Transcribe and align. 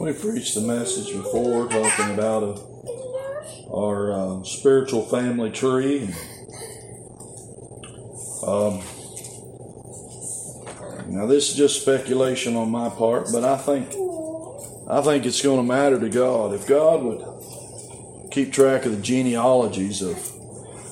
We 0.00 0.14
preached 0.14 0.54
the 0.54 0.62
message 0.62 1.12
before 1.12 1.68
talking 1.68 2.14
about 2.14 2.42
a, 2.42 3.70
our 3.70 4.12
uh, 4.12 4.44
spiritual 4.44 5.04
family 5.04 5.50
tree. 5.50 6.04
Um, 8.46 8.80
now 11.12 11.26
this 11.26 11.50
is 11.50 11.54
just 11.54 11.82
speculation 11.82 12.56
on 12.56 12.70
my 12.70 12.88
part, 12.88 13.26
but 13.30 13.44
I 13.44 13.58
think 13.58 13.88
I 14.88 15.02
think 15.02 15.26
it's 15.26 15.42
going 15.42 15.58
to 15.58 15.62
matter 15.62 16.00
to 16.00 16.08
God 16.08 16.54
if 16.54 16.66
God 16.66 17.02
would 17.02 18.30
keep 18.30 18.54
track 18.54 18.86
of 18.86 18.96
the 18.96 19.02
genealogies 19.02 20.00
of 20.00 20.16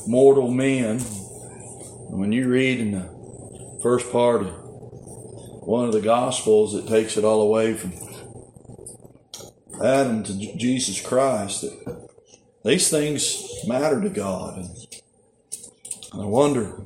mortal 0.06 0.50
men. 0.50 0.98
When 2.10 2.30
you 2.30 2.46
read 2.46 2.78
in 2.78 2.90
the 2.90 3.80
first 3.82 4.12
part 4.12 4.42
of 4.42 4.48
one 5.66 5.86
of 5.86 5.94
the 5.94 6.02
Gospels, 6.02 6.74
it 6.74 6.86
takes 6.86 7.16
it 7.16 7.24
all 7.24 7.40
away 7.40 7.72
from 7.72 8.07
Adam 9.82 10.22
to 10.24 10.56
Jesus 10.56 11.00
Christ. 11.00 11.62
That 11.62 12.08
These 12.64 12.90
things 12.90 13.42
matter 13.66 14.00
to 14.00 14.08
God. 14.08 14.64
And 16.12 16.22
I 16.22 16.24
wonder 16.24 16.80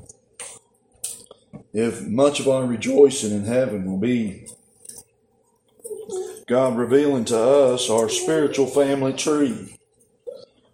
if 1.72 2.06
much 2.06 2.40
of 2.40 2.48
our 2.48 2.66
rejoicing 2.66 3.32
in 3.32 3.44
heaven 3.44 3.86
will 3.86 3.98
be 3.98 4.46
God 6.46 6.76
revealing 6.76 7.24
to 7.26 7.38
us 7.38 7.88
our 7.88 8.08
spiritual 8.08 8.66
family 8.66 9.12
tree 9.14 9.78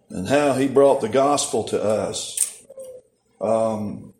and 0.09 0.27
how 0.27 0.53
He 0.53 0.67
brought 0.67 1.01
the 1.01 1.09
gospel 1.09 1.63
to 1.65 1.79
us. 1.81 2.63
Um, 3.39 4.13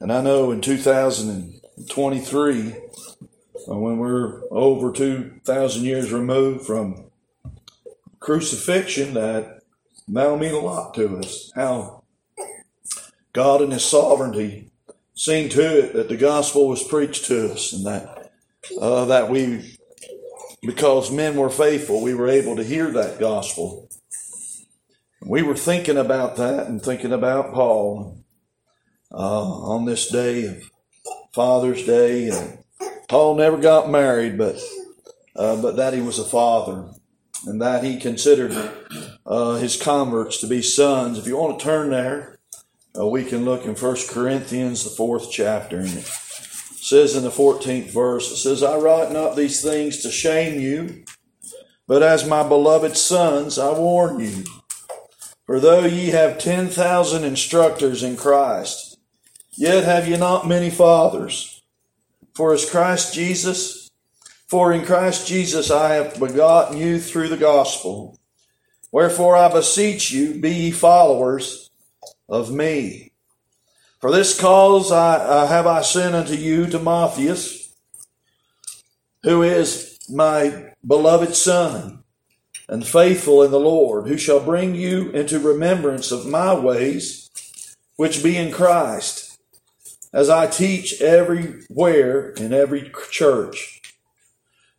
and 0.00 0.12
I 0.12 0.22
know 0.22 0.50
in 0.50 0.60
2023, 0.60 2.72
uh, 2.72 2.74
when 3.74 3.98
we're 3.98 4.42
over 4.50 4.92
2,000 4.92 5.84
years 5.84 6.12
removed 6.12 6.66
from 6.66 7.10
crucifixion, 8.20 9.14
that 9.14 9.62
that'll 10.08 10.38
mean 10.38 10.54
a 10.54 10.58
lot 10.58 10.94
to 10.94 11.18
us. 11.18 11.50
How 11.54 12.04
God 13.32 13.62
in 13.62 13.72
His 13.72 13.84
sovereignty 13.84 14.70
seen 15.14 15.48
to 15.50 15.78
it 15.78 15.94
that 15.94 16.08
the 16.08 16.16
gospel 16.16 16.68
was 16.68 16.82
preached 16.82 17.24
to 17.26 17.52
us 17.52 17.72
and 17.72 17.86
that 17.86 18.32
uh, 18.80 19.04
that 19.06 19.30
we, 19.30 19.78
because 20.62 21.10
men 21.10 21.36
were 21.36 21.50
faithful, 21.50 22.02
we 22.02 22.14
were 22.14 22.28
able 22.28 22.56
to 22.56 22.64
hear 22.64 22.90
that 22.90 23.18
gospel. 23.18 23.88
We 25.24 25.42
were 25.42 25.56
thinking 25.56 25.96
about 25.96 26.36
that 26.36 26.66
and 26.66 26.82
thinking 26.82 27.12
about 27.12 27.54
Paul 27.54 28.18
uh, 29.12 29.16
on 29.16 29.84
this 29.84 30.08
day 30.08 30.46
of 30.46 30.70
Father's 31.32 31.84
Day 31.84 32.28
and 32.28 32.58
Paul 33.08 33.36
never 33.36 33.56
got 33.56 33.90
married, 33.90 34.36
but 34.36 34.60
uh, 35.36 35.60
but 35.60 35.76
that 35.76 35.94
he 35.94 36.00
was 36.00 36.18
a 36.18 36.24
father, 36.24 36.88
and 37.46 37.60
that 37.60 37.84
he 37.84 38.00
considered 38.00 38.52
uh, 39.24 39.54
his 39.54 39.80
converts 39.80 40.40
to 40.40 40.46
be 40.46 40.62
sons. 40.62 41.18
If 41.18 41.26
you 41.26 41.36
want 41.36 41.58
to 41.58 41.64
turn 41.64 41.90
there, 41.90 42.38
uh, 42.98 43.06
we 43.06 43.24
can 43.24 43.44
look 43.44 43.64
in 43.64 43.74
First 43.74 44.10
Corinthians, 44.10 44.82
the 44.82 44.90
fourth 44.90 45.30
chapter, 45.30 45.78
and 45.78 45.88
it 45.88 46.04
says 46.06 47.14
in 47.14 47.22
the 47.22 47.30
fourteenth 47.30 47.92
verse, 47.92 48.30
it 48.32 48.36
says, 48.36 48.62
"I 48.62 48.76
write 48.76 49.12
not 49.12 49.36
these 49.36 49.62
things 49.62 50.02
to 50.02 50.10
shame 50.10 50.60
you, 50.60 51.04
but 51.86 52.02
as 52.02 52.26
my 52.26 52.46
beloved 52.46 52.96
sons, 52.96 53.58
I 53.58 53.72
warn 53.72 54.20
you." 54.20 54.44
For 55.44 55.60
though 55.60 55.84
ye 55.84 56.08
have 56.08 56.38
ten 56.38 56.66
thousand 56.66 57.22
instructors 57.22 58.02
in 58.02 58.16
Christ, 58.16 58.98
yet 59.52 59.84
have 59.84 60.08
ye 60.08 60.16
not 60.16 60.48
many 60.48 60.70
fathers. 60.70 61.55
For 62.36 62.52
as 62.52 62.68
Christ 62.68 63.14
Jesus, 63.14 63.90
for 64.46 64.70
in 64.70 64.84
Christ 64.84 65.26
Jesus 65.26 65.70
I 65.70 65.94
have 65.94 66.20
begotten 66.20 66.76
you 66.76 67.00
through 67.00 67.28
the 67.28 67.38
gospel. 67.38 68.18
Wherefore 68.92 69.34
I 69.36 69.50
beseech 69.50 70.10
you, 70.10 70.38
be 70.38 70.50
ye 70.50 70.70
followers 70.70 71.70
of 72.28 72.52
me. 72.52 73.12
For 74.02 74.12
this 74.12 74.38
cause 74.38 74.92
I, 74.92 75.16
uh, 75.16 75.46
have 75.46 75.66
I 75.66 75.80
sent 75.80 76.14
unto 76.14 76.34
you 76.34 76.66
Timotheus, 76.66 77.74
who 79.22 79.42
is 79.42 79.98
my 80.10 80.74
beloved 80.86 81.34
son 81.34 82.04
and 82.68 82.86
faithful 82.86 83.44
in 83.44 83.50
the 83.50 83.58
Lord, 83.58 84.08
who 84.08 84.18
shall 84.18 84.40
bring 84.40 84.74
you 84.74 85.08
into 85.12 85.38
remembrance 85.38 86.12
of 86.12 86.26
my 86.26 86.52
ways, 86.52 87.30
which 87.96 88.22
be 88.22 88.36
in 88.36 88.52
Christ 88.52 89.25
as 90.12 90.28
I 90.30 90.46
teach 90.46 91.00
everywhere 91.00 92.30
in 92.30 92.52
every 92.52 92.92
church. 93.10 93.80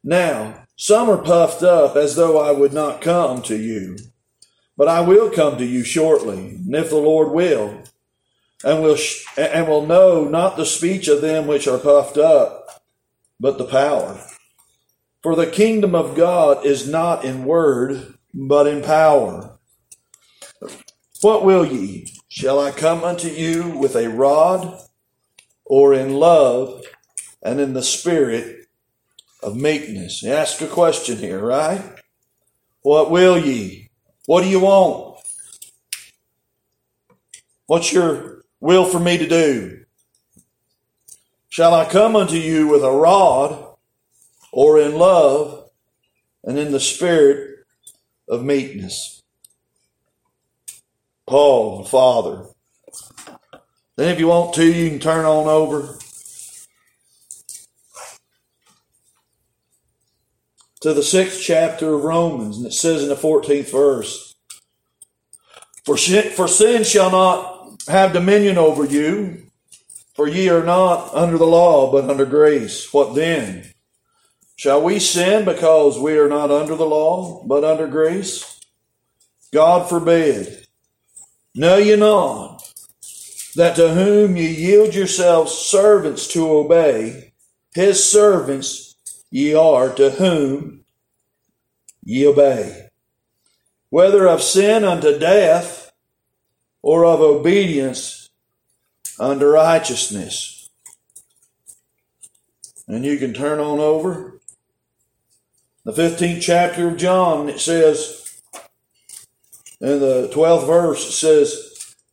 Now, 0.04 0.66
some 0.76 1.10
are 1.10 1.18
puffed 1.18 1.64
up 1.64 1.96
as 1.96 2.16
though 2.16 2.40
I 2.40 2.52
would 2.52 2.74
not 2.74 3.02
come 3.02 3.42
to 3.44 3.58
you, 3.58 3.98
but 4.78 4.88
I 4.88 5.02
will 5.02 5.30
come 5.30 5.58
to 5.58 5.66
you 5.66 5.84
shortly, 5.84 6.56
and 6.66 6.76
if 6.76 6.90
the 6.90 6.98
Lord 6.98 7.32
will, 7.32 7.84
and 8.64 8.82
will 8.82 8.96
sh- 8.96 9.26
and 9.38 9.68
will 9.68 9.86
know 9.86 10.26
not 10.26 10.56
the 10.56 10.66
speech 10.66 11.08
of 11.08 11.22
them 11.22 11.48
which 11.48 11.68
are 11.68 11.78
puffed 11.78 12.18
up, 12.18 12.82
but 13.40 13.58
the 13.58 13.66
power. 13.66 14.20
For 15.22 15.36
the 15.36 15.48
kingdom 15.48 15.96
of 15.96 16.16
God 16.16 16.66
is 16.66 16.88
not 16.88 17.26
in 17.26 17.46
word, 17.46 18.16
but 18.34 18.68
in 18.68 18.82
power. 18.84 19.58
What 21.22 21.44
will 21.44 21.66
ye? 21.66 22.14
Shall 22.30 22.60
I 22.60 22.72
come 22.72 23.04
unto 23.04 23.28
you 23.28 23.70
with 23.78 23.96
a 23.96 24.10
rod? 24.10 24.80
Or 25.70 25.94
in 25.94 26.14
love 26.14 26.84
and 27.42 27.60
in 27.60 27.74
the 27.74 27.84
spirit 27.84 28.68
of 29.44 29.56
meekness. 29.56 30.26
Ask 30.26 30.62
a 30.62 30.68
question 30.68 31.18
here, 31.18 31.40
right? 31.40 31.84
What 32.82 33.12
will 33.12 33.38
ye? 33.38 33.90
What 34.26 34.42
do 34.44 34.50
you 34.50 34.62
want? 34.62 35.20
What's 37.68 37.92
your 37.92 38.44
will 38.60 38.86
for 38.86 39.00
me 39.00 39.18
to 39.18 39.28
do? 39.28 39.84
Shall 41.50 41.74
I 41.74 41.86
come 41.86 42.16
unto 42.16 42.36
you 42.36 42.68
with 42.68 42.84
a 42.84 42.92
rod 42.92 43.76
or 44.52 44.80
in 44.80 44.98
love 44.98 45.70
and 46.44 46.58
in 46.58 46.72
the 46.72 46.80
spirit 46.80 47.66
of 48.30 48.44
meekness? 48.44 49.22
Paul, 51.26 51.84
the 51.84 51.90
Father, 51.90 52.46
then, 53.98 54.10
if 54.10 54.20
you 54.20 54.28
want 54.28 54.54
to, 54.54 54.64
you 54.64 54.92
can 54.92 55.00
turn 55.00 55.26
on 55.26 55.48
over 55.48 55.98
to 60.82 60.94
the 60.94 61.02
sixth 61.02 61.42
chapter 61.42 61.96
of 61.96 62.04
Romans, 62.04 62.58
and 62.58 62.68
it 62.68 62.74
says 62.74 63.02
in 63.02 63.10
the 63.10 63.16
14th 63.16 63.72
verse 63.72 64.36
For 65.84 65.98
sin, 65.98 66.32
for 66.32 66.48
sin 66.48 66.84
shall 66.84 67.10
not 67.10 67.82
have 67.88 68.14
dominion 68.14 68.60
over 68.60 68.86
you, 68.86 69.48
for 70.14 70.28
ye 70.28 70.48
are 70.50 70.64
not 70.64 71.12
under 71.16 71.40
the 71.40 71.48
law, 71.48 71.92
but 71.92 72.08
under 72.08 72.26
grace. 72.26 72.94
What 72.94 73.16
then? 73.16 73.72
Shall 74.58 74.84
we 74.84 75.00
sin 75.00 75.44
because 75.44 76.00
we 76.00 76.18
are 76.20 76.30
not 76.30 76.52
under 76.52 76.76
the 76.76 76.86
law, 76.86 77.44
but 77.46 77.64
under 77.64 77.88
grace? 77.88 78.60
God 79.52 79.90
forbid. 79.90 80.68
Know 81.56 81.78
ye 81.78 81.96
not 81.96 82.57
that 83.58 83.76
to 83.76 83.90
whom 83.90 84.38
ye 84.38 84.48
yield 84.48 84.94
yourselves 84.94 85.52
servants 85.52 86.28
to 86.28 86.48
obey, 86.48 87.34
his 87.74 88.04
servants 88.04 88.96
ye 89.32 89.52
are 89.56 89.90
to 89.96 90.12
whom 90.12 90.86
ye 92.04 92.28
obey, 92.28 92.90
whether 93.90 94.28
of 94.28 94.44
sin 94.44 94.84
unto 94.84 95.18
death 95.18 95.92
or 96.84 97.04
of 97.04 97.20
obedience 97.20 98.30
unto 99.20 99.48
righteousness. 99.48 100.70
And 102.88 103.04
you 103.04 103.18
can 103.18 103.34
turn 103.34 103.60
on 103.60 103.80
over. 103.80 104.40
The 105.84 105.94
15th 105.94 106.42
chapter 106.42 106.90
of 106.90 106.98
John, 106.98 107.50
it 107.50 107.60
says, 107.60 108.40
in 109.82 110.00
the 110.00 110.30
12th 110.32 110.68
verse, 110.68 111.10
it 111.10 111.14
says, 111.14 111.67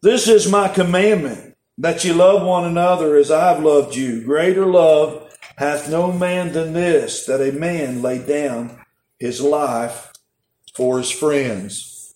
this 0.05 0.29
is 0.29 0.51
my 0.51 0.69
commandment, 0.69 1.57
that 1.79 2.05
ye 2.05 2.13
love 2.13 2.47
one 2.47 2.67
another 2.67 3.17
as 3.17 3.31
I 3.31 3.55
have 3.55 3.65
loved 3.65 3.97
you. 3.97 4.23
Greater 4.23 4.67
love 4.67 5.35
hath 5.57 5.91
no 5.91 6.13
man 6.13 6.53
than 6.53 6.75
this, 6.75 7.25
that 7.25 7.41
a 7.41 7.53
man 7.53 8.03
lay 8.03 8.19
down 8.19 8.85
his 9.19 9.41
life 9.41 10.13
for 10.75 10.99
his 10.99 11.11
friends. 11.11 12.15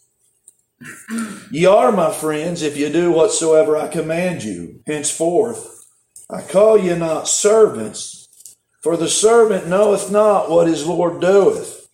Ye 1.51 1.65
are 1.65 1.91
my 1.91 2.13
friends 2.13 2.61
if 2.61 2.77
ye 2.77 2.93
do 2.93 3.11
whatsoever 3.11 3.75
I 3.77 3.89
command 3.89 4.45
you. 4.45 4.83
Henceforth, 4.87 5.87
I 6.29 6.43
call 6.43 6.77
you 6.77 6.95
not 6.95 7.27
servants, 7.27 8.29
for 8.83 8.99
the 8.99 9.09
servant 9.09 9.67
knoweth 9.67 10.13
not 10.13 10.51
what 10.51 10.69
his 10.69 10.87
Lord 10.87 11.23
doeth. 11.23 11.89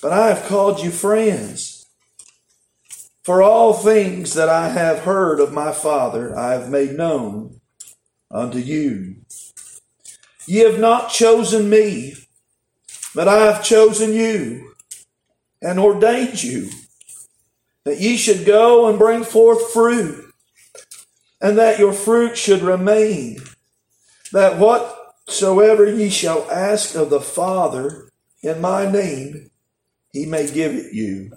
But 0.00 0.12
I 0.12 0.28
have 0.28 0.48
called 0.48 0.80
you 0.80 0.90
friends. 0.90 1.71
For 3.24 3.42
all 3.42 3.72
things 3.72 4.34
that 4.34 4.48
I 4.48 4.70
have 4.70 5.00
heard 5.00 5.40
of 5.40 5.52
my 5.52 5.72
Father, 5.72 6.36
I 6.36 6.52
have 6.52 6.68
made 6.70 6.96
known 6.96 7.60
unto 8.30 8.58
you. 8.58 9.16
Ye 10.46 10.60
have 10.60 10.80
not 10.80 11.10
chosen 11.10 11.70
me, 11.70 12.14
But 13.14 13.28
I 13.28 13.44
have 13.44 13.62
chosen 13.62 14.12
you 14.12 14.74
and 15.60 15.78
ordained 15.78 16.42
you 16.42 16.70
that 17.84 18.00
ye 18.00 18.16
should 18.16 18.46
go 18.46 18.88
and 18.88 18.98
bring 18.98 19.24
forth 19.24 19.72
fruit, 19.72 20.32
and 21.40 21.58
that 21.58 21.78
your 21.78 21.92
fruit 21.92 22.38
should 22.38 22.62
remain, 22.62 23.38
that 24.32 24.58
whatsoever 24.58 25.86
ye 25.86 26.08
shall 26.08 26.48
ask 26.50 26.94
of 26.94 27.10
the 27.10 27.20
Father 27.20 28.08
in 28.42 28.60
my 28.60 28.90
name, 28.90 29.50
he 30.12 30.26
may 30.26 30.50
give 30.50 30.72
it 30.72 30.92
you. 30.92 31.32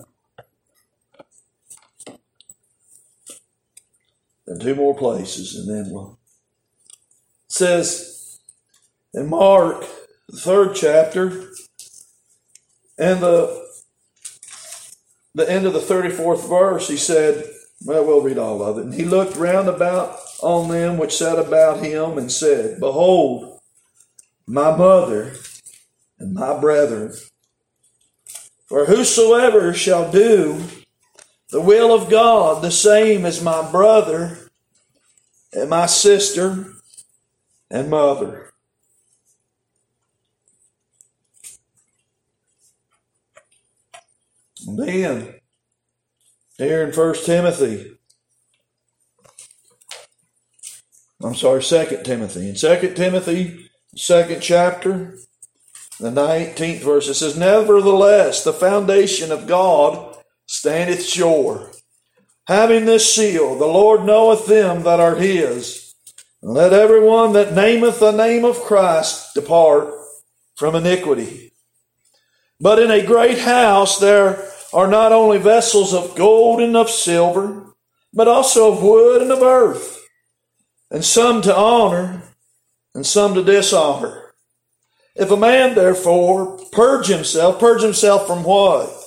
And 4.47 4.61
two 4.61 4.75
more 4.75 4.95
places, 4.95 5.55
and 5.55 5.69
then 5.69 5.91
we'll. 5.91 6.19
It 7.47 7.51
says 7.51 8.39
in 9.13 9.29
Mark, 9.29 9.85
the 10.29 10.37
third 10.37 10.75
chapter, 10.75 11.51
and 12.97 13.21
the 13.21 13.65
the 15.33 15.49
end 15.51 15.65
of 15.65 15.73
the 15.73 15.79
34th 15.79 16.47
verse, 16.47 16.87
he 16.87 16.95
said, 16.95 17.43
well, 17.83 18.05
we'll 18.05 18.21
read 18.21 18.37
all 18.37 18.63
of 18.63 18.77
it. 18.77 18.85
And 18.85 18.93
he 18.93 19.03
looked 19.03 19.35
round 19.35 19.67
about 19.67 20.17
on 20.41 20.69
them 20.69 20.97
which 20.97 21.15
sat 21.15 21.37
about 21.37 21.83
him 21.83 22.17
and 22.17 22.31
said, 22.31 22.79
Behold, 22.79 23.59
my 24.47 24.75
mother 24.75 25.33
and 26.19 26.33
my 26.33 26.59
brethren. 26.59 27.13
For 28.65 28.85
whosoever 28.85 29.73
shall 29.73 30.11
do 30.11 30.63
the 31.55 31.61
will 31.61 31.93
of 31.93 32.09
God, 32.09 32.61
the 32.61 32.69
same 32.69 33.25
as 33.25 33.41
my 33.41 33.71
brother 33.71 34.37
and 35.53 35.69
my 35.69 35.85
sister 35.85 36.73
and 37.71 37.89
mother. 37.89 38.51
And 44.67 44.77
then, 44.77 45.35
here 46.57 46.83
in 46.83 46.91
First 46.91 47.25
Timothy, 47.25 47.99
I'm 51.23 51.35
sorry, 51.35 51.63
Second 51.63 52.03
Timothy. 52.03 52.49
In 52.49 52.57
Second 52.57 52.95
Timothy, 52.95 53.69
second 53.95 54.41
chapter, 54.41 55.17
the 56.01 56.11
19th 56.11 56.81
verse, 56.81 57.07
it 57.07 57.13
says, 57.13 57.37
Nevertheless, 57.37 58.43
the 58.43 58.51
foundation 58.51 59.31
of 59.31 59.47
God 59.47 60.14
standeth 60.57 61.05
sure, 61.05 61.71
having 62.47 62.85
this 62.85 63.13
seal, 63.13 63.55
the 63.55 63.65
Lord 63.65 64.05
knoweth 64.05 64.47
them 64.47 64.83
that 64.83 64.99
are 64.99 65.15
his. 65.15 65.93
And 66.41 66.53
let 66.53 66.73
everyone 66.73 67.33
that 67.33 67.53
nameth 67.53 67.99
the 67.99 68.11
name 68.11 68.45
of 68.45 68.61
Christ 68.61 69.33
depart 69.33 69.93
from 70.55 70.75
iniquity. 70.75 71.53
But 72.59 72.79
in 72.79 72.91
a 72.91 73.05
great 73.05 73.39
house 73.39 73.99
there 73.99 74.47
are 74.73 74.87
not 74.87 75.11
only 75.11 75.37
vessels 75.37 75.93
of 75.93 76.15
gold 76.15 76.61
and 76.61 76.75
of 76.75 76.89
silver, 76.89 77.73
but 78.13 78.27
also 78.27 78.71
of 78.71 78.81
wood 78.81 79.21
and 79.21 79.31
of 79.31 79.41
earth, 79.41 80.07
and 80.89 81.03
some 81.03 81.41
to 81.41 81.55
honor 81.55 82.23
and 82.93 83.05
some 83.05 83.33
to 83.33 83.43
dishonor. 83.43 84.33
If 85.15 85.31
a 85.31 85.37
man 85.37 85.75
therefore 85.75 86.59
purge 86.71 87.07
himself, 87.07 87.59
purge 87.59 87.81
himself 87.81 88.27
from 88.27 88.43
what? 88.43 89.04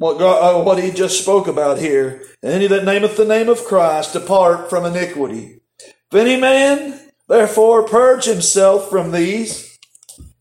What, 0.00 0.18
uh, 0.18 0.62
what 0.62 0.82
he 0.82 0.92
just 0.92 1.20
spoke 1.20 1.46
about 1.46 1.78
here. 1.78 2.22
Any 2.42 2.66
that 2.68 2.84
nameth 2.84 3.18
the 3.18 3.26
name 3.26 3.50
of 3.50 3.66
Christ 3.66 4.14
depart 4.14 4.70
from 4.70 4.86
iniquity. 4.86 5.60
If 5.78 6.14
any 6.14 6.40
man 6.40 6.98
therefore 7.28 7.86
purge 7.86 8.24
himself 8.24 8.88
from 8.88 9.12
these, 9.12 9.78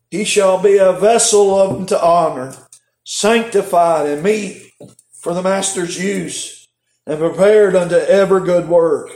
he 0.09 0.23
shall 0.23 0.63
be 0.63 0.77
a 0.77 0.93
vessel 0.93 1.53
unto 1.59 1.95
honor, 1.95 2.55
sanctified 3.03 4.07
and 4.07 4.23
meet 4.23 4.71
for 5.11 5.33
the 5.33 5.43
master's 5.43 6.01
use, 6.01 6.69
and 7.05 7.19
prepared 7.19 7.75
unto 7.75 7.95
every 7.95 8.45
good 8.45 8.69
work. 8.69 9.09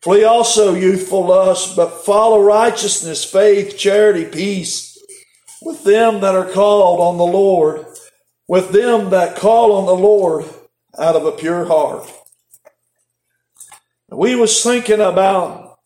Flee 0.00 0.22
also 0.22 0.74
youthful 0.76 1.26
lust, 1.26 1.74
but 1.74 2.04
follow 2.04 2.40
righteousness, 2.40 3.24
faith, 3.24 3.76
charity, 3.76 4.26
peace 4.26 4.96
with 5.60 5.82
them 5.82 6.20
that 6.20 6.36
are 6.36 6.52
called 6.52 7.00
on 7.00 7.18
the 7.18 7.24
Lord, 7.24 7.84
with 8.48 8.70
them 8.70 9.10
that 9.10 9.36
call 9.36 9.72
on 9.72 9.86
the 9.86 9.94
Lord 9.94 10.44
out 10.98 11.16
of 11.16 11.26
a 11.26 11.32
pure 11.32 11.66
heart. 11.66 12.10
We 14.10 14.36
was 14.36 14.62
thinking 14.62 15.00
about 15.00 15.78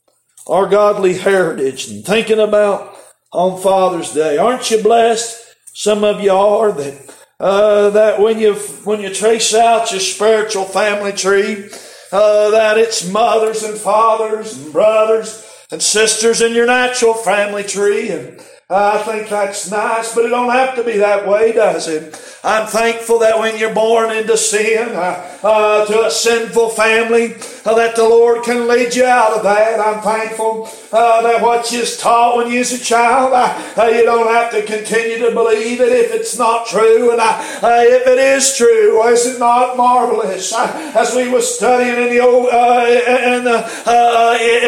our 0.47 0.67
godly 0.67 1.15
heritage 1.15 1.89
and 1.89 2.05
thinking 2.05 2.39
about 2.39 2.97
on 3.33 3.61
Father's 3.61 4.12
Day. 4.12 4.37
Aren't 4.37 4.71
you 4.71 4.83
blessed? 4.83 5.55
Some 5.73 6.05
of 6.05 6.21
you 6.21 6.33
are 6.33 6.73
that 6.73 7.15
uh, 7.39 7.91
that 7.91 8.21
when 8.21 8.39
you 8.39 8.55
when 8.85 9.01
you 9.01 9.15
trace 9.15 9.55
out 9.55 9.91
your 9.91 10.01
spiritual 10.01 10.65
family 10.65 11.12
tree, 11.12 11.71
uh, 12.12 12.51
that 12.51 12.77
it's 12.77 13.09
mothers 13.09 13.62
and 13.62 13.79
fathers 13.79 14.59
and 14.59 14.73
brothers 14.73 15.47
and 15.71 15.83
sisters 15.83 16.43
in 16.43 16.53
your 16.53 16.67
natural 16.67 17.15
family 17.15 17.62
tree. 17.62 18.11
And 18.11 18.41
I 18.69 18.99
think 18.99 19.29
that's 19.29 19.71
nice, 19.71 20.15
but 20.15 20.27
it 20.27 20.29
don't 20.29 20.51
have 20.51 20.75
to 20.77 20.85
be 20.85 20.99
that 20.99 21.27
way, 21.27 21.53
does 21.53 21.89
it? 21.89 22.15
I'm 22.42 22.66
thankful 22.66 23.19
that 23.19 23.38
when 23.38 23.58
you're 23.58 23.75
born 23.75 24.10
into 24.16 24.34
sin, 24.38 24.88
uh, 24.94 25.38
uh, 25.42 25.84
to 25.84 26.06
a 26.06 26.10
sinful 26.10 26.70
family, 26.70 27.34
uh, 27.66 27.75
that 27.75 27.96
the 27.96 28.08
Lord 28.08 28.44
can 28.44 28.66
lead 28.66 28.94
you 28.94 29.04
out 29.04 29.32
of 29.32 29.42
that. 29.42 29.78
I'm 29.78 30.00
thankful 30.00 30.66
uh, 30.90 31.20
that 31.22 31.42
what 31.42 31.70
you 31.70 31.81
was 31.81 31.98
taught 31.98 32.38
when 32.38 32.50
you 32.50 32.60
was 32.60 32.72
a 32.72 32.82
child, 32.82 33.34
uh, 33.34 33.72
uh, 33.76 33.87
you 33.88 34.04
don't 34.04 34.28
have 34.28 34.50
to 34.52 34.64
continue 34.64 35.19
to 35.19 35.32
believe 35.32 35.82
it 35.82 35.92
if 35.92 36.14
it's 36.14 36.38
not 36.38 36.66
true. 36.66 37.10
And 37.10 37.20
if 37.20 38.06
it 38.06 38.19
is 38.19 38.56
true, 38.56 39.06
is 39.08 39.26
it 39.26 39.38
not 39.38 39.76
marvelous? 39.76 40.54
as 40.54 41.14
we 41.14 41.28
were 41.28 41.42
studying 41.42 42.06
in 42.06 42.10
the 42.10 42.20
old 42.20 42.48
in, 42.48 43.46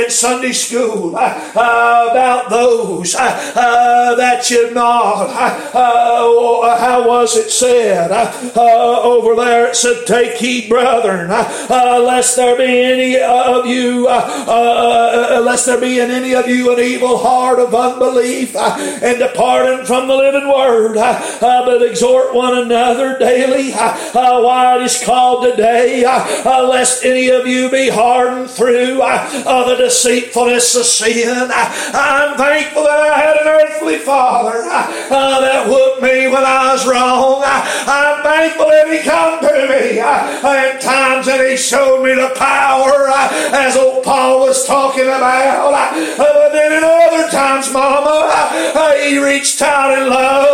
in 0.05 0.11
Sunday 0.11 0.53
school 0.53 1.11
about 1.11 2.51
those 2.51 3.13
that 3.15 4.51
you're 4.51 4.73
not, 4.73 5.31
how 5.73 7.09
was 7.09 7.35
it? 7.37 7.62
Said 7.63 8.11
uh, 8.11 8.51
uh, 8.57 9.01
over 9.03 9.37
there, 9.37 9.69
it 9.69 9.77
said, 9.77 10.05
Take 10.05 10.37
heed, 10.37 10.69
brethren, 10.69 11.31
uh, 11.31 12.03
lest 12.05 12.35
there 12.35 12.57
be 12.57 12.65
any 12.65 13.21
of 13.21 13.67
you, 13.67 14.09
uh, 14.09 14.45
uh, 14.49 15.37
uh, 15.39 15.41
lest 15.43 15.67
there 15.67 15.81
be 15.81 16.01
in 16.01 16.11
any 16.11 16.35
of 16.35 16.49
you 16.49 16.73
an 16.73 16.81
evil 16.81 17.19
heart 17.19 17.61
of 17.61 17.73
unbelief 17.73 18.57
and 18.57 19.19
departing 19.19 19.87
from 19.87 20.09
the 20.09 20.15
living 20.17 20.49
word, 20.49 20.97
but 21.41 21.83
exhort 21.83 22.35
one 22.35 22.59
another 22.59 23.17
daily 23.19 23.71
while 23.71 24.81
it 24.81 24.85
is 24.85 25.01
called 25.05 25.45
today, 25.45 26.03
lest 26.45 27.05
any 27.05 27.29
of 27.29 27.47
you 27.47 27.71
be 27.71 27.89
hardened 27.89 28.51
through 28.51 28.97
the 28.97 29.77
deceitfulness 29.79 30.75
of 30.75 30.85
sin. 30.85 31.49
I'm 31.53 32.37
thankful 32.37 32.83
that 32.83 33.01
I 33.01 33.19
had 33.21 33.37
an 33.37 33.47
earthly 33.47 33.99
father 33.99 34.63
that 34.63 35.69
whooped 35.69 36.03
me 36.03 36.27
when 36.27 36.43
I 36.43 36.73
was 36.73 36.87
wrong. 36.89 37.52
I'm 37.53 38.23
thankful 38.23 38.69
that 38.69 38.89
He 38.89 39.01
come 39.03 39.41
to 39.41 39.53
me 39.69 40.01
At 40.01 40.81
times 40.81 41.29
and 41.29 41.43
He 41.43 41.57
showed 41.57 42.03
me 42.03 42.15
the 42.15 42.33
power 42.37 43.09
uh, 43.09 43.29
as 43.53 43.77
old 43.77 44.05
Paul 44.05 44.41
was 44.41 44.67
talking 44.67 45.07
about. 45.07 45.73
Uh, 45.73 46.15
but 46.17 46.53
then 46.53 46.73
in 46.73 46.85
other 46.85 47.31
times, 47.31 47.73
Mama, 47.73 48.29
uh, 48.29 48.93
He 48.97 49.19
reached 49.19 49.61
out 49.63 49.97
in 49.99 50.09
love. 50.09 50.51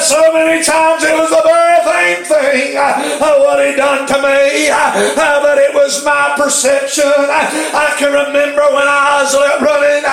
So 0.00 0.32
many 0.32 0.62
times 0.62 1.02
it 1.02 1.16
was 1.16 1.30
the 1.30 1.42
very 1.44 1.78
same 1.84 2.24
thing 2.24 2.76
what 3.18 3.66
He 3.66 3.74
done 3.76 4.06
to 4.06 4.18
me. 4.22 4.68
But 5.16 5.58
it 5.58 5.74
was 5.74 6.04
my 6.04 6.34
perception. 6.36 7.04
I 7.04 7.94
can 7.98 8.12
remember 8.12 8.62
when 8.76 8.88
I 8.88 9.22
was 9.22 9.34
running 9.60 10.04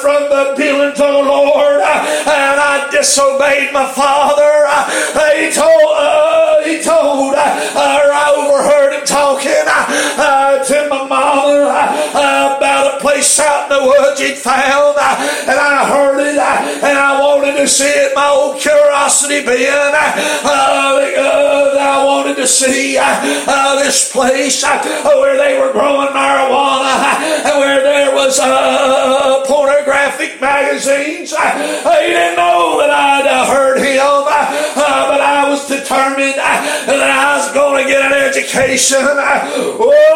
from 0.00 0.22
the 0.28 0.54
building 0.56 0.94
to 0.94 1.02
the 1.02 1.24
Lord 1.24 1.80
and 1.80 2.63
disobeyed 3.04 3.70
my 3.70 3.84
father 3.92 4.64
he 5.44 5.52
told, 5.52 5.92
uh, 5.92 6.62
he 6.64 6.82
told, 6.82 7.34
uh, 7.34 7.42
I 7.44 8.32
overheard 8.32 8.94
him 8.94 9.04
talking 9.04 9.64
uh, 9.68 10.64
to 10.64 10.88
my 10.88 11.06
mama 11.06 11.68
uh, 11.68 12.56
about 12.56 12.96
a 12.96 13.00
place 13.00 13.38
out 13.40 13.70
in 13.70 13.76
the 13.76 13.84
woods 13.84 14.20
he'd 14.20 14.38
found, 14.38 14.96
uh, 14.96 15.16
and 15.48 15.60
I 15.60 15.86
heard 15.86 16.20
it, 16.20 16.38
uh, 16.38 16.86
and 16.86 16.96
I 16.98 17.20
wanted 17.20 17.58
to 17.58 17.68
see 17.68 17.84
it. 17.84 18.14
My 18.14 18.28
old 18.28 18.58
curiosity 18.60 19.44
being, 19.44 19.68
I 19.68 20.14
wanted 22.06 22.36
to 22.36 22.46
see 22.46 22.96
this 22.96 24.12
place 24.12 24.62
where 24.62 25.36
they 25.36 25.58
were 25.60 25.72
growing 25.72 26.08
marijuana, 26.08 27.20
and 27.44 27.58
where 27.58 27.82
there 27.82 28.14
was 28.14 28.38
pornographic 29.74 30.40
magazines. 30.40 31.30
He 31.30 32.06
didn't 32.06 32.36
know 32.36 32.78
that 32.80 32.90
I'd 32.90 33.26
heard 33.48 33.78
him, 33.78 33.98
but 33.98 35.20
I 35.20 35.48
was 35.48 35.66
determined 35.66 36.38
that 36.38 37.10
I 37.10 37.38
was 37.38 37.52
going 37.52 37.84
to 37.84 37.90
get 37.90 38.02
an 38.02 38.12
education. 38.12 39.02
Oh! 39.02 40.14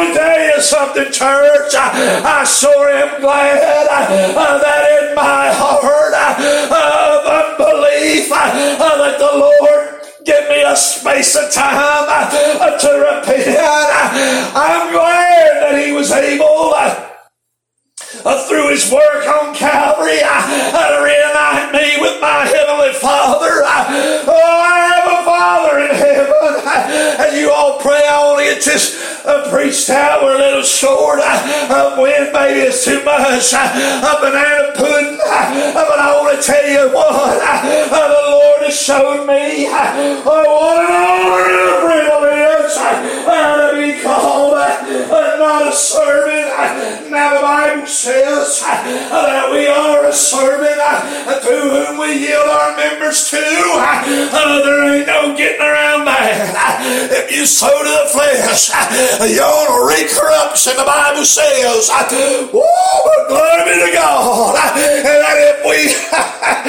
I 0.00 0.14
tell 0.14 0.40
you 0.46 0.62
something, 0.62 1.12
church. 1.12 1.74
I, 1.74 2.22
I 2.24 2.44
sure 2.44 2.88
am 2.88 3.20
glad 3.20 3.88
uh, 3.90 4.58
that 4.58 5.08
in 5.08 5.14
my 5.14 5.50
heart 5.52 6.14
uh, 6.14 6.38
of 6.70 7.26
unbelief 7.26 8.30
uh, 8.32 8.96
that 8.98 9.18
the 9.18 9.32
Lord 9.38 10.02
give 10.24 10.48
me 10.48 10.62
a 10.62 10.76
space 10.76 11.34
of 11.36 11.52
time 11.52 12.06
uh, 12.08 12.78
to 12.78 12.88
repent. 12.88 13.58
I'm 14.54 14.92
glad 14.92 15.62
that 15.62 15.84
He 15.84 15.92
was 15.92 16.10
able. 16.12 16.70
Uh, 18.10 18.22
uh, 18.24 18.48
through 18.48 18.70
his 18.70 18.90
work 18.90 19.26
on 19.26 19.54
Calvary 19.54 20.18
uh, 20.22 20.88
to 20.90 21.02
reunite 21.02 21.72
me 21.72 22.00
with 22.00 22.20
my 22.20 22.44
Heavenly 22.44 22.92
Father. 22.94 23.62
Uh, 23.64 24.26
oh, 24.26 24.34
I 24.34 24.78
have 24.90 25.06
a 25.06 25.24
Father 25.24 25.78
in 25.78 25.94
heaven. 25.94 26.34
Uh, 26.66 27.24
and 27.26 27.36
you 27.36 27.50
all 27.50 27.78
pray, 27.78 28.02
I 28.02 28.22
only 28.22 28.44
get 28.44 28.64
this 28.64 28.98
uh, 29.24 29.48
preached 29.50 29.90
out. 29.90 30.22
We're 30.22 30.36
a 30.36 30.38
little 30.38 30.62
short. 30.62 31.20
Uh, 31.22 31.96
wind 31.98 32.32
maybe 32.32 32.60
it's 32.60 32.84
too 32.84 33.02
much. 33.04 33.52
Uh, 33.54 34.20
banana 34.20 34.72
pudding. 34.74 35.18
Uh, 35.22 35.74
but 35.74 35.98
I 35.98 36.16
want 36.20 36.40
to 36.40 36.46
tell 36.46 36.66
you 36.66 36.92
what 36.94 37.38
uh, 37.42 38.08
the 38.08 38.30
Lord 38.30 38.62
has 38.62 38.80
shown 38.80 39.26
me. 39.26 39.66
Uh, 39.66 40.22
what 40.24 40.78
an 40.78 40.90
honor 40.90 41.46
and 41.46 41.68
a 41.68 41.80
privilege 41.86 42.74
uh, 42.74 43.70
to 43.70 43.76
be 43.76 44.02
called 44.02 44.54
uh, 44.54 45.36
not 45.38 45.68
a 45.68 45.72
servant. 45.72 47.10
Now 47.10 47.34
the 47.34 47.42
Bible 47.42 47.86
says 48.00 48.64
that 48.64 49.52
we 49.52 49.68
are 49.68 50.08
a 50.08 50.12
servant 50.12 50.80
uh, 50.80 51.36
to 51.36 51.52
whom 51.52 52.00
we 52.00 52.16
yield 52.16 52.48
our 52.48 52.72
members 52.72 53.28
to. 53.28 53.36
Uh, 53.36 54.64
there 54.64 54.96
ain't 54.96 55.06
no 55.06 55.36
getting 55.36 55.60
around 55.60 56.08
that. 56.08 56.32
Uh, 56.56 57.12
if 57.12 57.28
you 57.28 57.44
sow 57.44 57.68
to 57.68 57.92
the 57.92 58.08
flesh, 58.08 58.72
you're 59.28 59.44
going 59.44 59.68
to 59.68 59.80
reap 59.84 60.08
corruption, 60.16 60.80
the 60.80 60.88
Bible 60.88 61.28
says. 61.28 61.92
Woo, 62.56 62.64
but 62.64 63.22
glory 63.28 63.76
to 63.84 63.90
God. 63.92 64.56
And 64.56 65.20
that 65.20 65.36
if 65.52 65.58
we 65.68 65.78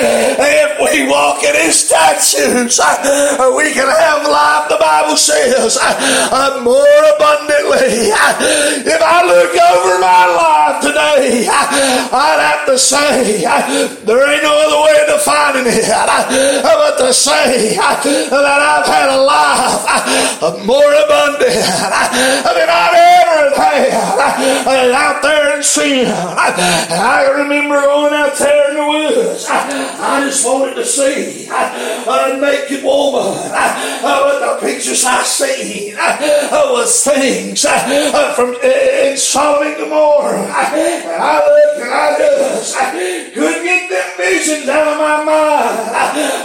if 0.03 0.71
we 0.83 1.07
walk 1.07 1.43
in 1.47 1.55
his 1.55 1.79
statutes, 1.79 2.75
we 3.55 3.71
can 3.71 3.87
have 3.87 4.27
life, 4.27 4.67
the 4.67 4.79
Bible 4.83 5.15
says, 5.15 5.79
more 6.59 7.01
abundantly. 7.15 8.11
If 8.83 8.99
I 8.99 9.23
look 9.23 9.55
over 9.55 9.95
my 10.03 10.25
life 10.27 10.81
today, 10.83 11.20
I'd 11.23 12.39
have 12.41 12.65
to 12.67 12.77
say 12.79 13.43
there 14.05 14.33
ain't 14.33 14.43
no 14.43 14.53
other 14.57 14.81
way 14.85 15.01
of 15.01 15.07
defining 15.19 15.65
it 15.67 15.87
but 16.63 16.97
to 16.97 17.13
say 17.13 17.75
that 17.77 18.59
I've 18.61 18.85
had 18.87 19.09
a 19.09 19.21
life 19.21 20.65
more 20.65 20.93
abundant 21.05 21.53
than 21.53 22.69
I've 22.69 22.95
ever 22.95 23.55
had 23.55 24.91
out 24.91 25.21
there 25.21 25.57
in 25.57 25.63
sin. 25.63 26.07
I 26.07 27.27
remember 27.37 27.81
going 27.81 28.13
out 28.13 28.35
there 28.37 28.71
in 28.71 28.77
the 28.77 28.87
woods. 28.87 29.45
I 29.49 30.21
just 30.25 30.45
wanted 30.45 30.75
to 30.75 30.85
see 30.85 31.47
a 31.49 32.37
naked 32.39 32.83
woman, 32.83 33.51
but 34.01 34.39
the 34.39 34.57
pictures 34.61 35.03
I 35.05 35.23
seen 35.23 35.95
was 35.95 37.03
things 37.03 37.65
from 38.35 38.55
in 38.63 39.17
Sodom 39.17 39.67
and 39.67 39.77
Gomorrah. 39.77 40.47
I 41.19 41.35
looked 41.41 41.81
and 41.81 41.93
I 41.93 42.17
just 42.17 42.77
couldn't 43.33 43.63
get 43.63 43.89
them 43.89 44.09
visions 44.17 44.69
out 44.69 44.87
of 44.87 44.97
my 44.97 45.23
mind. 45.23 45.91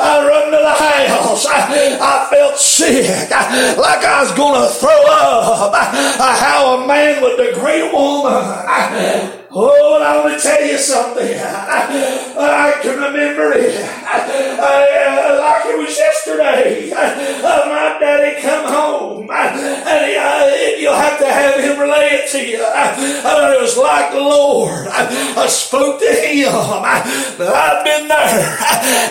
I 0.01 0.27
run 0.27 0.45
to 0.51 0.59
the 0.59 0.75
house. 0.75 1.47
I 1.47 2.29
felt 2.31 2.59
sick, 2.59 3.31
like 3.79 4.05
I 4.05 4.23
was 4.23 4.33
going 4.33 4.61
to 4.61 4.69
throw 4.75 4.91
up. 4.91 5.73
I, 5.75 6.37
How 6.39 6.83
a 6.83 6.87
man 6.87 7.23
would 7.23 7.37
degrade 7.37 7.83
a 7.83 7.93
woman. 7.93 9.46
Oh, 9.59 10.03
I 10.05 10.21
want 10.21 10.37
to 10.37 10.43
tell 10.47 10.61
you 10.61 10.77
something. 10.77 11.33
I, 11.33 12.77
can 12.83 12.93
remember 12.93 13.57
it 13.57 13.73
I, 13.81 14.85
uh, 15.09 15.41
like 15.41 15.65
it 15.73 15.79
was 15.81 15.97
yesterday. 15.97 16.93
Uh, 16.93 17.65
my 17.65 17.97
daddy 17.97 18.43
come 18.43 18.69
home, 18.69 19.31
uh, 19.31 19.33
and 19.33 20.81
you'll 20.81 20.93
have 20.93 21.19
to 21.21 21.25
have 21.25 21.59
him 21.59 21.81
relay 21.81 22.21
it 22.21 22.31
to 22.33 22.41
you. 22.45 22.61
it 22.61 23.61
was 23.63 23.79
like 23.79 24.13
the 24.13 24.21
Lord. 24.21 24.89
I, 24.89 25.47
spoke 25.49 26.01
to 26.01 26.13
him. 26.13 26.53
I've 26.53 27.85
been 27.85 28.09
there, 28.09 28.59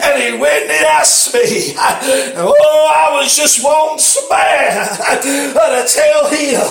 and 0.06 0.22
he 0.22 0.38
went 0.38 0.70
and 0.70 0.86
asked 0.94 1.34
me. 1.34 1.74
Oh, 2.38 2.94
I 2.94 3.18
was 3.18 3.36
just 3.36 3.64
wanting 3.64 3.98
so 3.98 4.22
bad 4.30 5.22
to 5.22 5.86
tell 5.90 6.30
him 6.30 6.62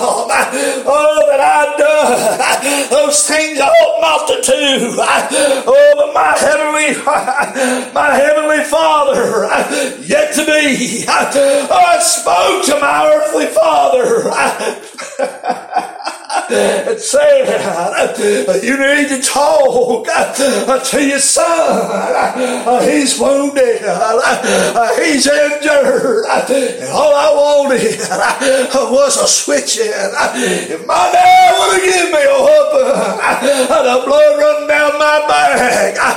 oh, 0.87 1.25
that 1.27 1.41
I'd 1.43 1.75
done 1.77 2.89
those 2.89 3.27
things 3.27 3.59
whole 3.71 4.01
multitude. 4.01 4.99
Oh, 5.67 5.93
but 5.97 6.13
my 6.13 6.37
heavenly, 6.37 7.03
my 7.93 8.15
heavenly 8.15 8.63
Father, 8.65 9.45
yet 10.01 10.33
to 10.35 10.45
be, 10.45 11.05
I 11.07 11.99
spoke 12.01 12.65
to 12.65 12.79
my 12.79 13.07
earthly 13.07 13.47
Father 13.47 14.29
and 16.49 16.99
said, 16.99 18.63
You 18.63 18.77
need 18.77 19.09
to 19.09 19.21
talk 19.21 20.05
to 20.05 21.05
your 21.05 21.19
son. 21.19 22.83
He's 22.89 23.19
wounded, 23.19 23.81
he's 24.97 25.27
injured. 25.27 26.25
And 26.25 26.89
all 26.91 27.13
I 27.15 27.33
wanted 27.33 27.99
was 28.91 29.17
a 29.17 29.27
switching. 29.27 29.91
If 29.91 30.85
my 30.85 31.11
dad 31.11 31.59
would 31.59 31.81
have 31.81 31.93
given 31.93 32.04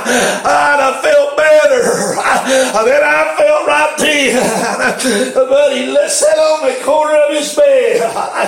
I'd 0.09 0.79
have 0.79 1.01
felt 1.03 1.37
better 1.37 1.83
than 2.85 3.01
I 3.03 3.35
felt 3.37 3.67
right 3.67 3.93
then. 3.97 4.98
But 5.03 5.75
he 5.75 5.95
sat 6.09 6.37
on 6.37 6.67
the 6.67 6.83
corner 6.83 7.15
of 7.15 7.35
his 7.35 7.55
bed 7.55 8.01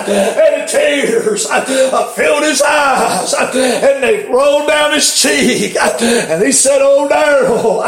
and 0.08 0.68
tears 0.68 1.46
uh, 1.46 2.12
filled 2.14 2.42
his 2.44 2.60
eyes 2.62 3.34
uh, 3.34 3.50
and 3.54 4.02
they 4.02 4.26
rolled 4.28 4.68
down 4.68 4.92
his 4.92 5.14
cheek. 5.20 5.76
Uh, 5.80 5.96
and 6.00 6.42
he 6.42 6.52
said, 6.52 6.78
Oh, 6.80 7.08
Daryl, 7.10 7.82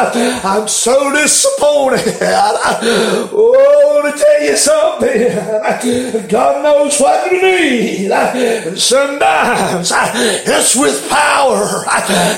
I'm 0.44 0.68
so 0.68 1.12
disappointed. 1.12 2.16
Oh, 2.22 4.02
to 4.04 4.12
tell 4.18 4.42
you 4.42 4.56
something, 4.56 6.28
God 6.28 6.62
knows 6.62 6.98
what 7.00 7.30
you 7.32 7.42
need. 7.42 8.10
And 8.10 8.78
sometimes 8.78 9.90
it's 9.94 10.76
with 10.76 11.08
power, 11.08 11.84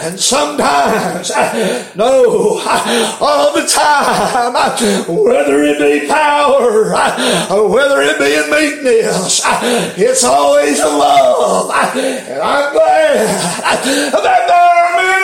and 0.03 0.19
sometimes 0.19 1.31
no, 1.97 2.61
all 3.21 3.53
the 3.55 3.67
time, 3.67 4.55
whether 5.09 5.63
it 5.63 5.79
be 5.79 6.07
power, 6.17 6.97
whether 7.69 8.01
it 8.01 8.19
be 8.19 8.33
in 8.35 8.49
meekness, 8.51 9.43
it's 9.97 10.25
always 10.25 10.81
a 10.81 10.89
love. 10.89 11.71
And 11.71 12.41
I'm 12.41 12.73
glad 12.73 13.27
that 14.13 14.47
there 14.49 14.76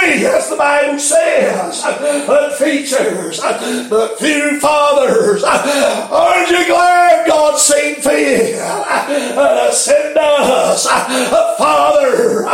many, 0.03 0.27
as 0.27 0.49
the 0.51 0.57
Bible 0.57 0.99
says, 0.99 1.83
but 2.27 2.55
features, 2.55 3.41
but 3.41 4.19
few 4.19 4.59
fathers. 4.61 5.43
Aren't 5.45 6.51
you 6.51 6.67
glad 6.67 7.27
God 7.27 7.59
seen 7.59 7.97
fit 7.97 8.57
to 8.57 9.71
send 9.73 10.17
us 10.19 10.87
a 10.87 11.55
father 11.59 12.45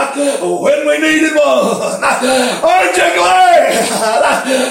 when 0.40 0.87
we 0.87 0.99
needed 0.99 1.35
one? 1.35 2.05
Aren't 2.05 2.97
you 2.97 3.11
glad 3.17 3.88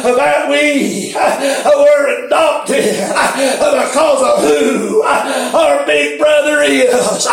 that 0.03 0.50
we 0.50 1.13
were 1.15 2.25
adopted 2.25 2.93
because 3.60 4.22
of 4.22 4.43
who 4.43 5.01
our 5.03 5.86
big 5.86 6.19
brother 6.19 6.62
is? 6.62 7.27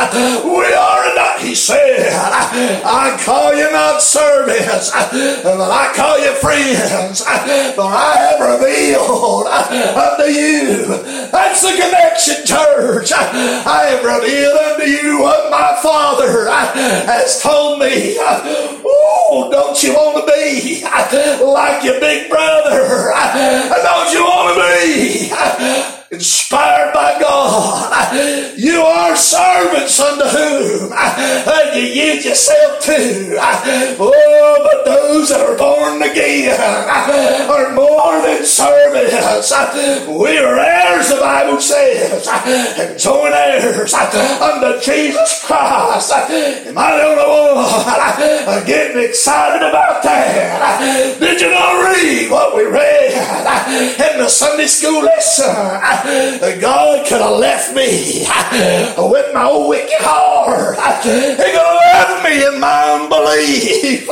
We 0.44 0.74
are 0.74 1.12
adopted 1.12 1.34
he 1.44 1.54
said, 1.54 2.10
I 2.12 3.20
call 3.24 3.54
you 3.54 3.70
not 3.70 4.00
servants, 4.00 4.90
but 5.42 5.70
I 5.70 5.92
call 5.94 6.18
you 6.18 6.34
friends, 6.36 7.20
for 7.74 7.88
I 7.88 8.16
have 8.16 8.40
revealed 8.40 9.46
unto 9.48 10.26
you. 10.30 10.86
That's 11.30 11.62
the 11.62 11.72
connection, 11.72 12.46
church. 12.46 13.12
I 13.12 13.86
have 13.90 14.04
revealed 14.04 14.58
unto 14.58 14.86
you 14.86 15.20
what 15.20 15.50
my 15.50 15.78
Father 15.82 16.48
has 16.50 17.42
told 17.42 17.80
me. 17.80 18.16
Oh, 18.18 19.48
don't 19.50 19.82
you 19.82 19.94
want 19.94 20.26
to 20.26 20.32
be 20.32 20.84
like 21.44 21.82
your 21.84 22.00
big 22.00 22.30
brother? 22.30 23.12
Don't 23.82 24.12
you 24.12 24.24
want 24.24 24.54
to 24.54 24.60
be 24.60 25.30
inspired 26.14 26.92
by 26.92 27.18
God. 27.20 28.54
You 28.56 28.80
are 29.14 29.16
servants 29.16 30.00
unto 30.00 30.24
whom 30.24 30.90
you 31.74 31.82
yield 31.82 32.24
yourself 32.24 32.82
to. 32.82 33.36
Oh, 34.00 34.58
but 34.64 34.84
those 34.84 35.28
that 35.28 35.40
are 35.40 35.56
born 35.56 36.02
again 36.02 36.58
are 37.48 37.72
more 37.74 38.20
than 38.22 38.44
servants. 38.44 39.52
We 40.08 40.38
are 40.38 40.58
heirs, 40.58 41.08
the 41.10 41.18
Bible 41.20 41.60
says, 41.60 42.26
and 42.26 42.98
joint 42.98 43.34
heirs 43.34 43.94
unto 43.94 44.80
Jesus 44.80 45.44
Christ. 45.44 46.10
Am 46.12 46.76
I 46.76 46.96
the 46.96 47.24
only 47.24 48.46
one 48.46 48.66
getting 48.66 49.00
excited 49.04 49.62
about 49.62 50.02
that? 50.02 51.18
Did 51.20 51.40
you 51.40 51.50
not 51.50 51.84
read 51.84 52.30
what 52.30 52.56
we 52.56 52.64
read 52.64 53.12
in 54.12 54.18
the 54.18 54.28
Sunday 54.28 54.66
school 54.66 55.02
lesson? 55.02 55.54
God 56.60 57.06
could 57.06 57.20
have 57.20 57.38
left 57.38 57.74
me 57.76 58.24
with 59.10 59.32
my 59.34 59.50
wicked 59.68 60.00
heart. 60.00 60.76
He 61.02 61.36
could 61.36 61.54
have 61.54 62.08
love 62.08 62.24
me 62.24 62.46
in 62.46 62.60
my 62.60 63.00
unbelief. 63.00 64.08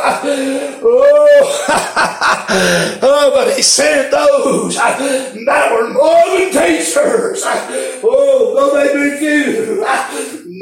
Oh, 0.84 1.28
oh 3.02 3.30
but 3.34 3.56
he 3.56 3.62
sent 3.62 4.10
those 4.10 4.76
uh, 4.76 4.98
that 5.46 5.72
were 5.72 5.88
more 5.92 6.38
than 6.38 6.50
teachers. 6.50 7.42
Uh, 7.42 8.00
oh, 8.04 8.54
though 8.56 8.72
they 8.76 8.92
be 8.92 9.18
few, 9.18 9.84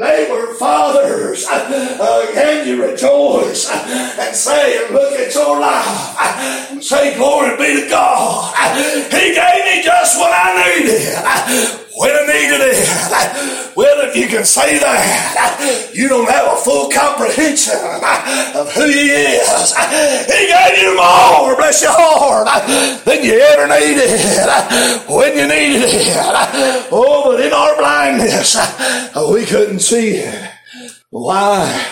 they 0.01 0.27
were 0.31 0.55
fathers. 0.55 1.45
Uh, 1.47 2.27
can 2.33 2.67
you 2.67 2.81
rejoice 2.81 3.69
and 3.69 4.35
say 4.35 4.89
look 4.91 5.13
at 5.13 5.33
your 5.35 5.59
life 5.59 6.71
and 6.71 6.83
say, 6.83 7.15
Glory 7.15 7.55
be 7.57 7.81
to 7.83 7.87
God. 7.89 8.53
He 9.11 9.35
gave 9.35 9.65
me 9.65 9.83
just 9.83 10.17
what 10.17 10.31
I 10.33 10.79
needed 10.79 11.81
when 11.95 12.11
I 12.11 12.25
needed 12.25 12.61
it. 12.73 13.61
Well, 13.75 14.09
if 14.09 14.15
you 14.15 14.27
can 14.27 14.43
say 14.43 14.79
that, 14.79 15.91
you 15.93 16.09
don't 16.09 16.29
have 16.29 16.53
a 16.53 16.57
full 16.57 16.91
comprehension 16.91 17.79
of 18.57 18.67
who 18.73 18.83
He 18.89 19.15
is. 19.15 19.73
He 20.27 20.41
gave 20.49 20.75
you 20.81 20.91
more, 20.97 21.55
bless 21.55 21.81
your 21.81 21.95
heart, 21.95 22.47
than 23.05 23.23
you 23.23 23.39
ever 23.39 23.67
needed 23.71 24.11
when 25.07 25.37
you 25.37 25.47
needed 25.47 25.87
it. 25.87 26.87
Oh, 26.91 27.31
but 27.31 27.39
in 27.45 27.53
our 27.53 27.77
blindness, 27.77 28.57
we 29.31 29.45
couldn't 29.45 29.79
see. 29.91 30.23
Why? 31.09 31.85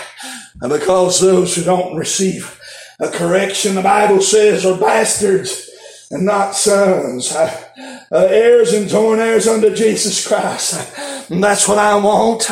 Because 0.61 1.19
those 1.19 1.55
who 1.55 1.63
don't 1.63 1.97
receive 1.97 2.57
a 2.99 3.09
correction, 3.09 3.75
the 3.75 3.81
Bible 3.81 4.21
says, 4.21 4.65
are 4.65 4.79
bastards 4.79 5.69
and 6.09 6.25
not 6.25 6.55
sons. 6.55 7.33
Uh, 7.33 7.65
heirs 8.11 8.73
and 8.73 8.87
joint 8.87 9.19
heirs 9.19 9.47
unto 9.47 9.75
Jesus 9.75 10.25
Christ. 10.25 11.29
And 11.29 11.43
that's 11.43 11.67
what 11.67 11.77
I 11.77 11.95
want. 11.97 12.49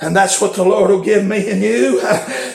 And 0.00 0.16
that's 0.16 0.40
what 0.40 0.54
the 0.54 0.64
Lord 0.64 0.90
will 0.90 1.02
give 1.02 1.24
me 1.24 1.50
and 1.50 1.62
you 1.62 2.00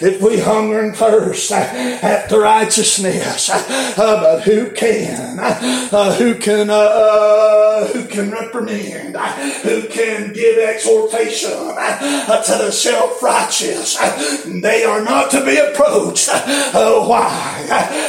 if 0.03 0.21
we 0.21 0.37
hunger 0.37 0.81
and 0.81 0.95
thirst 0.95 1.51
after 1.51 2.41
righteousness. 2.41 3.49
Uh, 3.49 4.21
but 4.21 4.41
who 4.41 4.69
can? 4.71 5.39
Uh, 5.39 6.13
who 6.15 6.35
can? 6.35 6.69
Uh, 6.69 6.73
uh 6.73 7.87
who 7.87 8.05
can 8.07 8.29
reprimand? 8.29 9.15
Uh, 9.15 9.31
who 9.61 9.87
can 9.87 10.33
give 10.33 10.57
exhortation 10.57 11.51
uh, 11.53 12.43
to 12.43 12.51
the 12.63 12.71
self-righteous? 12.71 13.97
They 14.61 14.83
are 14.83 15.03
not 15.03 15.31
to 15.31 15.45
be 15.45 15.57
approached. 15.57 16.27
why? 16.27 17.61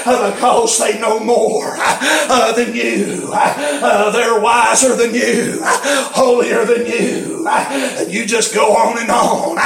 because 0.05 0.79
they 0.79 0.99
know 1.01 1.21
more 1.21 1.77
than 2.57 2.75
you. 2.75 3.31
they're 4.13 4.41
wiser 4.41 4.97
than 4.97 5.15
you, 5.15 5.61
holier 5.63 6.65
than 6.65 6.87
you. 6.87 7.47
And 7.47 8.13
you 8.13 8.27
just 8.27 8.55
go 8.55 8.75
on 8.75 8.99
and 8.99 9.11
on 9.11 9.57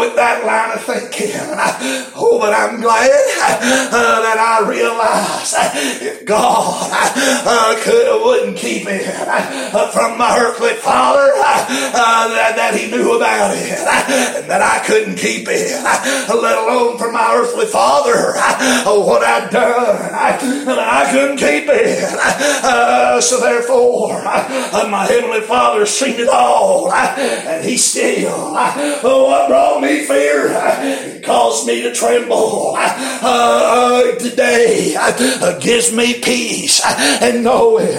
with 0.00 0.16
that 0.16 0.44
line 0.44 0.72
of 0.76 0.82
thinking. 0.84 1.67
Oh, 2.20 2.38
but 2.40 2.52
I'm 2.52 2.80
glad 2.80 3.10
uh, 3.10 4.22
that 4.22 4.38
I 4.38 4.68
realized 4.68 5.54
if 6.02 6.26
God 6.26 6.90
uh, 6.92 7.76
could, 7.82 8.24
wouldn't 8.24 8.56
keep 8.56 8.86
it 8.86 9.06
uh, 9.06 9.90
from 9.90 10.18
my 10.18 10.36
earthly 10.38 10.74
father, 10.74 11.30
uh, 11.36 12.28
that, 12.28 12.54
that 12.56 12.74
he 12.74 12.90
knew 12.90 13.16
about 13.16 13.56
it, 13.56 13.70
and 13.70 14.50
that 14.50 14.62
I 14.62 14.84
couldn't 14.84 15.16
keep 15.16 15.46
it, 15.48 15.72
uh, 15.72 16.40
let 16.40 16.58
alone 16.58 16.98
from 16.98 17.12
my 17.12 17.32
earthly 17.34 17.66
father, 17.66 18.34
uh, 18.36 18.98
what 18.98 19.22
I'd 19.22 19.50
done, 19.50 20.12
I 20.12 21.08
couldn't 21.10 21.38
keep 21.38 21.64
it. 21.68 23.22
so 23.22 23.40
therefore, 23.40 24.22
my 24.22 25.06
heavenly 25.06 25.40
father 25.42 25.86
seen 25.86 26.18
it 26.18 26.28
all 26.28 26.92
and 26.92 27.64
he 27.64 27.76
still, 27.76 28.28
oh, 28.30 29.24
what 29.28 29.48
brought 29.48 29.80
me 29.80 30.04
fear, 30.04 30.48
it 30.50 31.22
me 31.66 31.82
to 31.82 31.92
tremble. 31.92 32.74
Uh, 32.76 33.20
uh, 33.22 34.18
today 34.18 34.94
uh, 34.98 35.58
gives 35.58 35.92
me 35.92 36.20
peace 36.20 36.80
uh, 36.84 37.18
and 37.22 37.42
knowing 37.42 37.92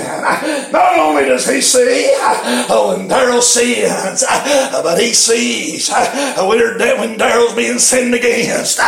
not 0.71 0.97
only 0.99 1.25
does 1.25 1.47
he 1.47 1.61
see 1.61 2.13
uh, 2.19 2.67
oh, 2.69 2.95
when 2.95 3.07
Daryl 3.09 3.41
sins, 3.41 4.23
but 4.83 4.99
he 4.99 5.13
sees 5.13 5.89
when 5.89 7.17
Daryl's 7.17 7.55
being 7.55 7.79
sinned 7.79 8.13
against. 8.13 8.79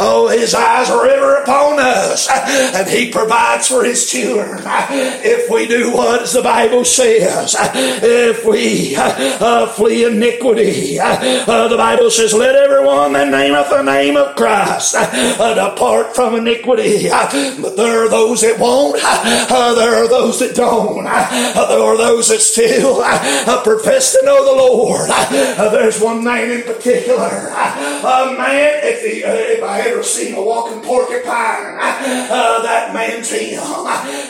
Oh, 0.00 0.28
his 0.30 0.54
eyes 0.54 0.90
are 0.90 1.06
ever 1.08 1.36
upon 1.36 1.78
us, 1.78 2.28
and 2.30 2.88
he 2.88 3.10
provides 3.10 3.68
for 3.68 3.84
his 3.84 4.10
children. 4.10 4.62
If 4.64 5.50
we 5.50 5.66
do 5.66 5.92
what 5.92 6.28
the 6.30 6.42
Bible 6.42 6.84
says, 6.84 7.56
if 7.58 8.44
we 8.44 8.96
uh, 8.96 9.66
flee 9.66 10.04
iniquity. 10.04 10.98
Uh, 11.00 11.68
the 11.68 11.76
Bible 11.76 12.10
says, 12.10 12.34
Let 12.34 12.54
everyone 12.54 13.12
that 13.12 13.28
nameth 13.28 13.70
the 13.70 13.82
name 13.82 14.07
of 14.16 14.36
Christ 14.36 14.94
uh, 14.96 15.70
depart 15.70 16.14
from 16.14 16.34
iniquity. 16.36 17.08
But 17.08 17.76
there 17.76 18.04
are 18.04 18.08
those 18.08 18.40
that 18.42 18.58
won't, 18.58 19.00
there 19.00 19.94
are 19.94 20.08
those 20.08 20.38
that 20.40 20.54
don't, 20.54 21.04
there 21.04 21.82
are 21.82 21.96
those 21.96 22.28
that 22.28 22.40
still 22.40 23.02
profess 23.62 24.12
to 24.12 24.24
know 24.24 24.44
the 24.44 24.52
Lord. 24.52 25.10
there's 25.72 26.00
one 26.00 26.24
man 26.24 26.50
in 26.50 26.62
particular, 26.62 27.26
a 27.28 28.34
man, 28.36 28.80
if, 28.84 29.02
if 29.04 29.62
I 29.62 29.80
ever 29.82 30.02
seen 30.02 30.34
a 30.34 30.42
walking 30.42 30.80
porcupine, 30.82 31.78
that 31.78 32.92
man's 32.94 33.30
him. 33.30 33.62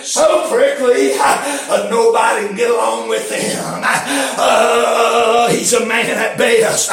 So 0.03 0.49
prickly, 0.51 1.15
nobody 1.91 2.47
can 2.49 2.57
get 2.57 2.71
along 2.71 3.09
with 3.09 3.31
him. 3.31 3.59
He's 5.51 5.73
a 5.73 5.87
man 5.87 6.11
at 6.11 6.37
best. 6.39 6.89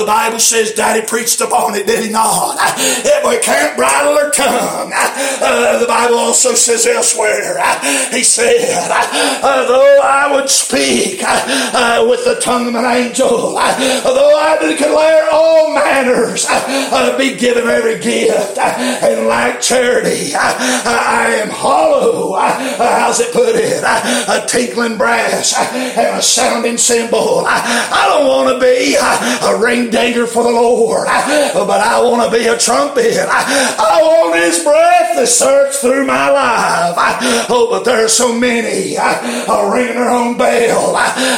The 0.00 0.04
Bible 0.06 0.38
says 0.38 0.72
Daddy 0.72 1.06
preached 1.06 1.40
upon 1.40 1.74
it, 1.74 1.86
did 1.86 2.04
he 2.04 2.10
not? 2.10 2.19
Uh, 2.22 2.54
if 2.76 3.24
we 3.24 3.38
can't 3.40 3.76
bridle 3.76 4.12
our 4.12 4.30
tongue, 4.30 4.92
uh, 4.94 5.78
the 5.78 5.86
Bible 5.86 6.18
also 6.18 6.52
says 6.52 6.86
elsewhere, 6.86 7.56
uh, 7.58 8.10
he 8.10 8.22
said, 8.22 8.90
uh, 8.90 9.66
though 9.66 9.98
I 10.02 10.32
would 10.34 10.50
speak 10.50 11.22
uh, 11.24 11.40
uh, 11.72 12.06
with 12.08 12.24
the 12.24 12.38
tongue 12.40 12.68
of 12.68 12.74
an 12.74 12.84
angel, 12.84 13.56
uh, 13.56 14.02
though 14.02 14.38
I 14.38 14.58
declare 14.68 15.28
all 15.32 15.74
manners, 15.74 16.46
be 17.16 17.36
given 17.36 17.66
every 17.68 17.98
gift, 17.98 18.58
and 18.58 19.26
like 19.26 19.60
charity, 19.60 20.34
I 20.34 21.40
am 21.42 21.48
hollow. 21.48 22.36
how's 22.36 23.20
it 23.20 23.32
put 23.32 23.56
it? 23.56 23.82
A 23.82 24.46
tinkling 24.46 24.98
brass 24.98 25.54
and 25.56 26.18
a 26.18 26.22
sounding 26.22 26.76
cymbal. 26.76 27.44
I 27.46 28.06
don't 28.08 28.26
want 28.26 28.54
to 28.54 28.60
be 28.60 28.96
a 28.96 29.58
ring 29.58 29.90
danger 29.90 30.26
for 30.26 30.42
the 30.42 30.50
Lord, 30.50 31.06
but 31.06 31.80
I 31.80 32.00
want 32.10 32.30
to 32.30 32.38
be 32.38 32.46
a 32.46 32.58
trumpet. 32.58 33.16
I 33.18 34.00
want 34.02 34.36
His 34.42 34.62
breath 34.64 35.16
to 35.16 35.26
search 35.26 35.76
through 35.76 36.06
my 36.06 36.30
life. 36.30 36.96
Oh, 37.48 37.68
but 37.70 37.84
there 37.84 38.04
are 38.04 38.08
so 38.08 38.32
many 38.32 38.96
ringing 38.98 39.94
their 39.94 40.10
own 40.10 40.36
bell. 40.36 40.92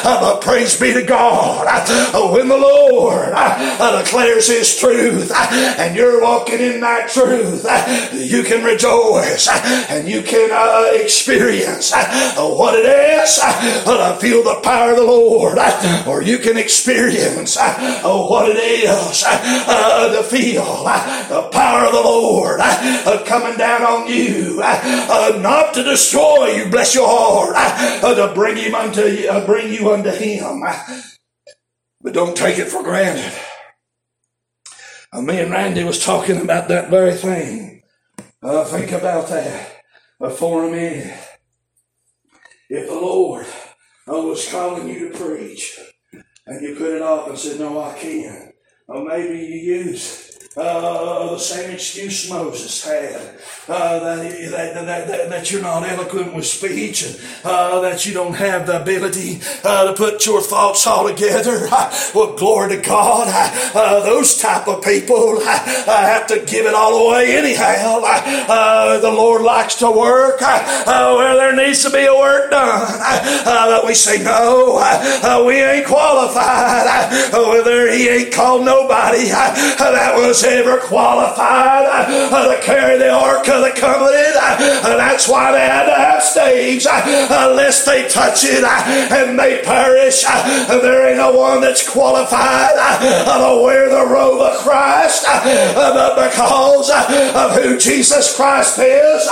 But 0.04 0.40
praise 0.40 0.78
be 0.78 0.92
to 0.92 1.02
God 1.02 1.66
Oh, 2.14 2.32
when 2.32 2.48
the 2.48 2.56
Lord 2.56 3.32
I, 3.32 4.02
declares 4.02 4.48
His 4.48 4.76
truth 4.78 5.32
and 5.34 5.96
you're 5.96 6.22
walking 6.22 6.60
in 6.60 6.80
that 6.80 7.10
truth, 7.10 7.66
you 8.12 8.42
can 8.42 8.64
rejoice 8.64 9.48
and 9.90 10.08
you 10.08 10.22
can 10.22 10.50
uh, 10.52 10.90
experience 10.94 11.92
what 12.36 12.74
it 12.74 12.86
is 12.86 13.36
to 13.36 14.16
feel 14.20 14.42
the 14.42 14.60
power 14.62 14.90
of 14.92 14.96
the 14.96 15.04
Lord, 15.04 15.58
or 16.06 16.22
you 16.22 16.38
can 16.38 16.56
experience 16.56 17.56
uh, 17.56 18.02
what 18.02 18.48
it 18.48 18.56
is 18.58 19.24
uh, 19.26 20.12
to 20.16 20.22
feel 20.24 20.61
uh, 20.64 21.28
the 21.28 21.48
power 21.48 21.86
of 21.86 21.92
the 21.92 22.00
Lord 22.00 22.60
uh, 22.60 23.02
uh, 23.06 23.24
coming 23.24 23.56
down 23.58 23.82
on 23.82 24.08
you, 24.08 24.60
uh, 24.62 25.38
not 25.40 25.74
to 25.74 25.82
destroy 25.82 26.48
you, 26.48 26.70
bless 26.70 26.94
your 26.94 27.08
heart, 27.08 27.56
to 28.00 28.32
bring 28.34 28.56
him 28.56 28.74
unto 28.74 29.02
bring 29.46 29.72
you 29.72 29.92
unto 29.92 30.10
Him. 30.10 30.62
But 32.00 32.14
don't 32.14 32.36
take 32.36 32.58
it 32.58 32.68
for 32.68 32.82
granted. 32.82 33.32
me 35.14 35.40
and 35.40 35.50
Randy 35.50 35.84
was 35.84 36.04
talking 36.04 36.40
about 36.40 36.68
that 36.68 36.90
very 36.90 37.14
thing. 37.14 37.82
Uh, 38.42 38.64
think 38.64 38.90
about 38.92 39.28
that 39.28 39.82
for 40.36 40.64
a 40.64 40.70
minute. 40.70 41.16
If 42.68 42.88
the 42.88 42.94
Lord 42.94 43.46
I 44.06 44.12
was 44.12 44.50
calling 44.50 44.88
you 44.88 45.10
to 45.10 45.16
preach, 45.16 45.78
and 46.46 46.60
you 46.60 46.74
put 46.74 46.90
it 46.90 47.02
off 47.02 47.28
and 47.28 47.38
said, 47.38 47.60
No, 47.60 47.80
I 47.80 47.96
can't. 47.96 48.52
Or 48.88 49.04
maybe 49.04 49.38
you 49.38 49.76
use 49.76 50.31
uh, 50.54 51.30
the 51.30 51.38
same 51.38 51.70
excuse 51.70 52.28
Moses 52.28 52.84
had 52.84 53.14
uh, 53.68 53.98
that, 54.00 54.50
that, 54.50 55.06
that, 55.06 55.30
that, 55.30 55.50
you're 55.50 55.62
not 55.62 55.88
eloquent 55.88 56.34
with 56.34 56.44
speech, 56.44 57.06
and 57.06 57.18
uh, 57.44 57.80
that 57.80 58.04
you 58.04 58.12
don't 58.12 58.34
have 58.34 58.66
the 58.66 58.82
ability 58.82 59.40
uh, 59.64 59.86
to 59.86 59.94
put 59.94 60.26
your 60.26 60.42
thoughts 60.42 60.86
all 60.86 61.08
together. 61.08 61.68
well, 62.14 62.36
glory 62.36 62.76
to 62.76 62.82
God. 62.82 63.28
Uh, 63.74 64.04
those 64.04 64.36
type 64.36 64.68
of 64.68 64.84
people 64.84 65.40
have 65.44 66.26
to 66.26 66.44
give 66.44 66.66
it 66.66 66.74
all 66.74 67.08
away 67.08 67.36
anyhow. 67.36 68.02
Uh, 68.04 68.98
the 68.98 69.10
Lord 69.10 69.42
likes 69.42 69.76
to 69.76 69.90
work 69.90 70.40
where 70.40 71.36
there 71.36 71.56
needs 71.56 71.82
to 71.84 71.90
be 71.90 72.04
a 72.04 72.14
work 72.14 72.50
done. 72.50 72.98
but 73.44 73.86
we 73.86 73.94
say, 73.94 74.22
no, 74.22 74.82
we 75.46 75.62
ain't 75.62 75.86
qualified. 75.86 77.32
Whether 77.32 77.90
He 77.92 78.08
ain't 78.08 78.34
called 78.34 78.66
nobody 78.66 79.28
that 79.28 80.14
was 80.16 80.41
ever 80.44 80.78
qualified. 80.78 81.86
Uh, 81.86 82.54
to 82.56 82.62
carry 82.62 82.98
the 82.98 83.10
ark 83.10 83.48
of 83.48 83.62
the 83.62 83.72
covenant. 83.78 84.36
Uh, 84.36 84.96
that's 84.96 85.28
why 85.28 85.52
they 85.52 85.60
had 85.60 85.86
to 85.86 85.94
have 85.94 86.22
staves, 86.22 86.86
uh, 86.86 87.48
unless 87.48 87.84
they 87.84 88.08
touch 88.08 88.44
it 88.44 88.64
uh, 88.64 89.14
and 89.14 89.38
they 89.38 89.62
perish. 89.62 90.24
Uh, 90.26 90.80
there 90.80 91.08
ain't 91.08 91.18
no 91.18 91.32
one 91.32 91.60
that's 91.60 91.88
qualified. 91.88 92.74
Uh, 92.76 93.56
to 93.56 93.62
wear 93.62 93.88
the 93.88 94.06
robe 94.06 94.40
of 94.40 94.56
Christ, 94.58 95.24
but 95.26 96.14
because 96.14 96.90
of 96.90 97.62
who 97.62 97.78
Jesus 97.78 98.34
Christ 98.36 98.78
is, 98.78 99.28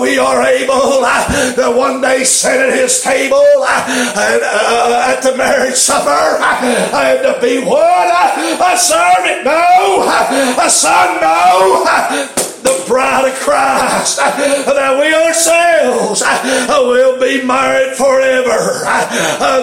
we 0.00 0.18
are 0.18 0.42
able 0.42 1.02
to 1.56 1.72
one 1.76 2.00
day 2.00 2.24
sit 2.24 2.60
at 2.60 2.72
His 2.72 3.00
table 3.02 3.42
and 3.66 4.42
at 4.42 5.20
the 5.22 5.36
marriage 5.36 5.74
supper 5.74 6.42
and 6.42 7.22
to 7.22 7.40
be 7.40 7.64
what 7.64 8.06
a 8.60 8.76
servant, 8.76 9.44
no, 9.44 10.04
son, 10.68 11.20
no 11.20 11.84
the 12.66 12.84
bride 12.88 13.28
of 13.30 13.38
Christ, 13.38 14.16
that 14.18 14.98
we 14.98 15.14
ourselves 15.14 16.22
will 16.68 17.20
be 17.20 17.44
married 17.46 17.96
forever. 17.96 18.82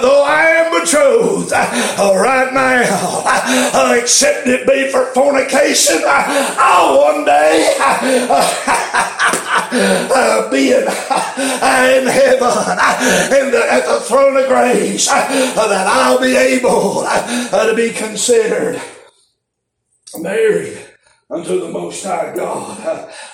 Though 0.02 0.24
I 0.24 0.64
am 0.64 0.72
betrothed 0.80 1.52
right 1.52 2.54
now, 2.54 3.26
except 3.96 4.48
it 4.48 4.66
be 4.66 4.90
for 4.90 5.06
fornication, 5.14 6.02
I'll 6.06 6.98
one 7.02 7.26
day 7.26 7.76
be 10.52 10.72
in, 10.72 10.88
heaven 12.08 12.48
at 13.58 13.86
the 13.86 14.00
throne 14.08 14.38
of 14.38 14.48
grace 14.48 15.08
that 15.08 15.88
I'll 15.88 16.22
be 16.22 16.36
able 16.38 17.04
to 17.04 17.74
be 17.76 17.90
considered 17.92 18.80
married 20.18 20.83
unto 21.34 21.60
the 21.60 21.70
Most 21.70 22.06
High 22.06 22.34
God, 22.36 22.80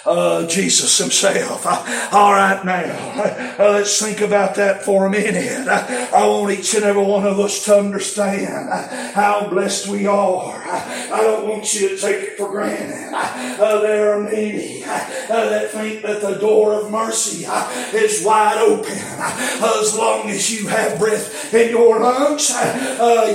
uh, 0.06 0.10
uh, 0.10 0.48
Jesus 0.48 0.98
Himself. 0.98 1.66
Uh, 1.66 2.10
all 2.14 2.32
right, 2.32 2.64
now, 2.64 2.84
uh, 2.84 3.56
uh 3.60 3.72
let's 3.74 4.02
think 4.02 4.22
about 4.22 4.56
that 4.56 4.84
for 4.84 5.06
a 5.06 5.10
minute. 5.10 5.68
Uh, 5.68 6.08
I 6.16 6.26
want 6.26 6.58
each 6.58 6.74
and 6.76 6.86
every 6.86 7.04
one 7.04 7.26
of 7.26 7.40
us 7.40 7.66
to 7.66 7.78
understand 7.78 8.70
how 9.14 9.50
blessed 9.50 9.90
we 9.90 10.08
are. 10.08 10.64
I 10.66 11.20
don't 11.22 11.48
want 11.48 11.74
you 11.74 11.90
to 11.90 11.98
take 11.98 12.24
it 12.24 12.38
for 12.38 12.50
granted. 12.50 13.12
there 13.60 14.14
are 14.14 14.24
many 14.24 14.82
that 14.82 15.72
think 15.72 16.02
that 16.04 16.22
the 16.22 16.36
door 16.36 16.74
of 16.74 16.92
mercy 16.92 17.46
is 17.94 18.24
wide 18.24 18.58
open. 18.60 18.94
as 18.94 19.98
long 19.98 20.30
as 20.30 20.50
you 20.52 20.68
have 20.68 20.98
breath 21.00 21.54
in 21.54 21.72
your 21.72 22.00
lungs, 22.00 22.50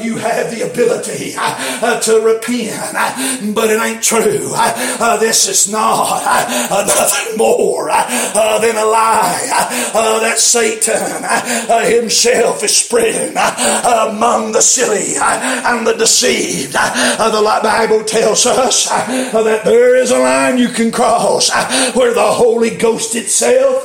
you 0.04 0.16
have 0.16 0.50
the 0.50 0.62
ability 0.70 1.32
to 1.32 2.20
repent. 2.24 3.54
But 3.54 3.70
it 3.70 3.82
ain't 3.82 4.02
true. 4.02 4.53
Uh, 4.54 4.96
uh, 5.00 5.16
this 5.16 5.48
is 5.48 5.70
not 5.70 6.22
uh, 6.22 6.68
uh 6.70 6.86
nothing 6.86 7.36
more 7.36 7.90
uh, 7.90 8.04
uh, 8.34 8.58
than 8.60 8.76
a 8.76 8.84
lie 8.84 9.40
that 9.92 10.38
Satan 10.38 11.24
himself 11.90 12.62
is 12.62 12.76
spreading 12.76 13.30
among 13.36 14.52
the 14.52 14.60
silly 14.60 15.16
and 15.18 15.86
the 15.86 15.94
deceived. 15.94 16.72
the 16.72 17.60
Bible 17.62 18.04
tells 18.04 18.46
us 18.46 18.88
that 18.88 19.62
there 19.64 19.96
is 19.96 20.10
a 20.10 20.18
line 20.18 20.58
you 20.58 20.68
can 20.68 20.92
cross 20.92 21.50
where 21.94 22.14
the 22.14 22.22
Holy 22.22 22.70
Ghost 22.76 23.14
itself 23.16 23.84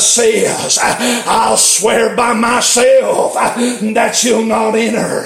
says, 0.00 0.78
I'll 0.82 1.56
swear 1.56 2.14
by 2.14 2.34
myself 2.34 3.34
that 3.34 4.20
you'll 4.22 4.44
not 4.44 4.74
enter 4.74 5.24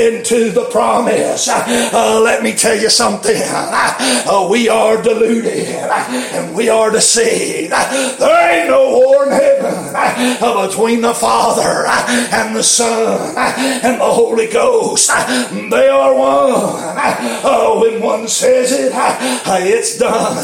into 0.00 0.50
the 0.50 0.68
promise. 0.70 1.48
let 1.48 2.42
me 2.42 2.52
tell 2.52 2.76
you 2.76 2.90
something 2.90 3.36
uh, 4.26 4.46
we 4.50 4.68
are 4.68 5.02
deluded 5.02 5.68
and 5.68 6.54
we 6.54 6.68
are 6.68 6.90
deceived. 6.90 7.72
There 7.72 8.60
ain't 8.60 8.70
no 8.70 8.90
war 8.90 9.24
in 9.26 9.32
heaven 9.32 9.94
uh, 9.94 10.66
between 10.68 11.00
the 11.00 11.14
Father 11.14 11.86
and 11.86 12.56
the 12.56 12.62
Son 12.62 13.34
and 13.36 14.00
the 14.00 14.04
Holy 14.04 14.46
Ghost. 14.48 15.10
They 15.10 15.88
are 15.88 16.14
one. 16.14 16.96
Uh, 16.96 17.78
when 17.80 18.02
one 18.02 18.28
says 18.28 18.72
it, 18.72 18.92
uh, 18.94 19.58
it's 19.60 19.98
done. 19.98 20.36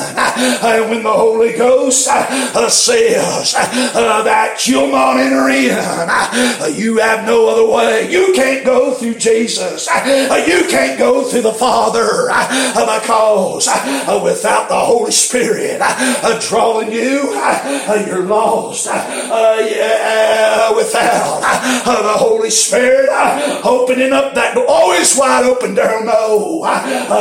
And 0.62 0.90
when 0.90 1.02
the 1.02 1.12
Holy 1.12 1.52
Ghost 1.52 2.08
uh, 2.11 2.68
says 2.68 3.54
uh, 3.56 4.22
that 4.22 4.66
you'll 4.66 4.90
not 4.90 5.16
enter 5.16 5.48
in, 5.48 5.72
uh, 5.72 6.66
you 6.72 6.98
have 6.98 7.26
no 7.26 7.48
other 7.48 7.66
way. 7.66 8.11
You 8.11 8.32
can't 8.35 8.64
go 8.64 8.94
through 8.94 9.14
Jesus. 9.14 9.88
Uh, 9.88 10.44
you 10.46 10.66
can't 10.68 10.98
go 10.98 11.24
through 11.24 11.42
the 11.42 11.52
Father 11.54 12.28
because 12.74 13.51
uh, 13.60 14.20
without 14.22 14.68
the 14.68 14.78
Holy 14.78 15.12
Spirit 15.12 15.78
uh, 15.80 16.40
drawing 16.40 16.92
you, 16.92 17.32
uh, 17.34 18.04
you're 18.06 18.24
lost. 18.24 18.86
Yeah, 18.86 20.74
without 20.74 21.40
the 21.84 22.14
Holy 22.18 22.50
Spirit 22.50 23.08
opening 23.64 24.12
up 24.12 24.34
that 24.34 24.54
door, 24.54 24.66
always 24.68 25.16
wide 25.16 25.44
open 25.44 25.74
there. 25.74 26.04
No, 26.04 26.62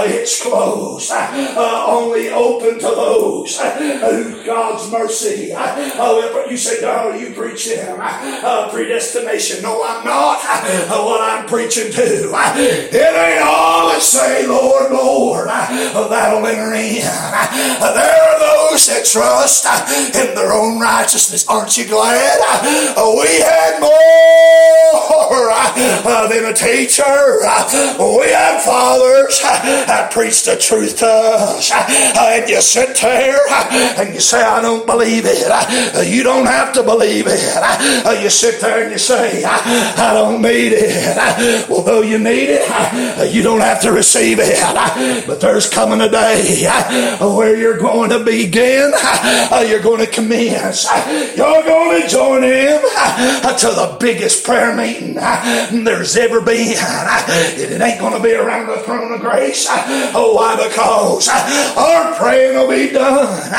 it's 0.08 0.42
closed. 0.42 1.12
only 1.12 2.30
open 2.30 2.76
to 2.76 2.80
those 2.80 3.60
who 3.60 4.46
God's 4.46 4.92
mercy. 4.92 5.52
Oh, 5.54 6.46
you 6.50 6.58
say, 6.58 6.82
"No, 6.82 7.14
you 7.14 7.34
preach 7.34 7.68
him 7.68 8.00
predestination." 8.72 9.62
No, 9.64 9.84
I'm 9.84 10.04
not. 10.06 10.42
what 11.06 11.22
I'm 11.22 11.48
preaching 11.48 11.92
to, 11.92 12.32
it 12.56 12.94
ain't 12.94 13.44
all 13.44 13.90
that 13.90 14.02
say, 14.02 14.48
"Lord, 14.48 14.92
Lord." 14.92 15.48
That'll 15.48 16.10
There 17.02 18.22
are 18.22 18.40
those 18.40 18.88
that 18.88 19.06
trust 19.06 19.66
in 20.16 20.36
their 20.36 20.54
own 20.54 20.80
righteousness. 20.80 21.46
Aren't 21.48 21.78
you 21.78 21.88
glad? 21.88 22.40
We 22.96 23.42
had 23.42 23.80
more 23.82 23.92
than 26.30 26.46
a 26.46 26.54
teacher. 26.54 27.40
We 28.00 28.30
had 28.32 28.62
fathers 28.62 29.40
that 29.42 30.12
preached 30.12 30.46
the 30.46 30.58
truth 30.58 30.98
to 30.98 31.08
us. 31.08 31.72
And 31.72 32.50
you 32.50 32.62
sit 32.62 32.96
there 32.98 33.40
and 34.00 34.14
you 34.14 34.20
say, 34.20 34.42
I 34.42 34.62
don't 34.62 34.86
believe 34.86 35.24
it. 35.26 35.48
You 36.08 36.24
don't 36.24 36.46
have 36.46 36.74
to 36.74 36.84
believe 36.84 37.26
it. 37.28 37.42
You 38.22 38.30
sit 38.30 38.62
there 38.62 38.84
and 38.84 38.92
you 38.92 38.98
say, 38.98 39.44
I 39.44 40.14
don't 40.14 40.42
need 40.42 40.74
it. 40.74 41.70
Well, 41.70 41.82
though 41.82 42.02
you 42.02 42.18
need 42.20 42.50
it, 42.50 43.34
you 43.34 43.42
don't 43.44 43.62
have 43.62 43.82
to 43.82 43.92
receive 43.92 44.40
it. 44.40 44.60
But 45.28 45.40
there's 45.42 45.68
coming 45.70 46.02
a 46.02 46.10
day 46.12 46.68
where 47.20 47.56
you're 47.56 47.78
going 47.78 48.10
to 48.12 48.20
begin, 48.24 48.92
you're 49.68 49.82
going 49.82 50.06
to 50.06 50.12
commence, 50.12 50.86
you're 51.36 51.64
going 51.64 52.02
to 52.02 52.08
join 52.08 52.44
him 52.44 52.82
to 52.82 53.68
the 53.68 53.98
biggest 54.00 54.44
prayer 54.44 54.76
meeting 54.76 55.16
there's 55.84 56.16
ever 56.18 56.42
been. 56.42 56.76
It 56.78 57.82
ain't 57.82 58.00
going 58.00 58.14
to 58.14 58.20
be 58.22 58.34
around 58.34 58.68
the 58.68 58.78
throne 58.84 59.14
of 59.14 59.22
grace. 59.22 59.68
Oh, 59.70 60.34
why? 60.36 60.56
Because 60.68 61.30
our 61.30 62.14
praying 62.16 62.56
will 62.56 62.70
be 62.70 62.92
done. 62.92 63.52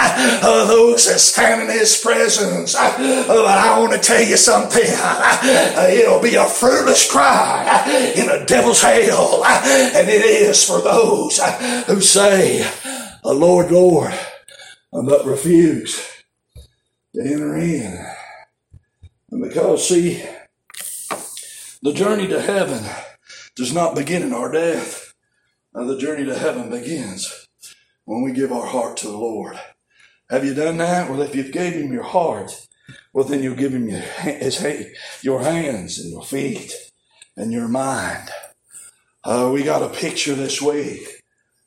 Those 0.42 1.06
that 1.06 1.18
stand 1.18 1.62
in 1.62 1.70
his 1.78 1.96
presence. 1.98 2.74
But 2.74 3.46
I 3.46 3.78
want 3.78 3.92
to 3.92 3.98
tell 3.98 4.22
you 4.22 4.36
something. 4.36 4.82
It'll 4.84 6.20
be 6.20 6.34
a 6.34 6.44
fruitless 6.44 7.10
cry 7.10 8.12
in 8.16 8.28
a 8.28 8.44
devil's 8.44 8.82
hell. 8.82 9.44
And 9.44 10.08
it 10.08 10.24
is 10.24 10.64
for 10.64 10.80
those 10.80 11.38
who 11.86 12.00
say, 12.00 12.41
Lord, 13.24 13.70
Lord, 13.70 14.14
but 14.92 15.26
refuse 15.26 15.96
to 17.14 17.22
enter 17.22 17.56
in. 17.56 18.06
And 19.30 19.42
because, 19.42 19.88
see, 19.88 20.24
the 21.82 21.92
journey 21.92 22.28
to 22.28 22.40
heaven 22.40 22.84
does 23.56 23.72
not 23.72 23.94
begin 23.94 24.22
in 24.22 24.32
our 24.32 24.50
death. 24.50 25.14
Now, 25.74 25.84
the 25.84 25.98
journey 25.98 26.24
to 26.26 26.38
heaven 26.38 26.70
begins 26.70 27.48
when 28.04 28.22
we 28.22 28.32
give 28.32 28.52
our 28.52 28.66
heart 28.66 28.96
to 28.98 29.06
the 29.06 29.16
Lord. 29.16 29.58
Have 30.30 30.44
you 30.44 30.54
done 30.54 30.78
that? 30.78 31.10
Well, 31.10 31.22
if 31.22 31.34
you've 31.34 31.52
gave 31.52 31.74
him 31.74 31.92
your 31.92 32.04
heart, 32.04 32.66
well, 33.12 33.24
then 33.24 33.42
you'll 33.42 33.56
give 33.56 33.72
him 33.74 33.88
your, 33.88 34.00
his, 34.00 34.64
your 35.22 35.42
hands 35.42 35.98
and 35.98 36.10
your 36.10 36.24
feet 36.24 36.72
and 37.36 37.52
your 37.52 37.68
mind. 37.68 38.30
Uh, 39.24 39.50
we 39.52 39.62
got 39.62 39.82
a 39.82 39.88
picture 39.88 40.34
this 40.34 40.60
week 40.60 41.21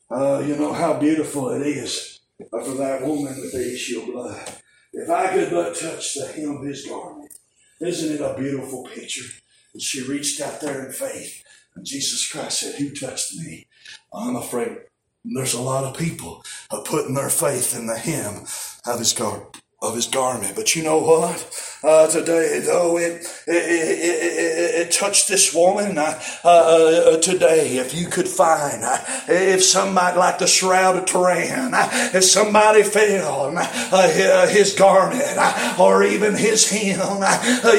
Uh, 0.10 0.44
you 0.46 0.56
know 0.56 0.72
how 0.72 1.00
beautiful 1.00 1.50
it 1.50 1.66
is 1.66 2.20
for 2.50 2.76
that 2.76 3.02
woman 3.02 3.40
with 3.42 3.54
the 3.54 3.74
issue 3.74 4.02
of 4.02 4.08
blood. 4.08 4.52
If 4.94 5.10
I 5.10 5.28
could 5.34 5.50
but 5.50 5.76
touch 5.76 6.14
the 6.14 6.28
hem 6.28 6.58
of 6.58 6.66
his 6.66 6.86
garment, 6.86 7.34
isn't 7.82 8.16
it 8.16 8.22
a 8.22 8.38
beautiful 8.38 8.84
picture? 8.84 9.26
And 9.74 9.82
she 9.82 10.08
reached 10.08 10.40
out 10.42 10.62
there 10.62 10.86
in 10.86 10.92
faith. 10.92 11.44
And 11.76 11.86
Jesus 11.86 12.30
Christ 12.32 12.60
said, 12.60 12.76
Who 12.76 12.92
touched 12.92 13.36
me? 13.36 13.68
I'm 14.14 14.36
afraid 14.36 14.78
there's 15.26 15.56
a 15.56 15.62
lot 15.62 15.84
of 15.84 15.98
people 15.98 16.44
are 16.70 16.84
putting 16.84 17.16
their 17.16 17.30
faith 17.30 17.76
in 17.76 17.88
the 17.88 17.98
hem 17.98 18.46
of 18.86 19.00
his 19.00 19.14
garment 19.14 19.62
of 19.82 19.96
his 19.96 20.08
garment. 20.08 20.56
But 20.56 20.76
you 20.76 20.84
know 20.84 21.00
what? 21.00 21.75
Uh, 21.86 22.08
today, 22.08 22.62
though 22.66 22.98
it 22.98 23.22
it, 23.46 23.54
it, 23.54 24.88
it, 24.88 24.92
touched 24.92 25.28
this 25.28 25.54
woman, 25.54 26.00
uh, 26.00 26.20
uh, 26.44 27.18
today, 27.18 27.78
if 27.78 27.94
you 27.94 28.08
could 28.08 28.28
find, 28.28 28.84
uh, 28.84 28.98
if 29.28 29.64
somebody 29.64 30.18
like 30.18 30.40
the 30.40 30.48
shroud 30.48 30.96
of 30.96 31.06
Turin, 31.06 31.76
uh, 31.76 31.88
if 32.12 32.24
somebody 32.24 32.82
fell 32.82 33.56
uh, 33.56 34.48
his 34.48 34.74
garment 34.74 35.22
or 35.80 36.04
even 36.04 36.34
his 36.34 36.68
hem, 36.68 37.22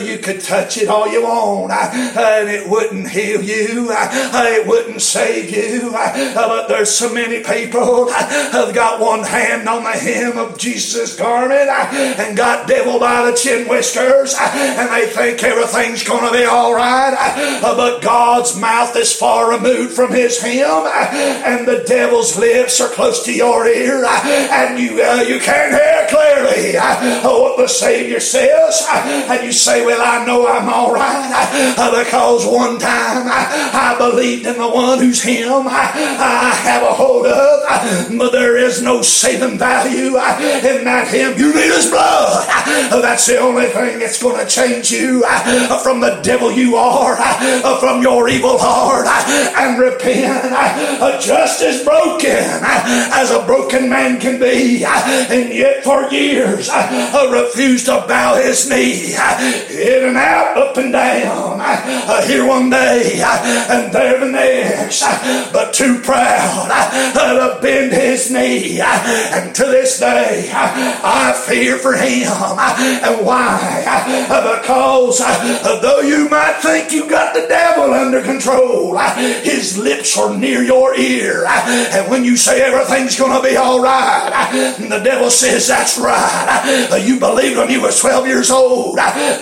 you 0.04 0.18
could 0.18 0.40
touch 0.40 0.76
it 0.76 0.88
all 0.88 1.08
you 1.08 1.24
want 1.24 1.72
and 1.72 2.48
it 2.48 2.68
wouldn't 2.70 3.10
heal 3.10 3.42
you, 3.42 3.88
it 3.90 4.66
wouldn't 4.68 5.02
save 5.02 5.50
you. 5.50 5.90
but 5.90 6.68
there's 6.68 6.94
so 6.94 7.12
many 7.12 7.42
people 7.42 8.08
have 8.12 8.72
got 8.72 9.00
one 9.00 9.24
hand 9.24 9.68
on 9.68 9.82
the 9.82 9.90
hem 9.90 10.38
of 10.38 10.56
Jesus' 10.56 11.16
garment 11.16 11.68
and 11.68 12.36
got 12.36 12.68
devil 12.68 13.00
by 13.00 13.28
the 13.28 13.36
chin 13.36 13.66
whiskers 13.96 14.34
and 14.38 14.90
they 14.90 15.06
think 15.06 15.42
everything's 15.42 16.04
going 16.04 16.24
to 16.24 16.32
be 16.36 16.44
all 16.44 16.74
right. 16.74 17.60
But 17.62 18.00
God's 18.00 18.58
mouth 18.58 18.94
is 18.96 19.14
far 19.14 19.50
removed 19.50 19.94
from 19.94 20.12
his 20.12 20.40
hem 20.40 20.86
and 20.86 21.66
the 21.66 21.84
devil's 21.86 22.38
lips 22.38 22.80
are 22.80 22.88
close 22.88 23.24
to 23.24 23.32
your 23.32 23.66
ear 23.66 24.04
and 24.06 24.78
you, 24.78 25.02
uh, 25.02 25.24
you 25.26 25.40
can't 25.40 25.72
hear 25.72 26.06
clearly 26.08 26.76
uh, 26.76 27.22
what 27.22 27.56
the 27.56 27.68
Savior 27.68 28.20
says. 28.20 28.86
And 28.90 29.44
you 29.44 29.52
say, 29.52 29.84
well, 29.84 30.00
I 30.02 30.24
know 30.24 30.46
I'm 30.46 30.68
all 30.68 30.92
right 30.92 31.74
uh, 31.78 32.04
because 32.04 32.46
one 32.46 32.78
time 32.78 33.26
uh, 33.26 33.30
I 33.30 33.96
believed 33.98 34.46
in 34.46 34.54
the 34.54 34.68
one 34.68 34.98
whose 34.98 35.22
hem 35.22 35.66
I 35.68 36.52
have 36.62 36.82
a 36.82 36.92
hold 36.92 37.26
of, 37.26 38.18
but 38.18 38.32
there 38.32 38.56
is 38.56 38.82
no 38.82 39.02
saving 39.02 39.58
value 39.58 40.16
in 40.16 40.84
that 40.84 41.08
hem. 41.08 41.38
You 41.38 41.54
need 41.54 41.72
his 41.72 41.90
blood. 41.90 42.46
That's 43.06 43.26
the 43.26 43.38
only 43.38 43.66
thing 43.66 43.85
that's 43.94 44.22
going 44.22 44.44
to 44.44 44.50
change 44.50 44.90
you 44.90 45.24
uh, 45.26 45.78
from 45.82 46.00
the 46.00 46.20
devil 46.22 46.50
you 46.50 46.76
are, 46.76 47.14
uh, 47.14 47.62
uh, 47.64 47.80
from 47.80 48.02
your 48.02 48.28
evil 48.28 48.58
heart, 48.58 49.06
and 49.56 49.78
repent. 49.78 50.52
Just 51.22 51.62
as 51.62 51.84
broken 51.84 52.62
as 52.66 53.30
a 53.30 53.44
broken 53.46 53.88
man 53.88 54.20
can 54.20 54.38
be, 54.38 54.84
and 54.84 55.54
yet 55.54 55.84
for 55.84 56.08
years 56.10 56.70
refused 57.30 57.86
to 57.86 58.04
bow 58.08 58.40
his 58.42 58.68
knee, 58.68 59.14
in 59.14 60.08
and 60.08 60.16
out, 60.16 60.56
up 60.56 60.76
and 60.76 60.92
down, 60.92 61.60
here 62.26 62.46
one 62.46 62.70
day 62.70 63.22
and 63.22 63.92
there 63.92 64.20
the 64.20 64.26
next, 64.30 65.02
but 65.52 65.72
too 65.72 66.00
proud 66.00 66.68
to 67.14 67.58
bend 67.60 67.92
his 67.92 68.30
knee. 68.30 68.80
And 68.80 69.54
to 69.54 69.64
this 69.64 69.98
day, 69.98 70.50
I 70.52 71.32
fear 71.46 71.78
for 71.78 71.94
him. 71.94 72.26
And 72.26 73.24
why? 73.24 73.65
Because 74.66 75.20
uh, 75.20 75.78
though 75.80 76.00
you 76.00 76.28
might 76.28 76.58
think 76.60 76.90
you 76.90 77.08
got 77.08 77.34
the 77.34 77.46
devil 77.46 77.92
under 77.94 78.22
control, 78.22 78.96
uh, 78.98 79.14
his 79.14 79.78
lips 79.78 80.18
are 80.18 80.36
near 80.36 80.62
your 80.62 80.94
ear. 80.96 81.44
Uh, 81.46 81.88
and 81.92 82.10
when 82.10 82.24
you 82.24 82.36
say 82.36 82.62
everything's 82.62 83.16
going 83.18 83.30
to 83.36 83.46
be 83.48 83.56
all 83.56 83.80
right, 83.80 84.74
the 84.78 84.98
devil 84.98 85.30
says 85.30 85.68
that's 85.68 85.98
right. 85.98 86.98
You 87.06 87.20
believed 87.20 87.58
when 87.58 87.70
you 87.70 87.80
was 87.80 88.00
12 88.00 88.26
years 88.26 88.50
old. 88.50 88.96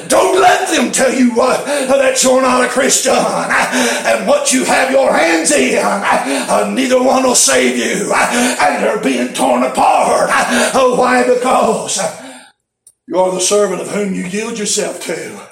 Don't 0.08 0.40
let 0.40 0.68
them 0.74 0.92
tell 0.92 1.12
you 1.12 1.32
uh, 1.40 1.64
that 1.86 2.22
you're 2.22 2.42
not 2.42 2.64
a 2.64 2.68
Christian. 2.68 3.14
And 3.14 4.26
what 4.26 4.52
you 4.52 4.64
have 4.64 4.90
your 4.90 5.12
hands 5.12 5.50
in, 5.52 5.82
uh, 5.84 6.70
neither 6.74 7.02
one 7.02 7.22
will 7.22 7.34
save 7.34 7.76
you. 7.78 8.12
And 8.12 8.84
they're 8.84 9.00
being 9.02 9.32
torn 9.32 9.62
apart. 9.62 10.30
Oh, 10.74 10.96
why? 10.98 11.22
Because 11.26 11.98
you 13.06 13.18
are 13.18 13.32
the 13.32 13.40
servant 13.40 13.80
of 13.80 13.90
whom 13.90 14.14
you 14.14 14.24
yield 14.24 14.58
yourself 14.58 15.00
to. 15.02 15.48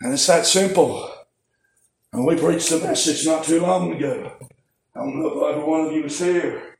And 0.00 0.12
it's 0.12 0.26
that 0.26 0.46
simple. 0.46 1.10
And 2.12 2.26
we 2.26 2.36
preached 2.36 2.70
the 2.70 2.80
message 2.80 3.26
not 3.26 3.44
too 3.44 3.60
long 3.60 3.94
ago. 3.94 4.32
I 4.94 5.00
don't 5.00 5.20
know 5.20 5.48
if 5.48 5.54
every 5.54 5.64
one 5.64 5.86
of 5.86 5.92
you 5.92 6.02
was 6.02 6.18
here. 6.18 6.76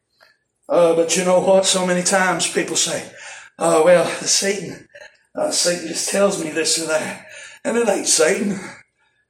Uh, 0.69 0.95
but 0.95 1.17
you 1.17 1.25
know 1.25 1.41
what? 1.41 1.67
So 1.67 1.87
many 1.87 2.03
times 2.03 2.51
people 2.51 2.77
say, 2.77 3.11
oh, 3.59 3.85
well, 3.85 4.07
Satan, 4.07 4.89
uh, 5.35 5.51
Satan 5.51 5.89
just 5.89 6.09
tells 6.09 6.43
me 6.43 6.51
this 6.51 6.79
or 6.79 6.87
that. 6.87 7.27
And 7.65 7.77
it 7.77 7.89
ain't 7.89 8.07
Satan. 8.07 8.61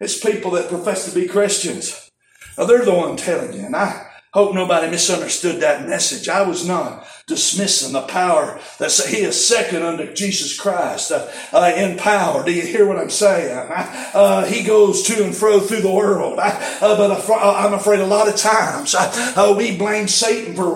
It's 0.00 0.18
people 0.18 0.50
that 0.52 0.68
profess 0.68 1.08
to 1.08 1.18
be 1.18 1.26
Christians. 1.26 2.10
Now, 2.58 2.64
they're 2.64 2.84
the 2.84 2.94
one 2.94 3.16
telling 3.16 3.54
you. 3.54 3.66
And 3.66 3.76
I 3.76 4.03
hope 4.34 4.52
nobody 4.52 4.90
misunderstood 4.90 5.60
that 5.60 5.88
message. 5.88 6.28
I 6.28 6.42
was 6.42 6.66
not 6.66 7.06
dismissing 7.26 7.92
the 7.92 8.02
power 8.02 8.60
that 8.78 8.92
he 9.08 9.18
is 9.18 9.46
second 9.46 9.82
unto 9.82 10.12
Jesus 10.12 10.58
Christ 10.58 11.10
uh, 11.10 11.26
uh, 11.52 11.72
in 11.74 11.96
power. 11.96 12.44
Do 12.44 12.52
you 12.52 12.62
hear 12.62 12.84
what 12.84 12.98
I'm 12.98 13.08
saying? 13.10 13.70
Uh, 14.12 14.44
he 14.44 14.62
goes 14.62 15.04
to 15.04 15.24
and 15.24 15.34
fro 15.34 15.60
through 15.60 15.80
the 15.80 15.92
world, 15.92 16.38
uh, 16.38 16.58
but 16.80 17.10
uh, 17.10 17.54
I'm 17.56 17.72
afraid 17.72 18.00
a 18.00 18.06
lot 18.06 18.28
of 18.28 18.36
times 18.36 18.94
uh, 18.94 19.54
we 19.56 19.76
blame 19.76 20.08
Satan 20.08 20.54
for 20.54 20.74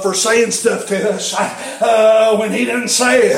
for 0.00 0.14
saying 0.14 0.50
stuff 0.52 0.86
to 0.86 1.12
us 1.12 1.34
when 2.38 2.52
he 2.52 2.64
didn't 2.64 2.88
say 2.88 3.18
it. 3.18 3.36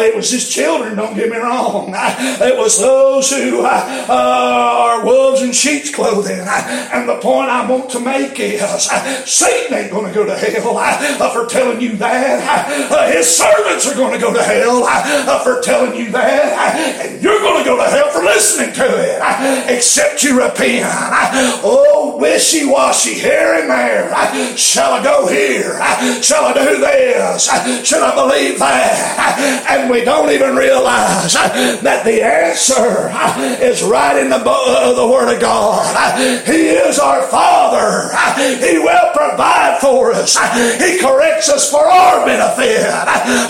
it 0.00 0.16
was 0.16 0.30
his 0.30 0.48
children. 0.48 0.96
Don't 0.96 1.14
get 1.14 1.30
me 1.30 1.36
wrong. 1.36 1.92
it 1.94 2.56
was 2.56 2.80
those 2.80 3.30
who 3.30 3.60
are 3.60 5.04
wolves 5.04 5.42
in 5.42 5.52
sheep's 5.52 5.94
clothing. 5.94 6.40
and 6.40 7.08
the 7.08 7.18
point 7.20 7.41
I 7.48 7.68
want 7.68 7.90
to 7.90 8.00
make 8.00 8.38
is 8.40 8.90
Satan 9.30 9.78
ain't 9.78 9.92
going 9.92 10.06
to 10.06 10.12
go 10.12 10.24
to 10.24 10.32
to 10.32 10.38
hell 10.38 10.78
uh, 10.78 11.30
for 11.30 11.46
telling 11.46 11.80
you 11.80 11.96
that. 11.96 12.90
Uh, 12.90 13.10
his 13.10 13.28
servants 13.28 13.86
are 13.86 13.94
going 13.94 14.12
to 14.12 14.18
go 14.18 14.32
to 14.32 14.42
hell 14.42 14.84
uh, 14.84 15.38
for 15.42 15.60
telling 15.60 15.98
you 15.98 16.10
that. 16.12 16.52
Uh, 16.52 17.08
and 17.08 17.22
you're 17.22 17.40
going 17.40 17.62
to 17.62 17.68
go 17.68 17.76
to 17.76 17.90
hell 17.90 18.10
for 18.10 18.22
listening 18.22 18.72
to 18.74 18.84
it. 18.84 19.20
Uh, 19.20 19.64
except 19.68 20.22
you 20.22 20.42
repent. 20.42 20.84
Uh, 20.86 21.60
oh, 21.64 22.16
wishy 22.18 22.64
washy 22.64 23.14
here 23.14 23.54
and 23.60 23.68
there. 23.68 24.56
Shall 24.56 24.94
I 24.94 25.02
go 25.02 25.26
here? 25.26 25.80
Shall 26.22 26.46
I 26.46 26.52
do 26.54 26.78
this? 26.78 27.44
Should 27.86 28.02
I 28.02 28.14
believe 28.14 28.58
that? 28.58 29.66
And 29.68 29.90
we 29.90 30.04
don't 30.04 30.30
even 30.30 30.56
realize 30.56 31.34
that 31.34 32.02
the 32.04 32.22
answer 32.22 33.10
is 33.62 33.82
right 33.82 34.18
in 34.18 34.30
the, 34.30 34.38
the 34.38 35.06
Word 35.06 35.34
of 35.34 35.40
God. 35.40 36.18
He 36.46 36.68
is 36.68 36.98
our 36.98 37.22
Father. 37.32 38.12
He 38.60 38.78
will 38.78 39.08
provide 39.16 39.80
for 39.80 40.12
us. 40.12 40.36
He 40.78 41.00
corrects 41.00 41.48
us 41.48 41.70
for 41.70 41.86
our 41.86 42.26
benefit. 42.26 42.84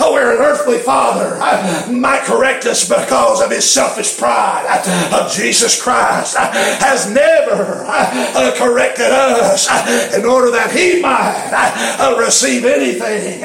Oh, 0.01 0.13
Where 0.13 0.31
an 0.31 0.39
earthly 0.41 0.79
father 0.79 1.37
might 1.91 2.23
correct 2.23 2.65
us 2.65 2.87
because 2.87 3.41
of 3.41 3.51
his 3.51 3.69
selfish 3.69 4.17
pride. 4.17 4.63
Jesus 5.33 5.81
Christ 5.81 6.37
has 6.37 7.11
never 7.11 7.83
uh, 7.85 8.55
corrected 8.57 9.11
us 9.11 9.67
in 10.15 10.25
order 10.25 10.51
that 10.51 10.71
he 10.71 11.01
might 11.01 11.51
uh, 11.99 12.15
receive 12.17 12.63
anything. 12.65 13.39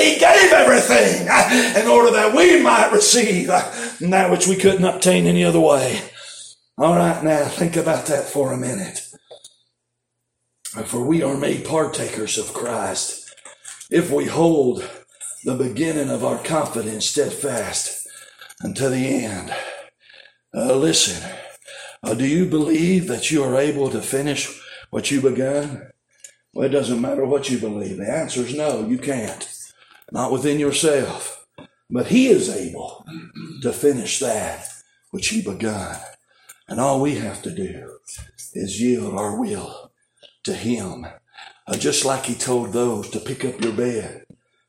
He 0.00 0.18
gave 0.18 0.52
everything 0.52 1.28
uh, 1.30 1.80
in 1.80 1.86
order 1.86 2.10
that 2.12 2.34
we 2.34 2.62
might 2.62 2.90
receive 2.92 3.48
that 3.48 4.30
which 4.30 4.46
we 4.46 4.56
couldn't 4.56 4.84
obtain 4.84 5.26
any 5.26 5.44
other 5.44 5.60
way. 5.60 6.00
All 6.78 6.94
right, 6.94 7.22
now 7.24 7.48
think 7.48 7.76
about 7.76 8.06
that 8.06 8.24
for 8.24 8.52
a 8.52 8.56
minute. 8.56 9.07
For 10.84 11.04
we 11.04 11.22
are 11.22 11.36
made 11.36 11.64
partakers 11.64 12.38
of 12.38 12.54
Christ 12.54 13.34
if 13.90 14.10
we 14.10 14.26
hold 14.26 14.88
the 15.44 15.54
beginning 15.54 16.08
of 16.08 16.24
our 16.24 16.38
confidence 16.38 17.06
steadfast 17.06 18.08
unto 18.64 18.88
the 18.88 19.24
end. 19.24 19.52
Uh, 20.54 20.74
listen, 20.74 21.30
uh, 22.02 22.14
do 22.14 22.26
you 22.26 22.46
believe 22.46 23.08
that 23.08 23.30
you 23.30 23.42
are 23.42 23.56
able 23.56 23.90
to 23.90 24.00
finish 24.00 24.60
what 24.90 25.10
you 25.10 25.20
begun? 25.20 25.90
Well, 26.54 26.66
it 26.66 26.70
doesn't 26.70 27.00
matter 27.00 27.24
what 27.24 27.50
you 27.50 27.58
believe. 27.58 27.98
The 27.98 28.10
answer 28.10 28.40
is 28.40 28.54
no, 28.54 28.86
you 28.86 28.98
can't. 28.98 29.48
Not 30.12 30.32
within 30.32 30.58
yourself. 30.58 31.46
But 31.90 32.06
He 32.06 32.28
is 32.28 32.48
able 32.48 33.04
to 33.62 33.72
finish 33.72 34.20
that 34.20 34.68
which 35.10 35.28
He 35.28 35.42
begun. 35.42 35.96
And 36.68 36.80
all 36.80 37.00
we 37.00 37.16
have 37.16 37.42
to 37.42 37.50
do 37.50 37.98
is 38.54 38.80
yield 38.80 39.14
our 39.14 39.38
will 39.38 39.87
to 40.44 40.54
Him. 40.54 41.06
Uh, 41.66 41.76
just 41.76 42.04
like 42.04 42.26
He 42.26 42.34
told 42.34 42.72
those 42.72 43.10
to 43.10 43.20
pick 43.20 43.44
up 43.44 43.60
your 43.60 43.72
bed 43.72 44.24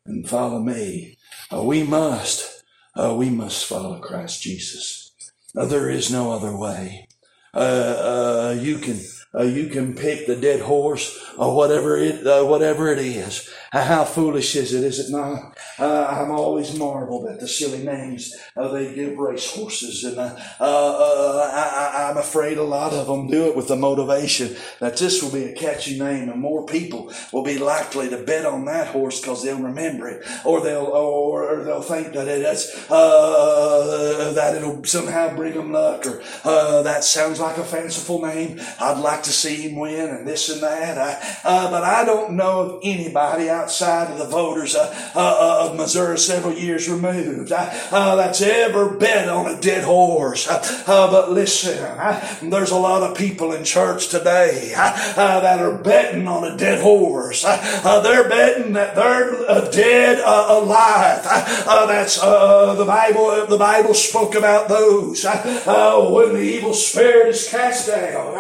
and 0.05 0.27
follow 0.27 0.59
me. 0.59 1.17
Uh, 1.53 1.63
we 1.63 1.83
must, 1.83 2.63
uh, 2.95 3.15
we 3.15 3.29
must 3.29 3.65
follow 3.65 3.99
Christ 3.99 4.41
Jesus. 4.41 5.11
there 5.53 5.89
is 5.89 6.11
no 6.11 6.31
other 6.31 6.55
way. 6.55 7.07
Uh, 7.53 7.57
uh, 7.57 8.57
you 8.59 8.77
can 8.77 8.99
uh, 9.33 9.43
you 9.43 9.67
can 9.67 9.93
pick 9.93 10.25
the 10.25 10.35
dead 10.35 10.61
horse 10.61 11.17
or 11.37 11.55
whatever 11.55 11.97
it, 11.97 12.25
uh, 12.25 12.43
whatever 12.43 12.91
it 12.91 12.99
is. 12.99 13.49
How 13.71 14.03
foolish 14.03 14.55
is 14.55 14.73
it, 14.73 14.83
is 14.83 14.99
it 14.99 15.11
not? 15.11 15.55
Uh, 15.77 16.07
I'm 16.09 16.31
always 16.31 16.75
marveled 16.75 17.27
at 17.27 17.39
the 17.39 17.47
silly 17.47 17.83
names 17.83 18.35
uh, 18.57 18.67
they 18.69 18.95
give 18.95 19.15
race 19.15 19.53
horses, 19.55 20.03
and 20.03 20.17
uh, 20.17 20.35
uh, 20.59 21.51
I, 21.95 22.09
am 22.09 22.17
afraid 22.17 22.57
a 22.57 22.63
lot 22.63 22.93
of 22.93 23.05
them 23.05 23.27
do 23.27 23.47
it 23.47 23.55
with 23.55 23.67
the 23.67 23.75
motivation 23.75 24.55
that 24.79 24.97
this 24.97 25.21
will 25.21 25.31
be 25.31 25.45
a 25.45 25.53
catchy 25.53 25.99
name, 25.99 26.29
and 26.29 26.41
more 26.41 26.65
people 26.65 27.13
will 27.31 27.43
be 27.43 27.59
likely 27.59 28.09
to 28.09 28.17
bet 28.17 28.47
on 28.47 28.65
that 28.65 28.87
horse 28.87 29.21
because 29.21 29.43
they'll 29.43 29.61
remember 29.61 30.07
it, 30.07 30.25
or 30.43 30.61
they'll 30.61 30.85
or, 30.85 31.43
or 31.43 31.63
they'll 31.63 31.83
think 31.83 32.13
that 32.13 32.27
it's 32.27 32.87
that 32.87 34.55
it'll 34.55 34.83
somehow 34.83 35.35
bring 35.35 35.53
them 35.53 35.71
luck, 35.71 36.07
or 36.07 36.23
that 36.43 37.03
sounds 37.03 37.39
like 37.39 37.57
a 37.57 37.63
fanciful 37.63 38.19
name. 38.21 38.59
I'd 38.79 38.99
like 38.99 39.21
to 39.23 39.31
see 39.31 39.69
him 39.69 39.79
win, 39.79 40.09
and 40.09 40.27
this 40.27 40.49
and 40.49 40.63
that. 40.63 40.97
I, 40.97 41.69
but 41.69 41.83
I 41.83 42.03
don't 42.03 42.33
know 42.33 42.61
of 42.61 42.81
anybody 42.83 43.47
outside 43.59 44.09
of 44.11 44.17
the 44.17 44.25
voters 44.25 44.75
uh, 44.75 45.11
uh, 45.15 45.19
uh, 45.19 45.69
of 45.69 45.75
Missouri 45.75 46.17
several 46.17 46.53
years 46.53 46.87
removed 46.87 47.51
uh, 47.51 48.15
that's 48.15 48.41
ever 48.41 48.89
bet 48.89 49.27
on 49.27 49.47
a 49.53 49.59
dead 49.59 49.83
horse. 49.83 50.47
Uh, 50.47 50.83
uh, 50.87 51.11
but 51.11 51.31
listen, 51.31 51.77
uh, 51.77 52.35
there's 52.41 52.71
a 52.71 52.77
lot 52.77 53.03
of 53.03 53.17
people 53.17 53.51
in 53.51 53.63
church 53.63 54.09
today 54.09 54.71
that 55.15 55.59
are 55.59 55.77
betting 55.77 56.27
on 56.27 56.43
a 56.43 56.55
dead 56.55 56.81
horse. 56.81 57.43
they're 57.43 58.29
betting 58.29 58.73
that 58.73 58.95
they're 58.95 59.31
dead 59.71 60.19
alive. 60.19 61.23
that's 61.23 62.19
the 62.19 62.85
Bible. 62.87 63.45
The 63.47 63.57
Bible 63.57 63.93
spoke 63.93 64.35
about 64.35 64.69
those 64.69 65.25
when 65.25 66.33
the 66.33 66.41
evil 66.41 66.73
spirit 66.73 67.29
is 67.29 67.47
cast 67.49 67.87
down. 67.87 68.35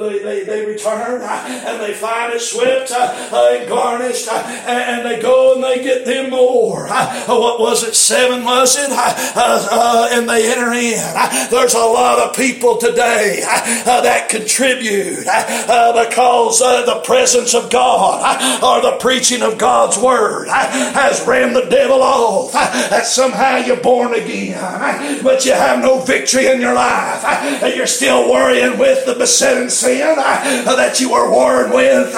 they, 0.00 0.18
they, 0.22 0.44
they 0.44 0.66
return 0.66 1.22
and 1.22 1.80
they 1.80 1.94
find 1.94 2.32
it 2.32 2.40
swift 2.40 2.83
Uh, 2.90 3.04
uh, 3.04 3.28
uh, 3.32 3.58
and 3.58 3.68
garnished, 3.68 4.28
uh, 4.28 4.42
and 4.66 5.06
they 5.06 5.20
go 5.20 5.54
and 5.54 5.64
they 5.64 5.82
get 5.82 6.04
them 6.04 6.30
more. 6.30 6.86
Uh, 6.88 7.24
uh 7.28 7.38
what 7.38 7.60
was 7.60 7.82
it? 7.82 7.94
Seven 7.94 8.44
was 8.44 8.76
it? 8.76 8.90
and 8.90 10.28
they 10.28 10.50
enter 10.52 10.72
in. 10.72 11.50
There's 11.50 11.74
a 11.74 11.78
lot 11.78 12.18
of 12.18 12.36
people 12.36 12.76
today 12.76 13.40
that 13.84 14.28
contribute 14.28 15.24
because 15.24 16.58
the 16.58 17.02
presence 17.04 17.54
of 17.54 17.70
God 17.70 18.62
or 18.62 18.82
the 18.90 18.96
preaching 18.98 19.42
of 19.42 19.58
God's 19.58 19.98
word 19.98 20.48
has 20.48 21.26
ran 21.26 21.52
the 21.52 21.66
devil 21.68 22.02
off. 22.02 22.52
That 22.52 23.06
somehow 23.06 23.56
you're 23.58 23.80
born 23.80 24.14
again, 24.14 25.22
but 25.22 25.44
you 25.44 25.52
have 25.52 25.80
no 25.80 26.00
victory 26.00 26.46
in 26.46 26.60
your 26.60 26.74
life. 26.74 27.74
You're 27.74 27.86
still 27.86 28.30
worrying 28.30 28.78
with 28.78 29.06
the 29.06 29.14
besetting 29.14 29.70
sin 29.70 30.16
that 30.16 31.00
you 31.00 31.12
were 31.12 31.30
warring 31.30 31.72
with 31.72 32.14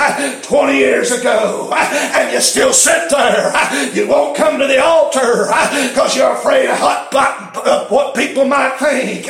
20 0.56 0.78
years 0.78 1.12
ago 1.12 1.70
and 1.70 2.32
you 2.32 2.40
still 2.40 2.72
sit 2.72 3.10
there. 3.10 3.52
You 3.92 4.08
won't 4.08 4.34
come 4.34 4.58
to 4.58 4.66
the 4.66 4.82
altar 4.82 5.52
because 5.88 6.16
you're 6.16 6.32
afraid 6.32 6.70
of 6.70 7.90
what 7.90 8.14
people 8.14 8.46
might 8.46 8.78
think. 8.78 9.26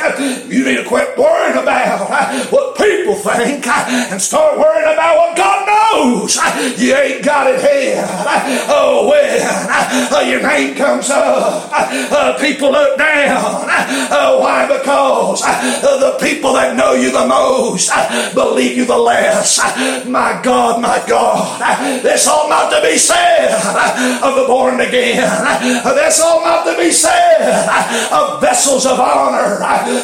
You 0.49 0.63
need 0.63 0.77
to 0.77 0.85
quit 0.85 1.17
worrying 1.17 1.61
about 1.61 2.49
what 2.49 2.77
people 2.77 3.15
think 3.15 3.67
and 3.67 4.21
start 4.21 4.57
worrying 4.57 4.93
about 4.93 5.17
what 5.17 5.35
God 5.35 5.67
knows. 5.67 6.37
You 6.79 6.95
ain't 6.95 7.25
got 7.25 7.47
it 7.47 7.59
here. 7.59 8.05
Oh, 8.69 9.09
when 9.09 9.39
oh, 10.13 10.21
your 10.21 10.41
name 10.41 10.75
comes 10.75 11.09
up, 11.09 11.69
oh, 11.73 12.37
people 12.39 12.71
look 12.71 12.97
down. 12.97 13.67
Oh, 14.09 14.39
why? 14.39 14.65
Because 14.67 15.41
the 15.41 16.17
people 16.21 16.53
that 16.53 16.77
know 16.77 16.93
you 16.93 17.11
the 17.11 17.27
most 17.27 17.91
believe 18.33 18.77
you 18.77 18.85
the 18.85 18.97
less. 18.97 19.59
My 20.07 20.39
God, 20.41 20.81
my 20.81 21.03
God. 21.07 21.16
This 22.01 22.27
ought 22.27 22.49
not 22.49 22.69
to 22.71 22.81
be 22.81 22.97
said 22.97 23.51
of 24.23 24.35
the 24.35 24.45
born 24.47 24.79
again. 24.79 25.17
This 25.83 26.21
ought 26.21 26.43
not 26.43 26.63
to 26.71 26.77
be 26.77 26.91
said 26.91 27.69
of 28.11 28.41
vessels 28.41 28.85
of 28.85 28.99
honor. 28.99 29.59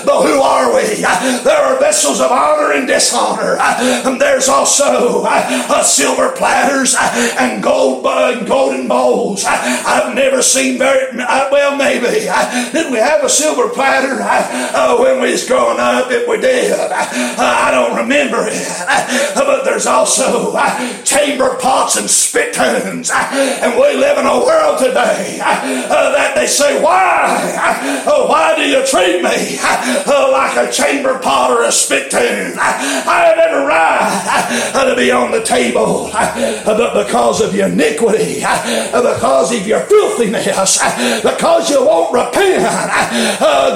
But 0.06 0.24
who 0.24 0.42
are 0.42 0.74
we? 0.76 1.02
There 1.44 1.58
are 1.58 1.80
vessels 1.80 2.20
of 2.20 2.32
honor 2.32 2.72
and 2.74 2.88
dishonor. 2.88 3.58
And 3.60 4.20
there's 4.20 4.48
also 4.48 5.24
uh, 5.26 5.84
silver 5.84 6.32
platters 6.32 6.96
and 7.40 7.62
gold 7.64 8.06
and 8.06 8.48
golden 8.48 8.88
bowls. 8.88 9.44
I've 9.48 10.16
never 10.16 10.42
seen 10.42 10.78
very 10.78 11.20
uh, 11.20 11.50
well. 11.52 11.78
Maybe 11.78 12.28
did 12.72 12.92
we 12.92 12.98
have 12.98 13.24
a 13.24 13.30
silver 13.30 13.70
platter 13.70 14.18
uh, 14.22 14.98
when 15.00 15.22
we 15.22 15.32
was 15.32 15.48
growing 15.48 15.80
up? 15.80 16.12
If 16.12 16.28
we 16.28 16.38
did, 16.40 16.74
I 16.80 17.72
don't 17.72 17.98
remember 17.98 18.46
it. 18.48 19.34
But 19.36 19.64
there's 19.64 19.86
also 19.86 20.54
chamber 21.04 21.58
pots 21.60 21.98
and 21.98 22.10
spittoons. 22.10 23.10
And 23.12 23.76
we 23.76 23.96
live 23.96 24.18
in 24.18 24.26
a 24.26 24.40
world 24.40 24.80
today 24.80 25.40
uh, 25.42 26.12
that 26.12 26.34
they 26.36 26.48
say, 26.48 26.82
why? 26.82 28.04
Uh, 28.06 28.28
why 28.28 28.56
do 28.56 28.64
you 28.64 28.86
treat 28.86 29.22
me 29.22 29.58
uh, 29.60 30.30
like 30.32 30.58
a 30.58 30.72
chamber 30.72 31.20
pot 31.20 31.52
or 31.52 31.64
a 31.64 31.72
spittoon? 31.72 32.58
I 32.58 33.26
have 33.28 33.38
every 33.38 33.66
right 33.66 34.72
uh, 34.76 34.86
to 34.90 34.96
be 34.96 35.12
on 35.12 35.32
the 35.32 35.44
table, 35.44 36.10
uh, 36.14 36.64
but 36.66 37.04
because 37.06 37.42
of 37.42 37.54
your 37.56 37.68
iniquity, 37.68 38.42
uh, 38.44 39.02
because 39.14 39.54
of 39.56 39.68
your 39.68 39.82
filthiness, 39.82 40.80
because 41.22 41.70
you 41.70 41.86
won't 41.86 42.14
repent, 42.14 42.64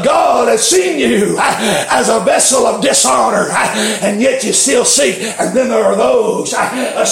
God 0.03 0.47
has 0.47 0.67
seen 0.67 0.99
you 0.99 1.37
as 1.39 2.09
a 2.09 2.19
vessel 2.21 2.65
of 2.65 2.81
dishonor, 2.81 3.49
and 4.01 4.21
yet 4.21 4.43
you 4.43 4.53
still 4.53 4.85
seek. 4.85 5.21
And 5.39 5.55
then 5.55 5.69
there 5.69 5.83
are 5.83 5.95
those 5.95 6.53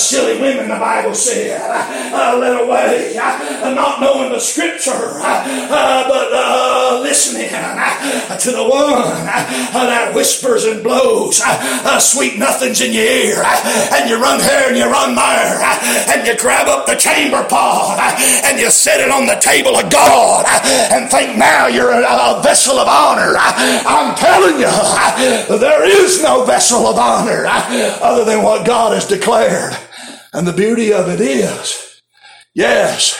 silly 0.05 0.39
women, 0.39 0.69
the 0.69 0.75
Bible 0.77 1.13
said, 1.13 1.59
uh, 1.59 2.37
led 2.37 2.61
away, 2.61 3.17
uh, 3.17 3.73
not 3.73 3.99
knowing 4.01 4.31
the 4.31 4.39
scripture, 4.39 4.91
uh, 4.93 6.07
but 6.07 6.29
uh, 6.31 6.99
listening 7.01 7.49
uh, 7.51 8.37
to 8.37 8.51
the 8.51 8.63
one 8.63 8.93
uh, 8.93 9.85
that 9.89 10.13
whispers 10.13 10.65
and 10.65 10.83
blows 10.83 11.41
sweet 11.99 12.37
nothings 12.37 12.81
in 12.81 12.93
your 12.93 13.03
ear, 13.03 13.41
and 13.93 14.09
you 14.09 14.21
run 14.21 14.39
here 14.39 14.65
and 14.69 14.77
you 14.77 14.85
run 14.85 15.15
there, 15.15 15.61
and 16.13 16.27
you 16.27 16.37
grab 16.37 16.67
up 16.67 16.85
the 16.85 16.95
chamber 16.95 17.43
pot 17.49 17.97
and 18.45 18.59
you 18.59 18.69
set 18.69 18.99
it 19.01 19.09
on 19.09 19.25
the 19.25 19.35
table 19.41 19.75
of 19.75 19.89
God 19.89 20.45
and 20.91 21.09
think 21.09 21.37
now 21.37 21.67
you're 21.67 21.91
a, 21.91 22.35
vessel 22.45 22.77
of 22.77 22.87
honor. 22.87 23.33
I'm 23.37 24.15
telling 24.15 24.59
you, 24.59 25.57
there 25.57 25.83
is 25.87 26.21
no 26.21 26.45
vessel 26.45 26.85
of 26.85 26.97
honor 26.97 27.45
other 27.47 28.25
than 28.25 28.43
what 28.43 28.65
God 28.65 28.93
has 28.93 29.07
declared. 29.07 29.73
And 30.35 30.45
the 30.45 30.51
beauty 30.51 30.91
of 30.91 31.07
it 31.07 31.21
is, 31.21 32.01
yes, 32.53 33.17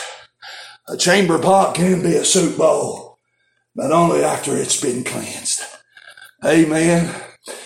a 0.86 0.98
chamber 0.98 1.38
pot 1.38 1.74
can 1.74 2.02
be 2.02 2.14
a 2.14 2.26
soup 2.26 2.58
bowl, 2.58 3.16
but 3.74 3.90
only 3.90 4.22
after 4.22 4.54
it's 4.54 4.78
been 4.78 5.02
cleansed. 5.02 5.62
Amen. 6.44 7.18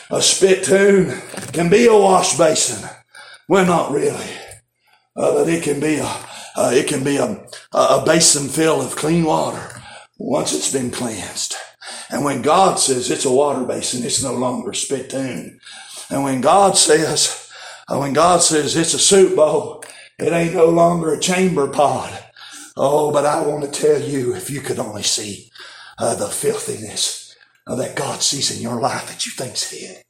A 0.08 0.22
spittoon 0.22 1.20
can 1.52 1.68
be 1.68 1.86
a 1.86 1.92
wash 1.92 2.38
basin. 2.38 2.88
Well, 3.48 3.66
not 3.66 3.90
really, 3.90 4.30
uh, 5.16 5.34
but 5.34 5.48
it 5.48 5.64
can 5.64 5.80
be 5.80 5.96
a 5.96 6.06
uh, 6.56 6.70
it 6.72 6.86
can 6.86 7.02
be 7.02 7.16
a, 7.16 7.44
a 7.72 8.04
basin 8.06 8.46
filled 8.46 8.84
of 8.84 8.94
clean 8.94 9.24
water 9.24 9.82
once 10.16 10.54
it's 10.54 10.72
been 10.72 10.92
cleansed. 10.92 11.56
And 12.08 12.24
when 12.24 12.42
God 12.42 12.78
says 12.78 13.10
it's 13.10 13.24
a 13.24 13.32
water 13.32 13.64
basin, 13.64 14.04
it's 14.04 14.22
no 14.22 14.32
longer 14.32 14.70
a 14.70 14.76
spittoon. 14.76 15.58
And 16.08 16.22
when 16.22 16.40
God 16.40 16.76
says 16.76 17.49
when 17.98 18.12
God 18.12 18.40
says 18.42 18.76
it's 18.76 18.94
a 18.94 18.98
soup 18.98 19.34
bowl, 19.34 19.82
it 20.18 20.32
ain't 20.32 20.54
no 20.54 20.66
longer 20.66 21.12
a 21.12 21.20
chamber 21.20 21.66
pot. 21.66 22.22
Oh, 22.76 23.10
but 23.10 23.26
I 23.26 23.42
want 23.42 23.64
to 23.64 23.80
tell 23.80 24.00
you, 24.00 24.34
if 24.34 24.48
you 24.50 24.60
could 24.60 24.78
only 24.78 25.02
see 25.02 25.50
uh, 25.98 26.14
the 26.14 26.28
filthiness 26.28 27.36
uh, 27.66 27.74
that 27.76 27.96
God 27.96 28.22
sees 28.22 28.54
in 28.54 28.62
your 28.62 28.80
life 28.80 29.08
that 29.08 29.26
you 29.26 29.32
think's 29.32 29.70
hid. 29.70 30.04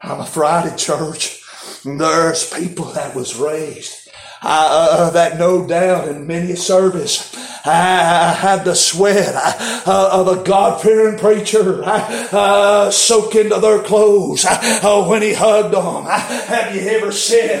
I'm 0.00 0.20
a 0.20 0.26
Friday 0.26 0.76
church. 0.76 1.42
There's 1.84 2.52
people 2.52 2.86
that 2.92 3.14
was 3.14 3.36
raised 3.36 4.08
uh, 4.42 5.10
that 5.10 5.38
no 5.38 5.66
doubt 5.66 6.08
in 6.08 6.26
many 6.26 6.52
a 6.52 6.56
service 6.56 7.34
I 7.66 8.32
had 8.32 8.64
the 8.64 8.74
sweat 8.74 9.34
uh, 9.34 10.10
of 10.12 10.28
a 10.28 10.44
God 10.44 10.80
fearing 10.80 11.18
preacher 11.18 11.82
uh, 11.84 12.90
soak 12.90 13.34
into 13.34 13.58
their 13.58 13.82
clothes 13.82 14.44
uh, 14.46 15.04
when 15.06 15.22
he 15.22 15.34
hugged 15.34 15.74
them. 15.74 16.04
Have 16.04 16.74
you 16.74 16.82
ever 16.82 17.10
said, 17.10 17.60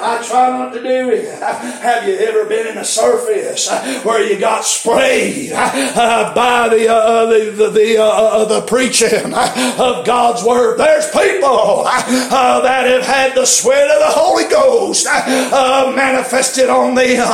I 0.00 0.22
try 0.22 0.50
not 0.50 0.72
to 0.74 0.82
do 0.82 1.10
it? 1.10 1.42
Have 1.42 2.08
you 2.08 2.14
ever 2.16 2.44
been 2.44 2.68
in 2.68 2.78
a 2.78 2.84
service 2.84 3.68
where 4.04 4.22
you 4.22 4.38
got 4.38 4.64
sprayed 4.64 5.50
by 5.50 6.68
the, 6.70 6.88
uh, 6.88 7.26
the, 7.26 7.50
the, 7.50 7.70
the, 7.70 8.02
uh, 8.02 8.44
the 8.44 8.60
preaching 8.62 9.34
of 9.34 10.06
God's 10.06 10.44
word? 10.44 10.78
There's 10.78 11.06
people 11.06 11.84
that 11.84 12.86
have 12.86 13.04
had 13.04 13.34
the 13.34 13.44
sweat 13.46 13.90
of 13.90 13.98
the 13.98 14.20
Holy 14.20 14.44
Ghost 14.48 15.06
manifested 15.06 16.68
on 16.68 16.94
them. 16.94 17.26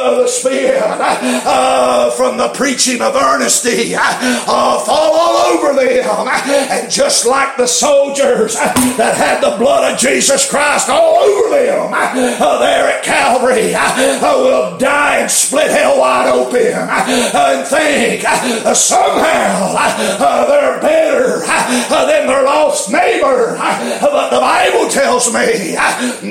Uh, 0.00 0.22
the 0.22 0.28
Spirit 0.28 0.82
uh, 0.82 2.10
from 2.12 2.36
the 2.36 2.48
preaching 2.48 3.00
of 3.00 3.14
earnesty 3.14 3.94
uh, 3.94 4.78
fall 4.80 5.12
all 5.12 5.36
over 5.52 5.74
them. 5.74 6.28
And 6.70 6.90
just 6.90 7.26
like 7.26 7.56
the 7.56 7.66
soldiers 7.66 8.54
that 8.54 9.14
had 9.16 9.40
the 9.42 9.56
blood 9.56 9.92
of 9.92 9.98
Jesus 9.98 10.48
Christ 10.48 10.88
all 10.88 11.16
over 11.18 11.56
them 11.56 11.92
uh, 11.92 12.58
there 12.58 12.88
at 12.88 13.04
Calvary 13.04 13.74
uh, 13.74 14.20
will 14.38 14.78
die 14.78 15.18
and 15.18 15.30
split 15.30 15.70
hell 15.70 15.98
wide 15.98 16.28
open 16.28 16.72
and 16.74 17.66
think 17.66 18.22
somehow 18.74 19.74
they're 20.48 20.80
better 20.80 21.40
than 21.40 22.26
their 22.26 22.44
lost 22.44 22.90
neighbor. 22.90 23.56
But 24.00 24.30
the 24.30 24.40
Bible 24.40 24.88
tells 24.88 25.32
me 25.32 25.74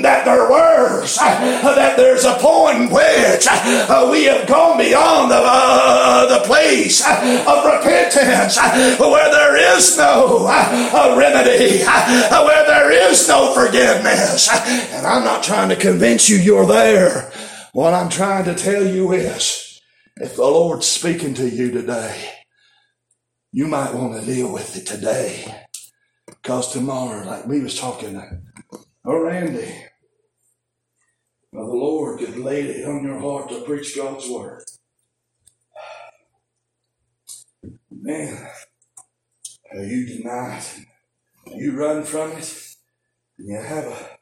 that 0.02 0.22
they're 0.24 0.50
worse, 0.50 1.16
that 1.18 1.96
there's 1.96 2.24
a 2.24 2.34
point 2.34 2.90
which 2.90 3.46
Uh, 3.64 4.08
we 4.10 4.24
have 4.24 4.46
gone 4.46 4.78
beyond 4.78 5.30
the, 5.30 5.40
uh, 5.40 6.38
the 6.38 6.46
place 6.46 7.00
of 7.06 7.64
repentance 7.64 8.58
uh, 8.58 8.96
where 8.98 9.30
there 9.30 9.76
is 9.76 9.96
no 9.96 10.46
uh, 10.48 11.14
remedy, 11.18 11.82
where 11.84 12.66
there 12.66 13.10
is 13.10 13.28
no 13.28 13.52
forgiveness. 13.54 14.48
And 14.92 15.06
I'm 15.06 15.24
not 15.24 15.42
trying 15.42 15.68
to 15.70 15.76
convince 15.76 16.28
you 16.28 16.36
you're 16.36 16.66
there. 16.66 17.32
What 17.72 17.94
I'm 17.94 18.08
trying 18.08 18.44
to 18.44 18.54
tell 18.54 18.84
you 18.84 19.12
is 19.12 19.80
if 20.16 20.36
the 20.36 20.42
Lord's 20.42 20.86
speaking 20.86 21.34
to 21.34 21.48
you 21.48 21.70
today, 21.70 22.30
you 23.52 23.66
might 23.66 23.94
want 23.94 24.20
to 24.20 24.26
deal 24.26 24.52
with 24.52 24.76
it 24.76 24.86
today. 24.86 25.66
Because 26.26 26.72
tomorrow, 26.72 27.26
like 27.26 27.46
we 27.46 27.60
was 27.60 27.78
talking, 27.78 28.20
oh 29.04 29.18
Randy, 29.18 29.74
well, 31.52 31.66
the 31.66 31.74
Lord 31.74 32.18
could 32.20 32.36
lay 32.36 32.62
it 32.62 32.86
on 32.86 33.04
your 33.04 33.18
heart 33.18 33.48
to 33.48 33.62
preach 33.62 33.96
God's 33.96 34.28
word. 34.28 34.62
Man, 37.90 38.48
you 39.74 40.06
deny 40.06 40.58
it, 40.58 40.86
you 41.54 41.76
run 41.76 42.04
from 42.04 42.32
it, 42.32 42.76
and 43.38 43.48
you 43.48 43.60
have 43.60 43.84
a 43.84 44.18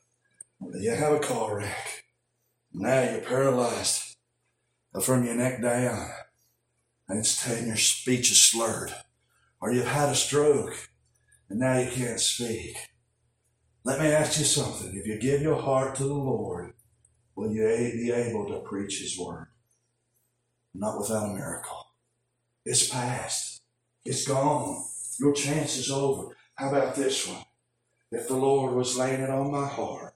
you 0.81 0.91
have 0.91 1.13
a 1.13 1.21
car 1.21 1.59
wreck. 1.59 2.05
Now 2.73 3.03
you're 3.03 3.21
paralyzed 3.21 4.17
from 5.03 5.25
your 5.25 5.35
neck 5.37 5.63
down, 5.63 6.11
and 7.09 7.19
it's 7.19 7.45
telling 7.45 7.69
your 7.69 7.77
speech 7.77 8.31
is 8.33 8.41
slurred, 8.41 8.93
or 9.61 9.73
you've 9.73 9.87
had 9.87 10.09
a 10.09 10.15
stroke, 10.15 10.89
and 11.49 11.61
now 11.61 11.79
you 11.79 11.91
can't 11.91 12.21
speak. 12.21 12.77
Let 13.85 14.01
me 14.01 14.09
ask 14.09 14.39
you 14.39 14.45
something. 14.45 14.95
If 14.95 15.07
you 15.07 15.19
give 15.19 15.41
your 15.41 15.61
heart 15.61 15.95
to 15.97 16.05
the 16.05 16.15
Lord, 16.15 16.73
will 17.39 17.53
you 17.53 17.93
be 17.93 18.11
able 18.11 18.47
to 18.47 18.59
preach 18.69 19.01
His 19.01 19.17
word? 19.17 19.47
Not 20.75 20.99
without 20.99 21.31
a 21.31 21.35
miracle. 21.35 21.87
It's 22.65 22.89
past. 22.89 23.63
It's 24.05 24.27
gone. 24.27 24.85
Your 25.21 25.33
chance 25.33 25.77
is 25.77 25.91
over. 25.91 26.37
How 26.57 26.71
about 26.71 26.97
this 26.97 27.29
one? 27.29 27.45
If 28.11 28.27
the 28.27 28.37
Lord 28.37 28.75
was 28.75 28.99
laying 28.99 29.21
it 29.21 29.31
on 29.31 29.53
my 29.53 29.69
heart 29.69 30.15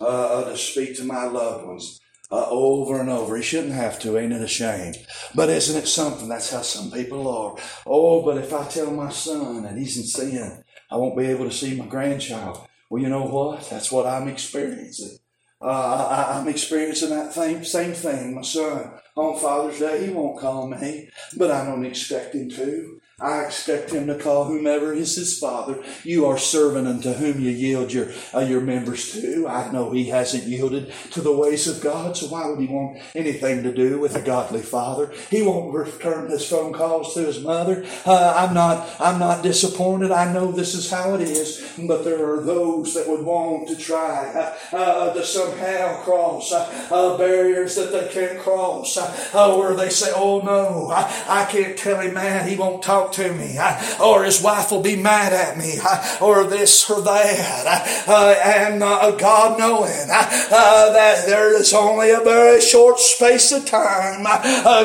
uh, 0.00 0.44
to 0.44 0.56
speak 0.56 0.96
to 0.96 1.04
my 1.04 1.24
loved 1.24 1.66
ones 1.66 2.00
uh, 2.30 2.46
over 2.48 2.98
and 2.98 3.10
over, 3.10 3.36
He 3.36 3.42
shouldn't 3.42 3.74
have 3.74 3.98
to, 4.00 4.16
ain't 4.16 4.32
it 4.32 4.40
a 4.40 4.48
shame? 4.48 4.94
But 5.34 5.50
isn't 5.50 5.82
it 5.82 5.86
something? 5.86 6.28
That's 6.28 6.50
how 6.50 6.62
some 6.62 6.90
people 6.90 7.28
are. 7.28 7.56
Oh, 7.86 8.22
but 8.22 8.38
if 8.38 8.54
I 8.54 8.66
tell 8.66 8.90
my 8.90 9.10
son 9.10 9.64
that 9.64 9.76
he's 9.76 9.98
in 9.98 10.04
sin, 10.04 10.64
I 10.90 10.96
won't 10.96 11.18
be 11.18 11.26
able 11.26 11.44
to 11.44 11.54
see 11.54 11.76
my 11.76 11.86
grandchild. 11.86 12.66
Well, 12.88 13.02
you 13.02 13.10
know 13.10 13.26
what? 13.26 13.68
That's 13.68 13.92
what 13.92 14.06
I'm 14.06 14.28
experiencing. 14.28 15.18
Uh, 15.60 16.26
I, 16.34 16.40
am 16.40 16.48
experiencing 16.48 17.10
that 17.10 17.32
same, 17.32 17.64
same 17.64 17.92
thing. 17.92 18.34
My 18.34 18.42
son, 18.42 18.92
on 19.16 19.38
Father's 19.38 19.78
Day, 19.78 20.06
he 20.06 20.12
won't 20.12 20.40
call 20.40 20.68
me, 20.68 21.08
but 21.36 21.50
I 21.50 21.64
don't 21.64 21.86
expect 21.86 22.34
him 22.34 22.50
to. 22.50 22.93
I 23.20 23.42
expect 23.44 23.92
him 23.92 24.08
to 24.08 24.18
call 24.18 24.46
whomever 24.46 24.92
is 24.92 25.14
his 25.14 25.38
father. 25.38 25.78
You 26.02 26.26
are 26.26 26.36
servant 26.36 26.88
unto 26.88 27.12
whom 27.12 27.40
you 27.40 27.50
yield 27.50 27.92
your 27.92 28.08
uh, 28.34 28.40
your 28.40 28.60
members 28.60 29.12
to. 29.12 29.46
I 29.46 29.70
know 29.70 29.92
he 29.92 30.06
hasn't 30.06 30.44
yielded 30.44 30.92
to 31.12 31.20
the 31.20 31.34
ways 31.34 31.68
of 31.68 31.80
God, 31.80 32.16
so 32.16 32.26
why 32.26 32.48
would 32.48 32.58
he 32.58 32.66
want 32.66 32.98
anything 33.14 33.62
to 33.62 33.72
do 33.72 34.00
with 34.00 34.16
a 34.16 34.20
godly 34.20 34.62
father? 34.62 35.12
He 35.30 35.42
won't 35.42 35.72
return 35.72 36.28
his 36.28 36.48
phone 36.48 36.72
calls 36.72 37.14
to 37.14 37.20
his 37.20 37.40
mother. 37.40 37.86
Uh, 38.04 38.34
I'm 38.36 38.52
not 38.52 38.88
I'm 38.98 39.20
not 39.20 39.44
disappointed. 39.44 40.10
I 40.10 40.32
know 40.32 40.50
this 40.50 40.74
is 40.74 40.90
how 40.90 41.14
it 41.14 41.20
is, 41.20 41.64
but 41.86 42.02
there 42.02 42.28
are 42.28 42.42
those 42.42 42.94
that 42.94 43.08
would 43.08 43.24
want 43.24 43.68
to 43.68 43.76
try 43.76 44.56
uh, 44.72 44.76
uh 44.76 45.14
to 45.14 45.24
somehow 45.24 46.02
cross 46.02 46.50
uh, 46.50 46.88
uh, 46.90 47.16
barriers 47.16 47.76
that 47.76 47.92
they 47.92 48.08
can't 48.08 48.40
cross, 48.40 48.96
where 49.32 49.74
they 49.76 49.88
say, 49.88 50.10
"Oh 50.12 50.40
no, 50.40 50.90
I, 50.90 51.42
I 51.42 51.44
can't 51.44 51.78
tell 51.78 52.00
him 52.00 52.14
man, 52.14 52.48
he 52.48 52.56
won't 52.56 52.82
talk." 52.82 53.03
Talk 53.04 53.12
to 53.14 53.32
me, 53.34 53.58
or 54.00 54.24
his 54.24 54.42
wife 54.42 54.70
will 54.70 54.82
be 54.82 54.96
mad 54.96 55.32
at 55.32 55.56
me, 55.56 55.78
or 56.20 56.44
this 56.44 56.88
or 56.90 57.02
that. 57.02 58.04
Uh, 58.06 58.34
and 58.44 58.82
uh, 58.82 59.10
God 59.12 59.58
knowing 59.58 60.08
uh, 60.10 60.92
that 60.92 61.26
there 61.26 61.58
is 61.58 61.72
only 61.72 62.10
a 62.10 62.20
very 62.20 62.60
short 62.60 62.98
space 62.98 63.52
of 63.52 63.64
time, 63.66 64.24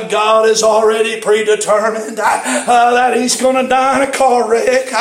God 0.09 0.47
has 0.47 0.63
already 0.63 1.22
predetermined 1.22 2.17
that 2.17 3.17
he's 3.17 3.39
going 3.39 3.61
to 3.61 3.70
die 3.70 4.03
in 4.03 4.09
a 4.09 4.11
car 4.11 4.49
wreck 4.49 4.91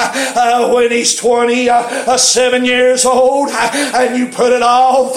when 0.73 0.91
he's 0.91 1.15
27 1.17 2.65
years 2.65 3.05
old, 3.05 3.51
and 3.51 4.19
you 4.19 4.29
put 4.29 4.53
it 4.53 4.63
off. 4.63 5.15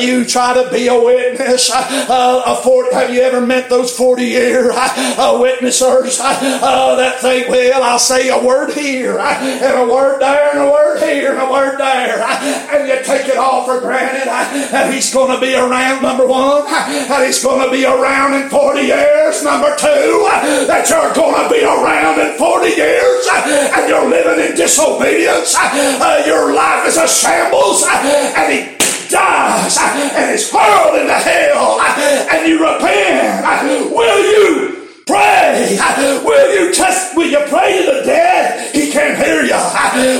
you 0.00 0.24
try 0.24 0.54
to 0.62 0.70
be 0.70 0.88
a 0.88 1.00
witness. 1.00 1.70
a 1.74 2.56
40, 2.62 2.94
have 2.94 3.12
you 3.12 3.20
ever 3.20 3.44
met 3.44 3.68
those 3.68 3.94
40 3.96 4.24
year 4.24 4.70
witnessers 4.72 6.18
that 6.18 7.20
think 7.38 7.50
well, 7.50 7.82
I'll 7.82 7.98
say 7.98 8.28
a 8.28 8.38
word 8.38 8.72
here, 8.72 9.18
and 9.18 9.78
a 9.78 9.86
word 9.86 10.20
there, 10.20 10.50
and 10.50 10.68
a 10.68 10.70
word 10.70 11.00
here, 11.02 11.32
and 11.32 11.42
a 11.42 11.50
word 11.50 11.78
there, 11.78 12.22
and 12.22 12.88
you 12.88 12.96
take 13.04 13.28
it 13.28 13.36
all 13.36 13.64
for 13.64 13.80
granted 13.80 14.26
that 14.26 14.92
he's 14.92 15.12
going 15.12 15.34
to 15.34 15.40
be 15.40 15.54
around, 15.54 16.02
number 16.02 16.26
one, 16.26 16.64
that 16.64 17.22
he's 17.26 17.42
going 17.42 17.64
to 17.64 17.70
be 17.70 17.84
around 17.84 18.34
in 18.34 18.48
40 18.48 18.82
years, 18.82 19.42
number 19.44 19.74
two, 19.76 20.26
that 20.66 20.88
you're 20.88 21.14
going 21.14 21.36
to 21.42 21.48
be 21.50 21.62
around 21.62 22.18
in 22.20 22.36
40 22.38 22.66
years, 22.68 23.28
and 23.30 23.88
you're 23.88 24.08
living 24.08 24.44
in 24.44 24.56
disobedience, 24.56 25.54
uh, 25.58 26.22
your 26.26 26.54
life 26.54 26.86
is 26.88 26.96
a 26.96 27.06
shambles, 27.06 27.84
and 27.86 28.52
he 28.52 28.78
dies 29.08 29.78
and 29.80 30.30
is 30.34 30.50
hurled 30.50 31.00
into 31.00 31.14
hell 31.14 31.80
and 31.80 32.46
you 32.46 32.60
repent, 32.60 33.90
will 33.90 34.20
you 34.20 34.77
Pray. 35.08 35.78
Will 36.22 36.52
you 36.54 36.74
test? 36.74 37.16
Will 37.16 37.30
you 37.30 37.40
pray 37.48 37.80
to 37.80 37.92
the 37.92 38.02
dead? 38.04 38.74
He 38.74 38.92
can't 38.92 39.16
hear 39.16 39.42
you. 39.42 39.56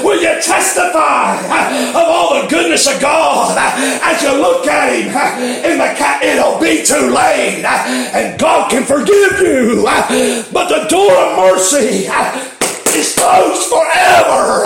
Will 0.03 0.17
you 0.17 0.41
testify 0.41 1.37
of 1.91 1.97
all 2.09 2.41
the 2.41 2.49
goodness 2.49 2.87
of 2.93 2.99
God 3.01 3.57
as 3.59 4.23
you 4.23 4.33
look 4.33 4.67
at 4.67 4.91
Him 4.95 5.09
in 5.71 5.77
the 5.77 5.93
cat? 5.95 6.23
It'll 6.25 6.59
be 6.59 6.83
too 6.83 7.11
late, 7.15 7.65
and 7.67 8.41
God 8.41 8.71
can 8.71 8.85
forgive 8.85 9.41
you. 9.41 9.85
But 10.53 10.69
the 10.69 10.87
door 10.89 11.13
of 11.13 11.37
mercy 11.37 12.09
is 12.97 13.15
closed 13.15 13.69
forever, 13.69 14.65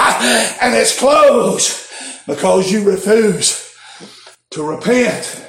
and 0.62 0.75
it's 0.77 0.97
closed 0.97 1.91
because 2.29 2.70
you 2.70 2.85
refuse 2.85 3.75
to 4.53 4.62
repent. 4.62 5.45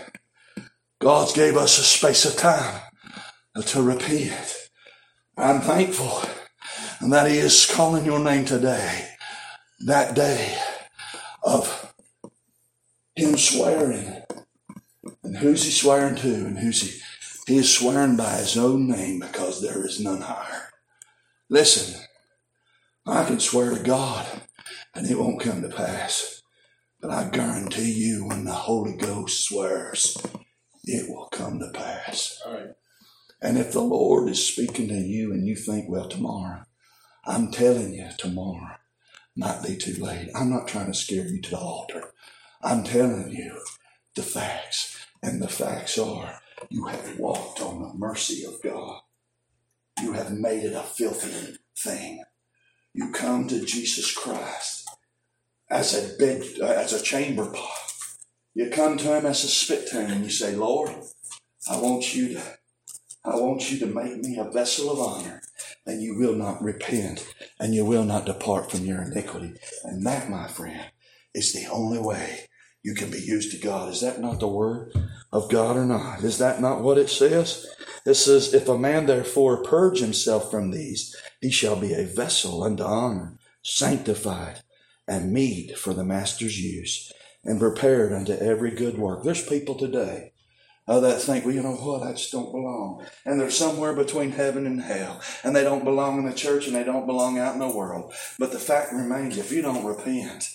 God's 0.99 1.33
gave 1.33 1.57
us 1.57 1.77
a 1.77 1.83
space 1.83 2.25
of 2.25 2.35
time 2.37 2.81
to 3.67 3.83
repent. 3.83 4.61
I'm 5.37 5.61
thankful 5.61 6.21
that 7.01 7.29
He 7.29 7.37
is 7.37 7.65
calling 7.65 8.05
your 8.05 8.19
name 8.19 8.45
today, 8.45 9.09
that 9.79 10.15
day 10.15 10.57
of 11.43 11.93
Him 13.15 13.37
swearing. 13.37 14.21
And 15.23 15.37
who's 15.37 15.63
He 15.63 15.71
swearing 15.71 16.15
to 16.17 16.33
and 16.33 16.59
who's 16.59 16.81
He? 16.81 16.99
He 17.47 17.57
is 17.57 17.75
swearing 17.75 18.15
by 18.15 18.37
His 18.37 18.57
own 18.57 18.87
name 18.87 19.19
because 19.19 19.61
there 19.61 19.85
is 19.85 19.99
none 19.99 20.21
higher. 20.21 20.69
Listen, 21.49 22.01
I 23.05 23.25
can 23.25 23.39
swear 23.39 23.71
to 23.71 23.83
God 23.83 24.27
and 24.93 25.09
it 25.09 25.17
won't 25.17 25.41
come 25.41 25.61
to 25.61 25.69
pass. 25.69 26.41
But 27.01 27.11
I 27.11 27.27
guarantee 27.27 27.91
you, 27.91 28.25
when 28.25 28.45
the 28.45 28.53
Holy 28.53 28.95
Ghost 28.95 29.43
swears, 29.43 30.15
it 30.85 31.09
will 31.09 31.27
come 31.33 31.59
to 31.59 31.69
pass. 31.73 32.39
All 32.45 32.53
right. 32.53 32.69
And 33.43 33.57
if 33.57 33.73
the 33.73 33.81
Lord 33.81 34.29
is 34.29 34.47
speaking 34.47 34.87
to 34.87 34.93
you 34.93 35.33
and 35.33 35.45
you 35.45 35.57
think, 35.57 35.89
well, 35.89 36.07
tomorrow, 36.07 36.63
I'm 37.25 37.51
telling 37.51 37.93
you, 37.93 38.07
tomorrow 38.17 38.77
might 39.35 39.61
be 39.67 39.75
too 39.75 40.01
late. 40.01 40.29
I'm 40.33 40.49
not 40.49 40.69
trying 40.69 40.87
to 40.87 40.97
scare 40.97 41.27
you 41.27 41.41
to 41.41 41.49
the 41.49 41.57
altar. 41.57 42.13
I'm 42.61 42.85
telling 42.85 43.33
you 43.33 43.59
the 44.15 44.23
facts. 44.23 45.05
And 45.21 45.41
the 45.41 45.49
facts 45.49 45.97
are 45.97 46.39
you 46.69 46.87
have 46.87 47.19
walked 47.19 47.59
on 47.61 47.81
the 47.81 47.93
mercy 47.93 48.45
of 48.45 48.61
God. 48.61 49.01
You 50.01 50.13
have 50.13 50.31
made 50.31 50.63
it 50.63 50.73
a 50.73 50.81
filthy 50.81 51.57
thing. 51.77 52.23
You 52.93 53.11
come 53.11 53.49
to 53.49 53.65
Jesus 53.65 54.15
Christ 54.15 54.89
as 55.69 55.93
a 55.93 56.17
bed, 56.17 56.43
uh, 56.61 56.65
as 56.65 56.93
a 56.93 57.03
chamber 57.03 57.51
pot. 57.51 57.93
You 58.53 58.69
come 58.69 58.97
to 58.99 59.17
him 59.17 59.25
as 59.25 59.43
a 59.43 59.49
spittoon 59.49 60.11
and 60.11 60.23
you 60.23 60.29
say, 60.29 60.55
Lord, 60.55 60.91
I 61.69 61.81
want 61.81 62.15
you 62.15 62.35
to 62.35 62.41
I 63.25 63.37
want 63.37 63.71
you 63.71 63.79
to 63.79 63.85
make 63.85 64.17
me 64.17 64.37
a 64.37 64.51
vessel 64.51 64.91
of 64.91 64.99
honor, 64.99 65.41
and 65.85 66.01
you 66.01 66.17
will 66.17 66.35
not 66.35 66.61
repent, 66.61 67.25
and 67.57 67.73
you 67.73 67.85
will 67.85 68.03
not 68.03 68.25
depart 68.25 68.69
from 68.69 68.83
your 68.83 69.01
iniquity. 69.01 69.53
And 69.85 70.05
that, 70.05 70.29
my 70.29 70.49
friend, 70.49 70.91
is 71.33 71.53
the 71.53 71.65
only 71.71 71.99
way 71.99 72.49
you 72.83 72.93
can 72.93 73.09
be 73.09 73.21
used 73.21 73.51
to 73.51 73.65
God. 73.65 73.93
Is 73.93 74.01
that 74.01 74.19
not 74.19 74.41
the 74.41 74.47
word 74.49 74.91
of 75.31 75.49
God 75.49 75.77
or 75.77 75.85
not? 75.85 76.21
Is 76.21 76.37
that 76.39 76.59
not 76.59 76.81
what 76.81 76.97
it 76.97 77.09
says? 77.09 77.65
It 78.05 78.15
says, 78.15 78.53
If 78.53 78.67
a 78.67 78.77
man 78.77 79.05
therefore 79.05 79.63
purge 79.63 79.99
himself 79.99 80.51
from 80.51 80.71
these, 80.71 81.15
he 81.39 81.49
shall 81.49 81.77
be 81.77 81.93
a 81.93 82.05
vessel 82.05 82.61
unto 82.61 82.83
honor, 82.83 83.37
sanctified, 83.61 84.63
and 85.07 85.31
meet 85.31 85.77
for 85.77 85.93
the 85.93 86.03
master's 86.03 86.59
use, 86.59 87.09
and 87.45 87.57
prepared 87.57 88.11
unto 88.11 88.33
every 88.33 88.71
good 88.71 88.97
work. 88.97 89.23
There's 89.23 89.47
people 89.47 89.75
today 89.75 90.32
uh, 90.87 90.99
that 90.99 91.21
think, 91.21 91.45
well, 91.45 91.53
you 91.53 91.63
know 91.63 91.75
what, 91.75 92.03
I 92.03 92.11
just 92.11 92.31
don't 92.31 92.51
belong. 92.51 93.05
And 93.25 93.39
they're 93.39 93.49
somewhere 93.49 93.93
between 93.93 94.31
heaven 94.31 94.65
and 94.65 94.81
hell. 94.81 95.21
And 95.43 95.55
they 95.55 95.63
don't 95.63 95.83
belong 95.83 96.19
in 96.19 96.25
the 96.25 96.35
church 96.35 96.67
and 96.67 96.75
they 96.75 96.83
don't 96.83 97.05
belong 97.05 97.37
out 97.37 97.53
in 97.53 97.59
the 97.59 97.69
world. 97.69 98.13
But 98.37 98.51
the 98.51 98.59
fact 98.59 98.93
remains, 98.93 99.37
if 99.37 99.51
you 99.51 99.61
don't 99.61 99.85
repent, 99.85 100.49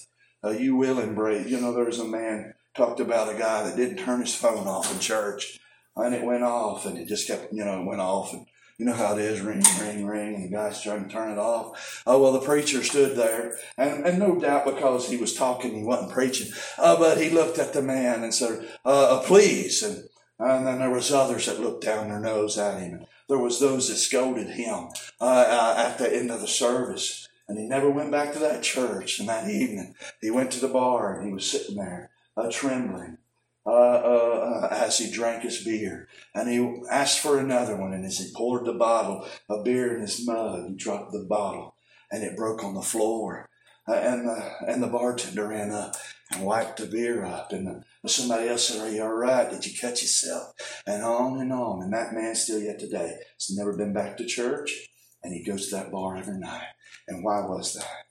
uh, 0.44 0.50
you 0.50 0.76
will 0.76 0.98
embrace. 0.98 1.48
You 1.48 1.60
know, 1.60 1.72
there's 1.72 1.98
a 1.98 2.04
man 2.04 2.54
talked 2.76 3.00
about 3.00 3.34
a 3.34 3.38
guy 3.38 3.64
that 3.64 3.76
didn't 3.76 4.04
turn 4.04 4.20
his 4.20 4.34
phone 4.34 4.66
off 4.66 4.92
in 4.92 5.00
church. 5.00 5.60
And 5.96 6.14
it 6.14 6.24
went 6.24 6.44
off 6.44 6.86
and 6.86 6.96
it 6.96 7.08
just 7.08 7.26
kept, 7.26 7.52
you 7.52 7.64
know, 7.64 7.80
it 7.80 7.86
went 7.86 8.00
off. 8.00 8.32
And 8.32 8.46
you 8.78 8.86
know 8.86 8.92
how 8.92 9.16
it 9.16 9.18
is, 9.18 9.40
ring, 9.40 9.60
ring, 9.80 10.06
ring, 10.06 10.34
and 10.36 10.44
the 10.44 10.56
guy's 10.56 10.80
trying 10.80 11.04
to 11.04 11.10
turn 11.12 11.32
it 11.32 11.38
off. 11.38 12.04
Oh, 12.06 12.22
well, 12.22 12.30
the 12.30 12.38
preacher 12.38 12.84
stood 12.84 13.16
there, 13.16 13.58
and, 13.76 14.06
and 14.06 14.20
no 14.20 14.38
doubt 14.38 14.66
because 14.66 15.10
he 15.10 15.16
was 15.16 15.34
talking, 15.34 15.74
he 15.74 15.82
wasn't 15.82 16.12
preaching. 16.12 16.52
Uh, 16.78 16.96
but 16.96 17.18
he 17.18 17.28
looked 17.28 17.58
at 17.58 17.72
the 17.72 17.82
man 17.82 18.22
and 18.22 18.32
said, 18.32 18.68
uh, 18.84 19.16
uh 19.16 19.22
please. 19.24 19.82
And 19.82 20.04
and 20.38 20.66
then 20.66 20.78
there 20.78 20.90
was 20.90 21.12
others 21.12 21.46
that 21.46 21.60
looked 21.60 21.84
down 21.84 22.08
their 22.08 22.20
nose 22.20 22.58
at 22.58 22.80
him. 22.80 23.06
There 23.28 23.38
was 23.38 23.60
those 23.60 23.88
that 23.88 23.96
scolded 23.96 24.50
him 24.50 24.88
uh, 25.20 25.24
uh, 25.24 25.74
at 25.76 25.98
the 25.98 26.14
end 26.14 26.30
of 26.30 26.40
the 26.40 26.48
service. 26.48 27.28
And 27.48 27.58
he 27.58 27.66
never 27.66 27.90
went 27.90 28.12
back 28.12 28.32
to 28.32 28.38
that 28.40 28.62
church. 28.62 29.18
And 29.18 29.28
that 29.28 29.48
evening, 29.48 29.94
he 30.20 30.30
went 30.30 30.50
to 30.52 30.60
the 30.60 30.68
bar 30.68 31.14
and 31.14 31.26
he 31.26 31.32
was 31.32 31.50
sitting 31.50 31.76
there, 31.76 32.10
uh, 32.36 32.50
trembling, 32.50 33.18
uh, 33.66 33.70
uh, 33.70 34.60
uh, 34.62 34.68
as 34.70 34.98
he 34.98 35.10
drank 35.10 35.42
his 35.42 35.64
beer. 35.64 36.08
And 36.34 36.48
he 36.48 36.82
asked 36.90 37.18
for 37.18 37.38
another 37.38 37.76
one. 37.76 37.92
And 37.92 38.04
as 38.04 38.18
he 38.18 38.32
poured 38.34 38.64
the 38.64 38.74
bottle 38.74 39.26
of 39.48 39.64
beer 39.64 39.94
in 39.94 40.02
his 40.02 40.24
mug, 40.26 40.68
he 40.68 40.74
dropped 40.74 41.12
the 41.12 41.24
bottle 41.28 41.74
and 42.12 42.22
it 42.22 42.36
broke 42.36 42.62
on 42.62 42.74
the 42.74 42.82
floor. 42.82 43.48
and, 43.86 44.28
the, 44.28 44.52
and 44.66 44.82
the 44.82 44.86
bartender 44.86 45.48
ran 45.48 45.70
up 45.70 45.96
and 46.30 46.44
wiped 46.44 46.78
the 46.78 46.86
beer 46.86 47.24
up. 47.24 47.52
And 47.52 47.84
somebody 48.06 48.48
else 48.48 48.68
said, 48.68 48.80
Are 48.80 48.90
you 48.90 49.02
all 49.02 49.14
right? 49.14 49.50
Did 49.50 49.66
you 49.66 49.78
cut 49.78 50.02
yourself? 50.02 50.52
And 50.86 51.02
on 51.02 51.40
and 51.40 51.52
on. 51.52 51.82
And 51.82 51.92
that 51.92 52.12
man 52.12 52.34
still 52.34 52.60
yet 52.60 52.78
today 52.78 53.16
has 53.34 53.56
never 53.56 53.76
been 53.76 53.92
back 53.92 54.16
to 54.16 54.26
church. 54.26 54.88
And 55.22 55.34
he 55.34 55.44
goes 55.44 55.68
to 55.68 55.76
that 55.76 55.90
bar 55.90 56.16
every 56.16 56.38
night. 56.38 56.68
And 57.06 57.24
why 57.24 57.40
was 57.40 57.74
that? 57.74 58.04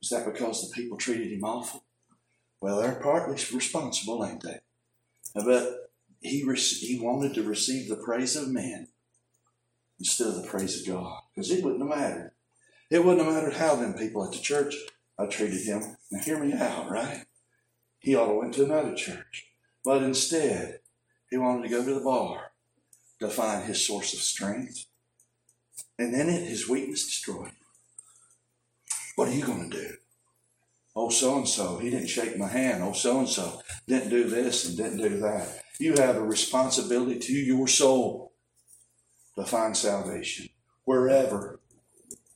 Was 0.00 0.10
that 0.10 0.32
because 0.32 0.62
the 0.62 0.74
people 0.74 0.96
treated 0.96 1.30
him 1.30 1.44
awful? 1.44 1.84
Well, 2.60 2.80
they're 2.80 3.00
partly 3.00 3.34
responsible, 3.54 4.24
ain't 4.24 4.42
they? 4.42 4.58
But 5.34 5.90
he, 6.20 6.44
rec- 6.44 6.58
he 6.58 6.98
wanted 7.00 7.34
to 7.34 7.42
receive 7.42 7.88
the 7.88 7.96
praise 7.96 8.36
of 8.36 8.48
men 8.48 8.88
instead 9.98 10.28
of 10.28 10.42
the 10.42 10.48
praise 10.48 10.80
of 10.80 10.86
God. 10.86 11.20
Because 11.34 11.50
it 11.50 11.62
wouldn't 11.62 11.82
have 11.82 11.98
mattered. 11.98 12.32
It 12.90 13.04
wouldn't 13.04 13.24
have 13.24 13.32
mattered 13.32 13.54
how 13.54 13.76
them 13.76 13.94
people 13.94 14.24
at 14.24 14.32
the 14.32 14.38
church 14.38 14.74
I 15.18 15.26
treated 15.26 15.64
him. 15.64 15.82
Now 16.10 16.22
hear 16.22 16.42
me 16.42 16.52
out, 16.54 16.90
right? 16.90 17.24
He 18.00 18.16
ought 18.16 18.28
to 18.28 18.34
went 18.34 18.54
to 18.54 18.64
another 18.64 18.94
church. 18.94 19.52
But 19.84 20.02
instead, 20.02 20.80
he 21.30 21.36
wanted 21.36 21.64
to 21.64 21.68
go 21.68 21.84
to 21.84 21.94
the 21.94 22.00
bar 22.00 22.52
to 23.20 23.28
find 23.28 23.64
his 23.64 23.86
source 23.86 24.12
of 24.12 24.20
strength. 24.20 24.86
And 25.98 26.12
then 26.12 26.28
it, 26.28 26.48
his 26.48 26.68
weakness 26.68 27.04
destroyed. 27.04 27.52
What 29.16 29.28
are 29.28 29.34
you 29.34 29.44
going 29.44 29.70
to 29.70 29.76
do? 29.76 29.94
Oh, 30.96 31.10
so 31.10 31.36
and 31.36 31.48
so, 31.48 31.78
he 31.78 31.90
didn't 31.90 32.08
shake 32.08 32.36
my 32.36 32.48
hand. 32.48 32.82
Oh, 32.82 32.92
so 32.92 33.20
and 33.20 33.28
so 33.28 33.60
didn't 33.86 34.10
do 34.10 34.24
this 34.24 34.66
and 34.66 34.76
didn't 34.76 34.98
do 34.98 35.20
that. 35.20 35.62
You 35.78 35.94
have 35.98 36.16
a 36.16 36.22
responsibility 36.22 37.18
to 37.18 37.32
your 37.32 37.68
soul 37.68 38.32
to 39.36 39.44
find 39.44 39.76
salvation 39.76 40.48
wherever 40.84 41.60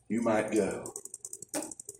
you 0.08 0.22
might 0.22 0.52
go. 0.52 0.94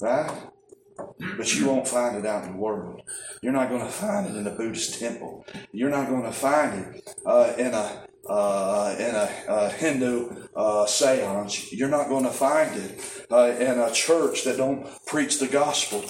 Right? 0.00 0.53
But 0.96 1.54
you 1.54 1.66
won't 1.66 1.88
find 1.88 2.16
it 2.16 2.26
out 2.26 2.44
in 2.44 2.52
the 2.52 2.58
world. 2.58 3.02
You're 3.42 3.52
not 3.52 3.68
going 3.68 3.80
to 3.80 3.88
find 3.88 4.26
it 4.26 4.36
in 4.36 4.46
a 4.46 4.50
Buddhist 4.50 5.00
temple. 5.00 5.44
You're 5.72 5.90
not 5.90 6.08
going 6.08 6.22
to 6.22 6.32
find 6.32 6.94
it 6.94 7.14
uh, 7.26 7.52
in 7.58 7.74
a 7.74 8.06
uh, 8.28 8.96
in 8.98 9.14
a, 9.14 9.28
a 9.48 9.70
Hindu 9.70 10.48
uh, 10.56 10.86
seance. 10.86 11.72
You're 11.72 11.88
not 11.88 12.08
going 12.08 12.24
to 12.24 12.30
find 12.30 12.74
it 12.74 13.26
uh, 13.30 13.54
in 13.58 13.78
a 13.78 13.92
church 13.92 14.44
that 14.44 14.56
don't 14.56 14.86
preach 15.06 15.38
the 15.38 15.48
gospel. 15.48 16.04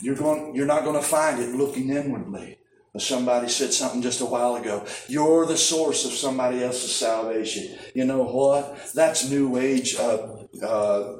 You're 0.00 0.16
going. 0.16 0.54
You're 0.54 0.66
not 0.66 0.84
going 0.84 1.00
to 1.00 1.06
find 1.06 1.40
it 1.40 1.54
looking 1.54 1.90
inwardly. 1.90 2.58
Somebody 2.96 3.48
said 3.48 3.72
something 3.72 4.02
just 4.02 4.20
a 4.20 4.24
while 4.24 4.56
ago. 4.56 4.84
You're 5.06 5.46
the 5.46 5.56
source 5.56 6.04
of 6.04 6.12
somebody 6.12 6.64
else's 6.64 6.94
salvation. 6.94 7.78
You 7.94 8.04
know 8.04 8.24
what? 8.24 8.92
That's 8.92 9.30
New 9.30 9.56
Age 9.56 9.94
uh, 9.96 10.36
uh, 10.62 11.16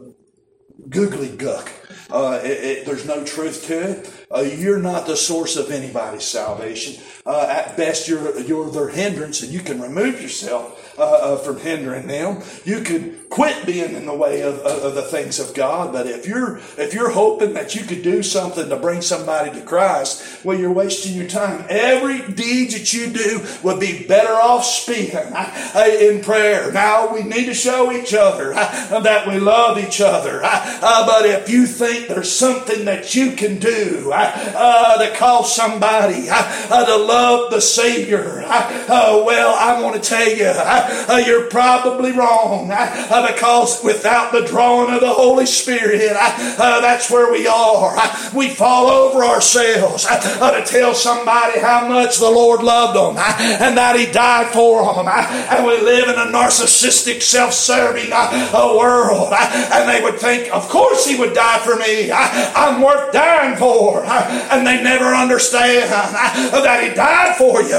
googly 0.88 1.36
guck. 1.36 1.70
Uh, 2.10 2.40
it, 2.42 2.50
it, 2.50 2.86
there's 2.86 3.04
no 3.06 3.22
truth 3.22 3.66
to 3.66 3.90
it. 3.90 4.17
Uh, 4.30 4.40
you're 4.40 4.78
not 4.78 5.06
the 5.06 5.16
source 5.16 5.56
of 5.56 5.70
anybody's 5.70 6.24
salvation. 6.24 7.02
Uh, 7.24 7.46
at 7.48 7.76
best, 7.78 8.08
you're, 8.08 8.38
you're 8.40 8.70
their 8.70 8.88
hindrance, 8.88 9.42
and 9.42 9.50
you 9.50 9.60
can 9.60 9.80
remove 9.80 10.20
yourself 10.20 10.96
uh, 10.98 11.02
uh, 11.02 11.36
from 11.36 11.60
hindering 11.60 12.08
them. 12.08 12.42
You 12.64 12.80
could 12.80 13.30
quit 13.30 13.64
being 13.66 13.94
in 13.94 14.04
the 14.06 14.14
way 14.14 14.40
of, 14.40 14.58
of, 14.60 14.82
of, 14.82 14.94
the 14.94 15.02
things 15.02 15.38
of 15.38 15.54
God. 15.54 15.92
But 15.92 16.06
if 16.06 16.26
you're 16.26 16.58
if 16.76 16.92
you're 16.92 17.10
hoping 17.10 17.52
that 17.52 17.74
you 17.74 17.84
could 17.84 18.02
do 18.02 18.22
something 18.22 18.68
to 18.68 18.76
bring 18.76 19.00
somebody 19.00 19.50
to 19.52 19.64
Christ, 19.64 20.44
well, 20.44 20.58
you're 20.58 20.72
wasting 20.72 21.16
your 21.16 21.28
time. 21.28 21.64
Every 21.68 22.20
deed 22.32 22.72
that 22.72 22.92
you 22.92 23.10
do 23.10 23.46
would 23.62 23.78
be 23.78 24.06
better 24.06 24.32
off 24.32 24.64
speaking 24.64 25.32
uh, 25.34 25.84
in 26.00 26.22
prayer. 26.22 26.72
Now 26.72 27.14
we 27.14 27.22
need 27.22 27.46
to 27.46 27.54
show 27.54 27.92
each 27.92 28.12
other 28.12 28.52
uh, 28.54 29.00
that 29.00 29.28
we 29.28 29.38
love 29.38 29.78
each 29.78 30.00
other. 30.00 30.40
But 30.40 31.26
if 31.26 31.48
you 31.48 31.66
think 31.66 32.08
there's 32.08 32.32
something 32.32 32.86
that 32.86 33.14
you 33.14 33.32
can 33.32 33.58
do 33.58 34.12
uh, 34.20 35.06
to 35.06 35.16
call 35.16 35.44
somebody 35.44 36.28
uh, 36.30 36.84
to 36.84 36.96
love 36.96 37.50
the 37.50 37.60
Savior, 37.60 38.42
uh, 38.46 38.86
uh, 38.88 39.22
well, 39.24 39.54
I 39.58 39.80
want 39.80 40.02
to 40.02 40.08
tell 40.08 40.28
you 40.28 40.46
uh, 40.46 41.22
you're 41.26 41.48
probably 41.48 42.12
wrong 42.12 42.70
uh, 42.72 43.30
because 43.30 43.82
without 43.82 44.32
the 44.32 44.42
drawing 44.42 44.94
of 44.94 45.00
the 45.00 45.12
Holy 45.12 45.46
Spirit, 45.46 46.02
uh, 46.12 46.80
that's 46.80 47.10
where 47.10 47.30
we 47.32 47.46
are. 47.46 47.96
we 48.34 48.48
fall 48.48 48.88
over 48.88 49.24
ourselves 49.24 50.04
to 50.04 50.62
tell 50.66 50.94
somebody 50.94 51.60
how 51.60 51.86
much 51.88 52.18
the 52.18 52.30
Lord 52.30 52.62
loved 52.62 52.96
them 52.96 53.22
and 53.60 53.76
that 53.76 53.96
He 53.98 54.10
died 54.10 54.52
for 54.52 54.94
them. 54.94 55.08
and 55.08 55.66
we 55.66 55.80
live 55.80 56.08
in 56.08 56.14
a 56.14 56.32
narcissistic, 56.32 57.22
self 57.22 57.52
serving 57.52 58.10
world. 58.10 59.32
and 59.32 59.88
they 59.88 60.02
would 60.02 60.18
think, 60.20 60.52
of 60.54 60.68
course, 60.68 61.06
He 61.06 61.18
would 61.18 61.34
die 61.34 61.58
for 61.58 61.76
me. 61.76 62.10
I'm 62.12 62.82
worth 62.82 63.12
dying 63.12 63.56
for. 63.56 64.04
And 64.08 64.66
they 64.66 64.82
never 64.82 65.14
understand 65.14 65.90
that 65.90 66.78
He 66.82 66.94
died 66.94 67.36
for 67.36 67.62
you 67.62 67.78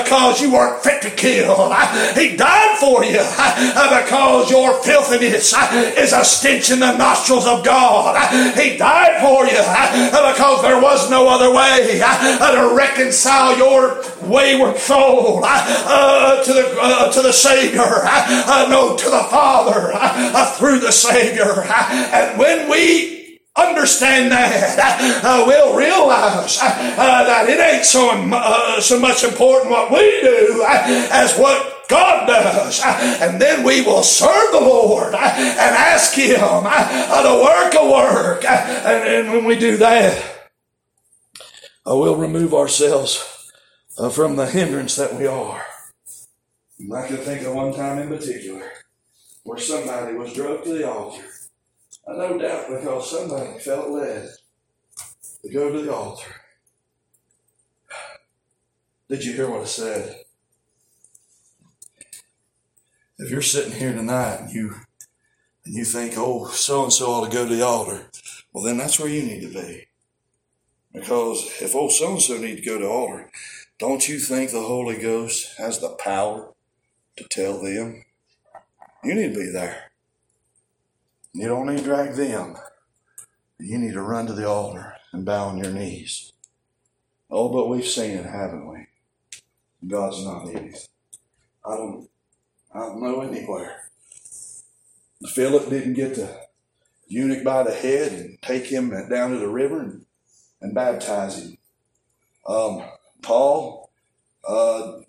because 0.00 0.40
you 0.40 0.52
weren't 0.52 0.82
fit 0.82 1.02
to 1.02 1.10
kill. 1.10 1.72
He 2.14 2.36
died 2.36 2.78
for 2.78 3.04
you 3.04 3.20
because 3.20 4.50
your 4.50 4.82
filthiness 4.82 5.54
is 5.96 6.12
a 6.12 6.24
stench 6.24 6.70
in 6.70 6.80
the 6.80 6.96
nostrils 6.96 7.46
of 7.46 7.64
God. 7.64 8.16
He 8.58 8.76
died 8.76 9.20
for 9.20 9.46
you 9.46 9.62
because 10.10 10.62
there 10.62 10.80
was 10.80 11.10
no 11.10 11.28
other 11.28 11.52
way 11.52 12.00
to 12.00 12.74
reconcile 12.74 13.56
your 13.56 14.02
wayward 14.22 14.78
soul 14.78 15.40
uh, 15.44 16.42
to 16.44 16.52
the 16.52 16.76
uh, 16.80 17.12
to 17.12 17.22
the 17.22 17.32
Savior, 17.32 17.82
uh, 17.84 18.66
no, 18.70 18.96
to 18.96 19.04
the 19.04 19.24
Father 19.30 19.92
through 20.56 20.80
the 20.80 20.92
Savior. 20.92 21.62
And 21.64 22.38
when 22.38 22.70
we 22.70 23.13
understand 23.56 24.32
that, 24.32 25.22
uh, 25.24 25.44
we'll 25.46 25.76
realize 25.76 26.58
uh, 26.60 27.24
that 27.24 27.48
it 27.48 27.60
ain't 27.60 27.84
so, 27.84 28.10
uh, 28.10 28.80
so 28.80 28.98
much 28.98 29.22
important 29.22 29.70
what 29.70 29.90
we 29.90 30.20
do 30.20 30.64
as 30.68 31.36
what 31.38 31.88
God 31.88 32.26
does. 32.26 32.80
And 32.84 33.40
then 33.40 33.62
we 33.62 33.82
will 33.82 34.02
serve 34.02 34.52
the 34.52 34.60
Lord 34.60 35.14
and 35.14 35.20
ask 35.20 36.14
Him 36.14 36.38
to 36.40 37.42
work 37.44 37.74
a 37.74 37.90
work. 37.90 38.44
And, 38.44 39.26
and 39.26 39.32
when 39.32 39.44
we 39.44 39.56
do 39.56 39.76
that, 39.76 40.50
uh, 41.86 41.96
we'll 41.96 42.16
remove 42.16 42.54
ourselves 42.54 43.52
uh, 43.98 44.08
from 44.08 44.36
the 44.36 44.46
hindrance 44.46 44.96
that 44.96 45.14
we 45.14 45.26
are. 45.26 45.64
I 46.92 47.06
can 47.06 47.18
think 47.18 47.46
of 47.46 47.54
one 47.54 47.72
time 47.72 47.98
in 47.98 48.08
particular 48.08 48.62
where 49.44 49.58
somebody 49.58 50.16
was 50.16 50.32
drugged 50.32 50.64
to 50.64 50.72
the 50.72 50.90
altar 50.90 51.22
no 52.08 52.38
doubt 52.38 52.68
because 52.68 53.10
somebody 53.10 53.58
felt 53.58 53.90
led 53.90 54.28
to 55.42 55.52
go 55.52 55.72
to 55.72 55.82
the 55.82 55.94
altar. 55.94 56.34
Did 59.08 59.24
you 59.24 59.34
hear 59.34 59.50
what 59.50 59.62
I 59.62 59.66
said? 59.66 60.24
if 63.18 63.30
you're 63.30 63.42
sitting 63.42 63.72
here 63.72 63.94
tonight 63.94 64.40
and 64.40 64.52
you 64.52 64.74
and 65.64 65.74
you 65.74 65.84
think, 65.84 66.14
oh, 66.16 66.48
so 66.48 66.84
and 66.84 66.92
so 66.92 67.06
ought 67.06 67.24
to 67.24 67.34
go 67.34 67.48
to 67.48 67.54
the 67.54 67.64
altar, 67.64 68.10
well, 68.52 68.62
then 68.62 68.76
that's 68.76 69.00
where 69.00 69.08
you 69.08 69.22
need 69.22 69.40
to 69.40 69.48
be. 69.48 69.86
Because 70.92 71.42
if 71.62 71.74
oh, 71.74 71.88
so 71.88 72.12
and 72.12 72.22
so 72.22 72.36
need 72.36 72.56
to 72.56 72.62
go 72.62 72.78
to 72.78 72.86
altar, 72.86 73.30
don't 73.78 74.06
you 74.08 74.18
think 74.18 74.50
the 74.50 74.60
Holy 74.60 74.98
Ghost 74.98 75.56
has 75.58 75.78
the 75.78 75.90
power 75.90 76.52
to 77.16 77.24
tell 77.24 77.62
them? 77.62 78.04
You 79.02 79.14
need 79.14 79.32
to 79.32 79.40
be 79.40 79.50
there. 79.50 79.92
You 81.34 81.48
don't 81.48 81.66
need 81.66 81.78
to 81.78 81.84
drag 81.84 82.14
them. 82.14 82.56
You 83.58 83.78
need 83.78 83.94
to 83.94 84.02
run 84.02 84.26
to 84.28 84.32
the 84.32 84.48
altar 84.48 84.94
and 85.12 85.24
bow 85.24 85.48
on 85.48 85.58
your 85.58 85.72
knees. 85.72 86.32
Oh, 87.28 87.48
but 87.48 87.68
we've 87.68 87.86
seen 87.86 88.12
it, 88.12 88.24
haven't 88.24 88.68
we? 88.68 88.86
God's 89.86 90.24
not 90.24 90.48
easy. 90.48 90.86
I 91.66 91.76
don't, 91.76 92.08
I 92.72 92.78
don't 92.78 93.02
know 93.02 93.22
anywhere. 93.22 93.90
Philip 95.34 95.68
didn't 95.68 95.94
get 95.94 96.14
the 96.14 96.40
eunuch 97.08 97.42
by 97.42 97.64
the 97.64 97.74
head 97.74 98.12
and 98.12 98.40
take 98.40 98.66
him 98.66 98.90
down 99.08 99.32
to 99.32 99.38
the 99.38 99.48
river 99.48 99.80
and, 99.80 100.06
and 100.60 100.74
baptize 100.74 101.42
him. 101.42 101.58
Um, 102.46 102.84
Paul 103.22 103.90
uh, 104.46 105.00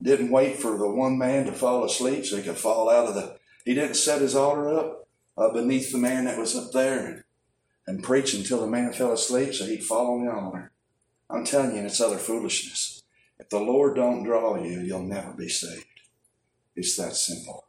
didn't 0.00 0.30
wait 0.30 0.56
for 0.56 0.78
the 0.78 0.88
one 0.88 1.18
man 1.18 1.44
to 1.46 1.52
fall 1.52 1.84
asleep 1.84 2.24
so 2.24 2.36
he 2.36 2.42
could 2.42 2.56
fall 2.56 2.88
out 2.88 3.08
of 3.08 3.14
the. 3.14 3.36
He 3.66 3.74
didn't 3.74 3.96
set 3.96 4.22
his 4.22 4.36
altar 4.36 4.72
up 4.72 5.08
uh, 5.36 5.52
beneath 5.52 5.90
the 5.90 5.98
man 5.98 6.24
that 6.24 6.38
was 6.38 6.56
up 6.56 6.70
there 6.70 7.04
and, 7.04 7.24
and 7.86 8.02
preach 8.02 8.32
until 8.32 8.60
the 8.60 8.68
man 8.68 8.92
fell 8.92 9.12
asleep 9.12 9.52
so 9.52 9.66
he'd 9.66 9.82
fall 9.82 10.14
on 10.14 10.24
the 10.24 10.32
altar. 10.32 10.70
I'm 11.28 11.44
telling 11.44 11.76
you, 11.76 11.82
it's 11.82 12.00
other 12.00 12.16
foolishness. 12.16 13.02
If 13.40 13.50
the 13.50 13.58
Lord 13.58 13.96
don't 13.96 14.22
draw 14.22 14.56
you, 14.62 14.80
you'll 14.80 15.02
never 15.02 15.32
be 15.32 15.48
saved. 15.48 15.84
It's 16.76 16.96
that 16.96 17.16
simple. 17.16 17.66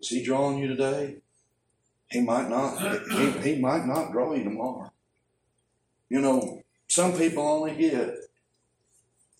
Is 0.00 0.08
He 0.08 0.24
drawing 0.24 0.58
you 0.58 0.68
today? 0.68 1.18
He 2.10 2.22
might 2.22 2.48
not. 2.48 3.02
He, 3.10 3.30
he 3.54 3.60
might 3.60 3.84
not 3.84 4.12
draw 4.12 4.32
you 4.32 4.44
tomorrow. 4.44 4.90
You 6.08 6.20
know, 6.20 6.62
some 6.88 7.12
people 7.12 7.46
only 7.46 7.74
get 7.76 8.14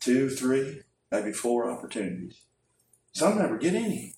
two, 0.00 0.28
three, 0.28 0.82
maybe 1.10 1.32
four 1.32 1.70
opportunities. 1.70 2.40
Some 3.12 3.38
never 3.38 3.56
get 3.56 3.74
any. 3.74 4.15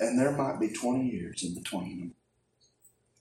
And 0.00 0.18
there 0.18 0.32
might 0.32 0.58
be 0.58 0.68
20 0.68 1.08
years 1.08 1.44
in 1.44 1.54
between 1.54 2.00
them. 2.00 2.14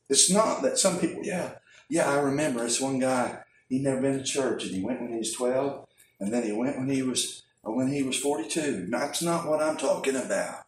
It's 0.08 0.32
not 0.32 0.64
that 0.64 0.80
some 0.80 0.98
people, 0.98 1.24
yeah, 1.24 1.52
yeah, 1.88 2.10
I 2.10 2.20
remember 2.20 2.64
this 2.64 2.82
one 2.82 2.98
guy, 2.98 3.40
he'd 3.68 3.84
never 3.84 4.02
been 4.02 4.18
to 4.18 4.24
church 4.24 4.64
and 4.64 4.74
he 4.74 4.82
went 4.82 5.02
when 5.02 5.12
he 5.12 5.20
was 5.20 5.34
12 5.34 5.86
and 6.20 6.34
then 6.34 6.44
he 6.44 6.52
went 6.52 6.78
when 6.78 6.90
he 6.90 7.04
was 7.04 7.44
uh, 7.66 7.72
when 7.72 7.92
he 7.92 8.04
was 8.04 8.18
42. 8.18 8.88
That's 8.90 9.22
not 9.22 9.48
what 9.48 9.62
I'm 9.62 9.78
talking 9.78 10.16
about. 10.16 10.66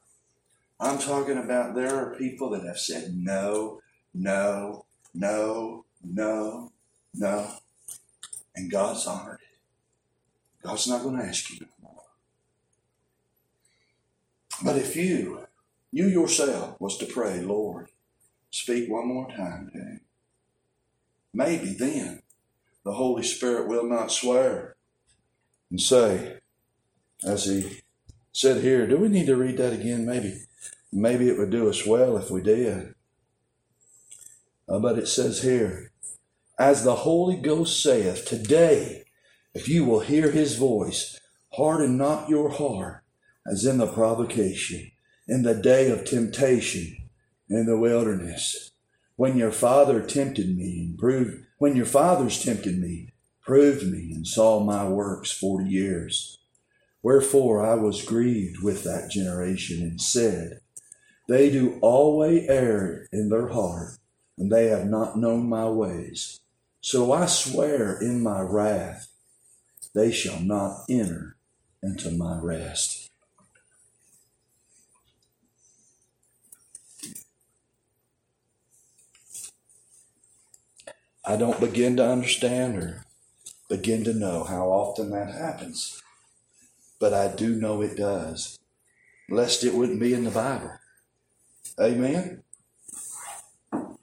I'm 0.79 0.97
talking 0.97 1.37
about 1.37 1.75
there 1.75 1.95
are 1.95 2.15
people 2.15 2.49
that 2.51 2.63
have 2.63 2.79
said 2.79 3.15
no, 3.15 3.81
no, 4.13 4.85
no, 5.13 5.85
no, 6.03 6.71
no, 7.13 7.51
and 8.55 8.71
God's 8.71 9.05
honored 9.05 9.39
it. 9.41 10.67
God's 10.67 10.87
not 10.87 11.03
going 11.03 11.17
to 11.17 11.25
ask 11.25 11.49
you 11.51 11.59
no 11.61 11.67
more. 11.81 12.03
But 14.63 14.77
if 14.77 14.95
you, 14.95 15.47
you 15.91 16.07
yourself, 16.07 16.79
was 16.79 16.97
to 16.97 17.05
pray, 17.05 17.41
Lord, 17.41 17.89
speak 18.49 18.89
one 18.89 19.07
more 19.07 19.29
time 19.29 19.69
to 19.73 19.79
him, 19.79 20.01
maybe 21.33 21.73
then 21.73 22.21
the 22.83 22.93
Holy 22.93 23.23
Spirit 23.23 23.67
will 23.67 23.87
not 23.87 24.11
swear 24.11 24.75
and 25.69 25.79
say, 25.79 26.37
as 27.23 27.45
he 27.45 27.81
said 28.31 28.61
here, 28.61 28.87
do 28.87 28.97
we 28.97 29.07
need 29.07 29.27
to 29.27 29.35
read 29.35 29.57
that 29.57 29.73
again? 29.73 30.05
Maybe, 30.05 30.43
maybe 30.91 31.29
it 31.29 31.37
would 31.37 31.51
do 31.51 31.69
us 31.69 31.85
well 31.85 32.17
if 32.17 32.31
we 32.31 32.41
did. 32.41 32.95
Uh, 34.67 34.79
but 34.79 34.97
it 34.97 35.07
says 35.07 35.41
here, 35.41 35.91
as 36.57 36.83
the 36.83 36.95
Holy 36.95 37.37
Ghost 37.37 37.81
saith, 37.81 38.25
today, 38.25 39.03
if 39.53 39.67
you 39.67 39.83
will 39.83 39.99
hear 39.99 40.31
his 40.31 40.55
voice, 40.55 41.19
harden 41.53 41.97
not 41.97 42.29
your 42.29 42.49
heart 42.49 43.03
as 43.45 43.65
in 43.65 43.77
the 43.77 43.87
provocation, 43.87 44.91
in 45.31 45.43
the 45.43 45.55
day 45.55 45.89
of 45.89 46.03
temptation 46.03 46.97
in 47.49 47.65
the 47.65 47.77
wilderness, 47.77 48.71
when 49.15 49.37
your 49.37 49.53
father 49.53 50.01
tempted 50.01 50.57
me 50.57 50.81
and 50.81 50.99
proved, 50.99 51.45
when 51.57 51.73
your 51.73 51.85
fathers 51.85 52.43
tempted 52.43 52.77
me 52.77 53.13
proved 53.41 53.89
me 53.89 54.11
and 54.13 54.27
saw 54.27 54.59
my 54.59 54.85
works 54.85 55.31
forty 55.31 55.69
years. 55.69 56.37
Wherefore 57.01 57.65
I 57.65 57.75
was 57.75 58.03
grieved 58.03 58.61
with 58.61 58.83
that 58.83 59.09
generation 59.09 59.81
and 59.81 60.01
said, 60.01 60.59
They 61.29 61.49
do 61.49 61.79
always 61.81 62.49
err 62.49 63.07
in 63.13 63.29
their 63.29 63.47
heart, 63.47 63.99
and 64.37 64.51
they 64.51 64.65
have 64.65 64.85
not 64.85 65.17
known 65.17 65.47
my 65.47 65.69
ways. 65.69 66.41
So 66.81 67.13
I 67.13 67.27
swear 67.27 67.97
in 67.97 68.21
my 68.21 68.41
wrath, 68.41 69.07
they 69.95 70.11
shall 70.11 70.41
not 70.41 70.83
enter 70.89 71.37
into 71.81 72.11
my 72.11 72.37
rest. 72.37 73.00
I 81.23 81.35
don't 81.35 81.59
begin 81.59 81.97
to 81.97 82.09
understand 82.09 82.77
or 82.77 83.05
begin 83.69 84.03
to 84.05 84.13
know 84.13 84.43
how 84.43 84.69
often 84.69 85.11
that 85.11 85.31
happens. 85.31 86.01
But 86.99 87.13
I 87.13 87.27
do 87.27 87.55
know 87.55 87.81
it 87.81 87.95
does, 87.95 88.57
lest 89.29 89.63
it 89.63 89.75
wouldn't 89.75 89.99
be 89.99 90.13
in 90.13 90.23
the 90.23 90.31
Bible. 90.31 90.71
Amen. 91.79 92.43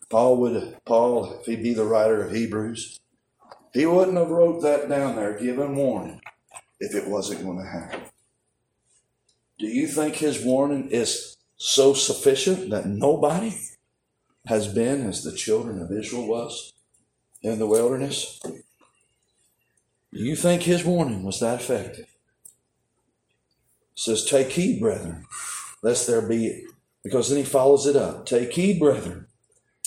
Paul 0.08 0.36
would 0.38 0.76
Paul, 0.84 1.40
if 1.40 1.46
he 1.46 1.56
be 1.56 1.74
the 1.74 1.84
writer 1.84 2.22
of 2.22 2.32
Hebrews, 2.32 2.98
he 3.74 3.84
wouldn't 3.84 4.16
have 4.16 4.30
wrote 4.30 4.62
that 4.62 4.88
down 4.88 5.16
there, 5.16 5.38
giving 5.38 5.76
warning, 5.76 6.20
if 6.80 6.94
it 6.94 7.08
wasn't 7.08 7.42
going 7.42 7.58
to 7.58 7.68
happen. 7.68 8.00
Do 9.58 9.66
you 9.66 9.88
think 9.88 10.14
his 10.16 10.42
warning 10.42 10.88
is 10.90 11.36
so 11.56 11.94
sufficient 11.94 12.70
that 12.70 12.86
nobody 12.86 13.54
has 14.46 14.72
been 14.72 15.06
as 15.06 15.24
the 15.24 15.36
children 15.36 15.82
of 15.82 15.92
Israel 15.92 16.26
was 16.26 16.72
in 17.42 17.58
the 17.58 17.66
wilderness? 17.66 18.40
Do 20.12 20.24
you 20.24 20.36
think 20.36 20.62
his 20.62 20.84
warning 20.84 21.22
was 21.22 21.40
that 21.40 21.60
effective? 21.60 22.06
It 22.06 24.00
says, 24.00 24.24
Take 24.24 24.52
heed, 24.52 24.80
brethren, 24.80 25.26
lest 25.82 26.06
there 26.06 26.26
be, 26.26 26.64
because 27.02 27.28
then 27.28 27.38
he 27.38 27.44
follows 27.44 27.86
it 27.86 27.96
up. 27.96 28.26
Take 28.26 28.52
heed, 28.52 28.78
brethren, 28.78 29.26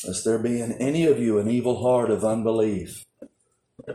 lest 0.05 0.23
there 0.23 0.37
be 0.37 0.61
in 0.61 0.73
any 0.73 1.07
of 1.07 1.19
you 1.19 1.39
an 1.39 1.49
evil 1.49 1.81
heart 1.81 2.11
of 2.11 2.23
unbelief. 2.23 3.05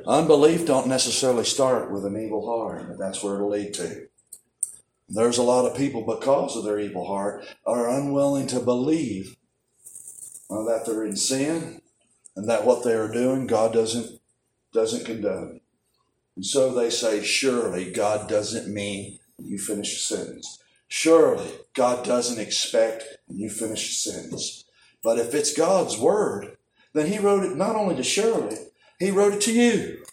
Unbelief 0.06 0.66
don't 0.66 0.88
necessarily 0.88 1.44
start 1.44 1.92
with 1.92 2.04
an 2.04 2.20
evil 2.20 2.44
heart, 2.44 2.88
but 2.88 2.98
that's 2.98 3.22
where 3.22 3.36
it'll 3.36 3.50
lead 3.50 3.72
to. 3.74 4.08
There's 5.08 5.38
a 5.38 5.42
lot 5.42 5.70
of 5.70 5.76
people, 5.76 6.04
because 6.04 6.56
of 6.56 6.64
their 6.64 6.80
evil 6.80 7.06
heart, 7.06 7.46
are 7.64 7.88
unwilling 7.88 8.48
to 8.48 8.58
believe 8.58 9.36
uh, 10.50 10.64
that 10.64 10.82
they're 10.84 11.04
in 11.04 11.16
sin 11.16 11.80
and 12.36 12.48
that 12.48 12.64
what 12.64 12.84
they 12.84 12.92
are 12.92 13.10
doing 13.10 13.46
God 13.46 13.72
doesn't 13.72 14.20
doesn't 14.72 15.06
condone. 15.06 15.60
And 16.36 16.44
so 16.44 16.72
they 16.72 16.90
say, 16.90 17.22
surely 17.24 17.90
God 17.90 18.28
doesn't 18.28 18.72
mean 18.72 19.18
you 19.38 19.58
finish 19.58 19.96
a 19.96 19.98
sentence. 19.98 20.62
Surely 20.86 21.50
God 21.74 22.04
doesn't 22.04 22.38
expect 22.38 23.04
you 23.28 23.48
finish 23.48 23.90
a 23.90 23.94
sentence. 23.94 24.64
But 25.02 25.18
if 25.18 25.34
it's 25.34 25.56
God's 25.56 25.98
word, 25.98 26.56
then 26.92 27.06
He 27.06 27.18
wrote 27.18 27.44
it 27.44 27.56
not 27.56 27.74
only 27.74 27.96
to 27.96 28.02
Shirley, 28.02 28.56
He 28.98 29.10
wrote 29.10 29.34
it 29.34 29.40
to 29.42 29.52
you. 29.52 30.04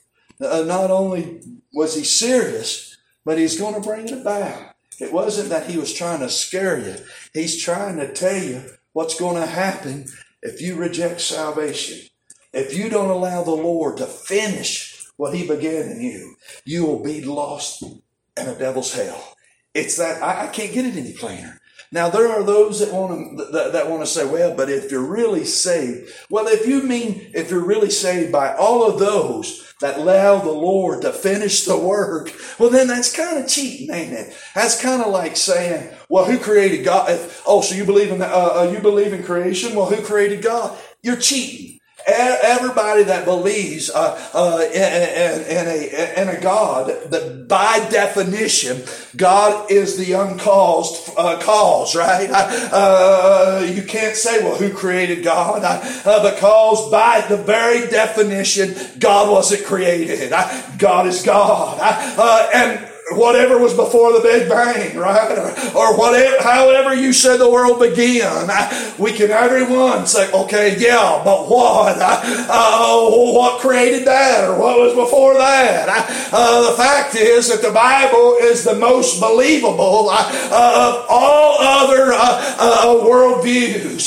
Uh, 0.41 0.63
not 0.63 0.89
only 0.89 1.41
was 1.74 1.95
He 1.95 2.03
serious, 2.03 2.97
but 3.26 3.38
He's 3.38 3.59
going 3.59 3.76
to 3.76 3.88
bring 3.88 4.07
it 4.07 4.13
about. 4.13 4.76
It 4.99 5.11
wasn't 5.11 5.49
that 5.49 5.69
He 5.69 5.78
was 5.78 5.93
trying 5.93 6.19
to 6.21 6.30
scare 6.30 6.80
you, 6.80 6.95
He's 7.34 7.61
trying 7.61 7.97
to 7.97 8.13
tell 8.13 8.41
you 8.41 8.63
what's 8.93 9.19
going 9.19 9.41
to 9.41 9.47
happen 9.47 10.05
if 10.41 10.61
you 10.61 10.76
reject 10.76 11.21
salvation. 11.21 12.07
If 12.54 12.78
you 12.78 12.89
don't 12.89 13.10
allow 13.10 13.43
the 13.43 13.51
Lord 13.51 13.97
to 13.97 14.06
finish 14.06 15.06
what 15.18 15.34
he 15.34 15.47
began 15.47 15.89
in 15.89 16.01
you, 16.01 16.36
you 16.66 16.86
will 16.86 17.04
be 17.04 17.24
lost 17.24 17.84
in 17.84 18.47
a 18.47 18.56
devil's 18.56 18.93
hell. 18.93 19.36
It's 19.74 19.97
that 19.97 20.22
I, 20.22 20.45
I 20.45 20.47
can't 20.47 20.74
get 20.74 20.86
it 20.86 20.95
any 20.95 21.14
plainer. 21.14 21.60
Now 21.91 22.10
there 22.10 22.28
are 22.28 22.43
those 22.43 22.80
that 22.80 22.91
want 22.91 23.38
to 23.38 23.45
that, 23.51 23.74
that 23.74 23.89
want 23.89 24.01
to 24.01 24.08
say, 24.08 24.26
well, 24.26 24.56
but 24.56 24.70
if 24.70 24.91
you're 24.91 25.06
really 25.06 25.45
saved, 25.45 26.12
well, 26.30 26.47
if 26.47 26.68
you 26.68 26.82
mean 26.82 27.30
if 27.34 27.51
you're 27.51 27.66
really 27.66 27.91
saved 27.91 28.32
by 28.32 28.54
all 28.56 28.88
of 28.88 28.99
those 28.99 29.74
that 29.80 29.97
allow 29.97 30.39
the 30.39 30.51
Lord 30.51 31.04
to 31.04 31.12
finish 31.12 31.66
the 31.66 31.78
work, 31.78 32.32
well, 32.58 32.72
then 32.72 32.88
that's 32.88 33.16
kind 33.16 33.38
of 33.38 33.47
cheating, 33.47 33.93
ain't 33.93 34.14
it? 34.14 34.36
That's 34.56 34.82
kind 34.82 35.04
of 35.04 35.12
like 35.12 35.38
saying, 35.38 35.93
well, 36.10 36.26
who 36.26 36.39
created 36.39 36.84
God? 36.84 37.10
oh, 37.45 37.62
so 37.62 37.76
you 37.76 37.86
believe 37.86 38.12
in 38.12 38.22
uh, 38.22 38.26
uh, 38.26 38.72
you 38.74 38.80
believe 38.80 39.14
in 39.14 39.24
creation? 39.24 39.76
Well, 39.76 39.89
who 39.89 40.04
created 40.04 40.41
God? 40.41 40.76
You're 41.04 41.18
cheating. 41.18 41.80
Everybody 42.08 43.04
that 43.04 43.26
believes 43.26 43.89
uh, 43.89 44.30
uh, 44.34 44.62
in, 44.74 44.78
in, 44.78 45.68
a, 45.68 46.22
in 46.22 46.30
a 46.30 46.41
God 46.41 46.88
that 47.10 47.47
by 47.47 47.88
definition 47.89 48.84
God 49.16 49.72
is 49.72 49.97
the 49.97 50.14
uncaused 50.14 51.12
uh, 51.18 51.39
cause, 51.39 51.95
right? 51.95 52.30
Uh, 52.32 53.66
you 53.70 53.84
can't 53.84 54.16
say, 54.16 54.43
well, 54.43 54.56
who 54.56 54.74
created 54.74 55.24
God? 55.24 55.62
Uh, 55.64 56.32
because 56.32 56.89
by 56.89 57.22
the 57.28 57.38
very 57.38 57.88
definition, 57.88 58.76
God 58.99 59.32
wasn't 59.32 59.66
created. 59.66 60.32
God 60.78 61.08
is 61.08 61.22
God. 61.24 61.78
Uh, 61.82 62.49
and 62.54 62.93
whatever 63.12 63.58
was 63.58 63.74
before 63.74 64.14
the 64.14 64.22
Big 64.22 64.49
Bang, 64.49 64.97
right? 64.97 65.38
Or, 65.38 65.78
or 65.78 65.97
whatever, 65.97 66.41
however 66.41 66.93
you 66.93 67.14
said 67.14 67.38
the 67.38 67.49
world 67.49 67.80
began. 67.80 68.49
We 68.97 69.12
can 69.12 69.32
everyone 69.32 70.08
say, 70.08 70.32
okay, 70.32 70.78
yeah, 70.80 71.22
but 71.24 71.49
what? 71.49 71.97
Uh, 71.99 73.10
what 73.10 73.60
created 73.60 74.06
that? 74.08 74.49
Or 74.49 74.60
what 74.60 74.80
was 74.80 74.93
before 74.93 75.36
that? 75.36 76.30
Uh, 76.32 76.72
the 76.72 76.78
fact 76.78 77.16
is 77.16 77.49
that 77.49 77.62
the 77.62 77.74
Bible 77.74 78.38
is 78.41 78.64
the 78.64 78.76
most 78.76 79.20
believable 79.20 80.10
uh, 80.10 80.95
of 80.97 81.06
all 81.10 81.58
other 81.60 82.14
uh, 82.14 82.56
uh, 82.60 82.86
worldviews. 83.04 84.01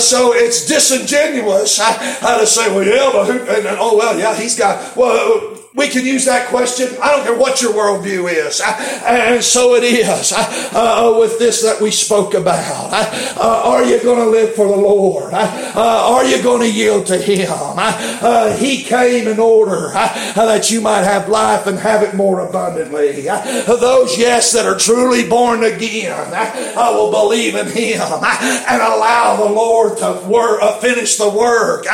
so 0.00 0.32
it's 0.34 0.66
disingenuous 0.66 1.76
to 1.76 2.46
say, 2.46 2.74
well, 2.74 2.86
yeah, 2.86 3.10
but 3.12 3.26
who, 3.26 3.38
and, 3.50 3.66
oh, 3.80 3.96
well, 3.96 4.18
yeah, 4.18 4.36
he's 4.36 4.58
got, 4.58 4.96
well, 4.96 5.58
we 5.74 5.88
can 5.88 6.06
use 6.06 6.24
that 6.26 6.48
question. 6.48 6.86
I 7.02 7.10
don't 7.10 7.24
care 7.24 7.36
what 7.36 7.60
your 7.60 7.72
worldview 7.72 8.32
is. 8.32 8.62
And 8.64 9.42
so 9.42 9.74
it 9.74 9.82
is 9.82 10.32
uh, 10.32 11.16
with 11.18 11.40
this 11.40 11.62
that 11.62 11.80
we 11.80 11.90
spoke 11.90 12.34
about. 12.34 12.92
Uh, 12.92 13.62
are 13.64 13.84
you 13.84 14.00
going 14.00 14.20
to 14.20 14.30
live 14.30 14.54
for 14.54 14.68
the 14.68 14.76
Lord? 14.76 15.34
Uh, 15.34 16.14
are 16.14 16.24
you 16.24 16.40
going 16.44 16.60
to 16.60 16.70
yield 16.70 17.06
to 17.06 17.18
Him? 17.18 17.50
Uh, 17.50 18.56
he 18.56 18.84
came 18.84 19.26
in 19.26 19.40
order 19.40 19.90
uh, 19.94 20.32
that 20.34 20.70
you 20.70 20.80
might 20.80 21.02
have 21.02 21.28
life 21.28 21.66
and 21.66 21.76
have 21.80 22.02
it 22.04 22.14
more 22.14 22.46
abundantly. 22.46 23.28
Uh, 23.28 23.42
those, 23.76 24.16
yes, 24.16 24.52
that 24.52 24.66
are 24.66 24.78
truly 24.78 25.28
born 25.28 25.64
again 25.64 26.14
I 26.32 26.90
will 26.90 27.10
believe 27.10 27.56
in 27.56 27.66
Him 27.66 28.00
and 28.00 28.82
allow 28.82 29.36
the 29.36 29.52
Lord 29.52 29.98
to 29.98 30.22
work, 30.28 30.80
finish 30.80 31.16
the 31.16 31.28
work 31.28 31.86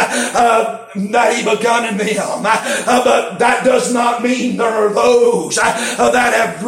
that 0.94 1.36
He 1.36 1.44
begun 1.44 1.86
in 1.86 1.98
them. 1.98 2.44
Uh, 2.44 3.04
but 3.04 3.38
that 3.38 3.64
does 3.64 3.92
not 3.92 4.22
mean 4.22 4.56
there 4.56 4.68
are 4.68 4.92
those 4.92 5.58
uh, 5.58 6.10
that 6.10 6.32
have 6.34 6.64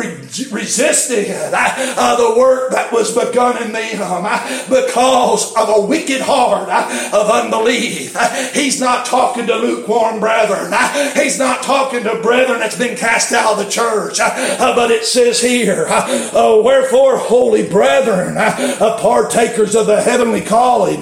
resisted 0.51 1.31
uh, 1.31 1.51
uh, 1.53 2.17
the 2.17 2.39
work 2.39 2.71
that 2.73 2.93
was 2.93 3.15
begun 3.15 3.63
in 3.63 3.73
them 3.73 4.01
uh, 4.01 4.69
because 4.69 5.55
of 5.57 5.69
a 5.69 5.87
wicked 5.87 6.21
heart 6.21 6.69
uh, 6.71 7.11
of 7.13 7.31
unbelief. 7.31 8.17
He's 8.55 8.81
not 8.81 9.07
talking 9.07 9.47
to 9.47 9.57
lukewarm 9.57 10.21
brethren. 10.21 10.73
He's 11.15 11.39
not 11.39 11.63
talking 11.63 12.05
to 12.05 12.21
brethren 12.23 12.61
that's 12.61 12.79
been 12.79 12.97
cast 12.97 13.33
out 13.33 13.59
of 13.59 13.65
the 13.65 13.71
church. 13.71 14.19
But 14.19 14.91
it 14.91 15.05
says 15.05 15.41
here, 15.41 15.87
wherefore, 16.33 17.19
holy 17.19 17.69
brethren, 17.69 18.37
partakers 18.37 19.75
of 19.75 19.87
the 19.87 20.01
heavenly 20.01 20.41
calling, 20.41 21.01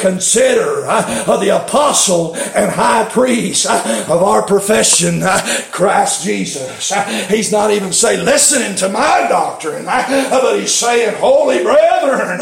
consider 0.00 0.82
the 0.82 1.60
apostle 1.64 2.34
and 2.54 2.70
high 2.70 3.08
priest 3.08 3.66
uh, 3.68 4.04
of 4.08 4.22
our 4.22 4.42
profession, 4.42 5.22
uh, 5.22 5.40
Christ 5.70 6.24
Jesus. 6.24 6.92
Uh, 6.92 7.04
he's 7.28 7.52
not 7.52 7.70
even 7.70 7.92
saying, 7.92 8.24
listening 8.24 8.76
to 8.76 8.88
my 8.88 9.26
doctrine, 9.28 9.84
but 9.84 10.58
he's 10.58 10.74
saying, 10.74 11.16
holy 11.16 11.62
brethren, 11.62 12.38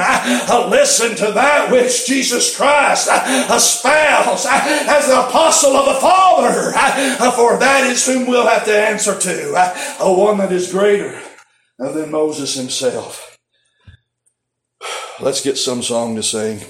listen 0.70 1.16
to 1.16 1.32
that 1.32 1.68
which 1.70 2.06
Jesus 2.06 2.56
Christ 2.56 3.08
espoused 3.50 4.46
as 4.48 5.06
the 5.06 5.28
apostle 5.28 5.76
of 5.76 5.86
the 5.86 6.00
Father, 6.00 6.72
for 7.32 7.58
that 7.58 7.86
is 7.90 8.06
whom 8.06 8.26
we'll 8.26 8.46
have 8.46 8.64
to 8.64 8.76
answer 8.76 9.18
to, 9.18 9.54
a 10.00 10.12
one 10.12 10.38
that 10.38 10.52
is 10.52 10.72
greater 10.72 11.20
than 11.78 12.10
Moses 12.10 12.54
himself. 12.54 13.38
Let's 15.20 15.42
get 15.42 15.58
some 15.58 15.82
song 15.82 16.16
to 16.16 16.22
sing. 16.22 16.60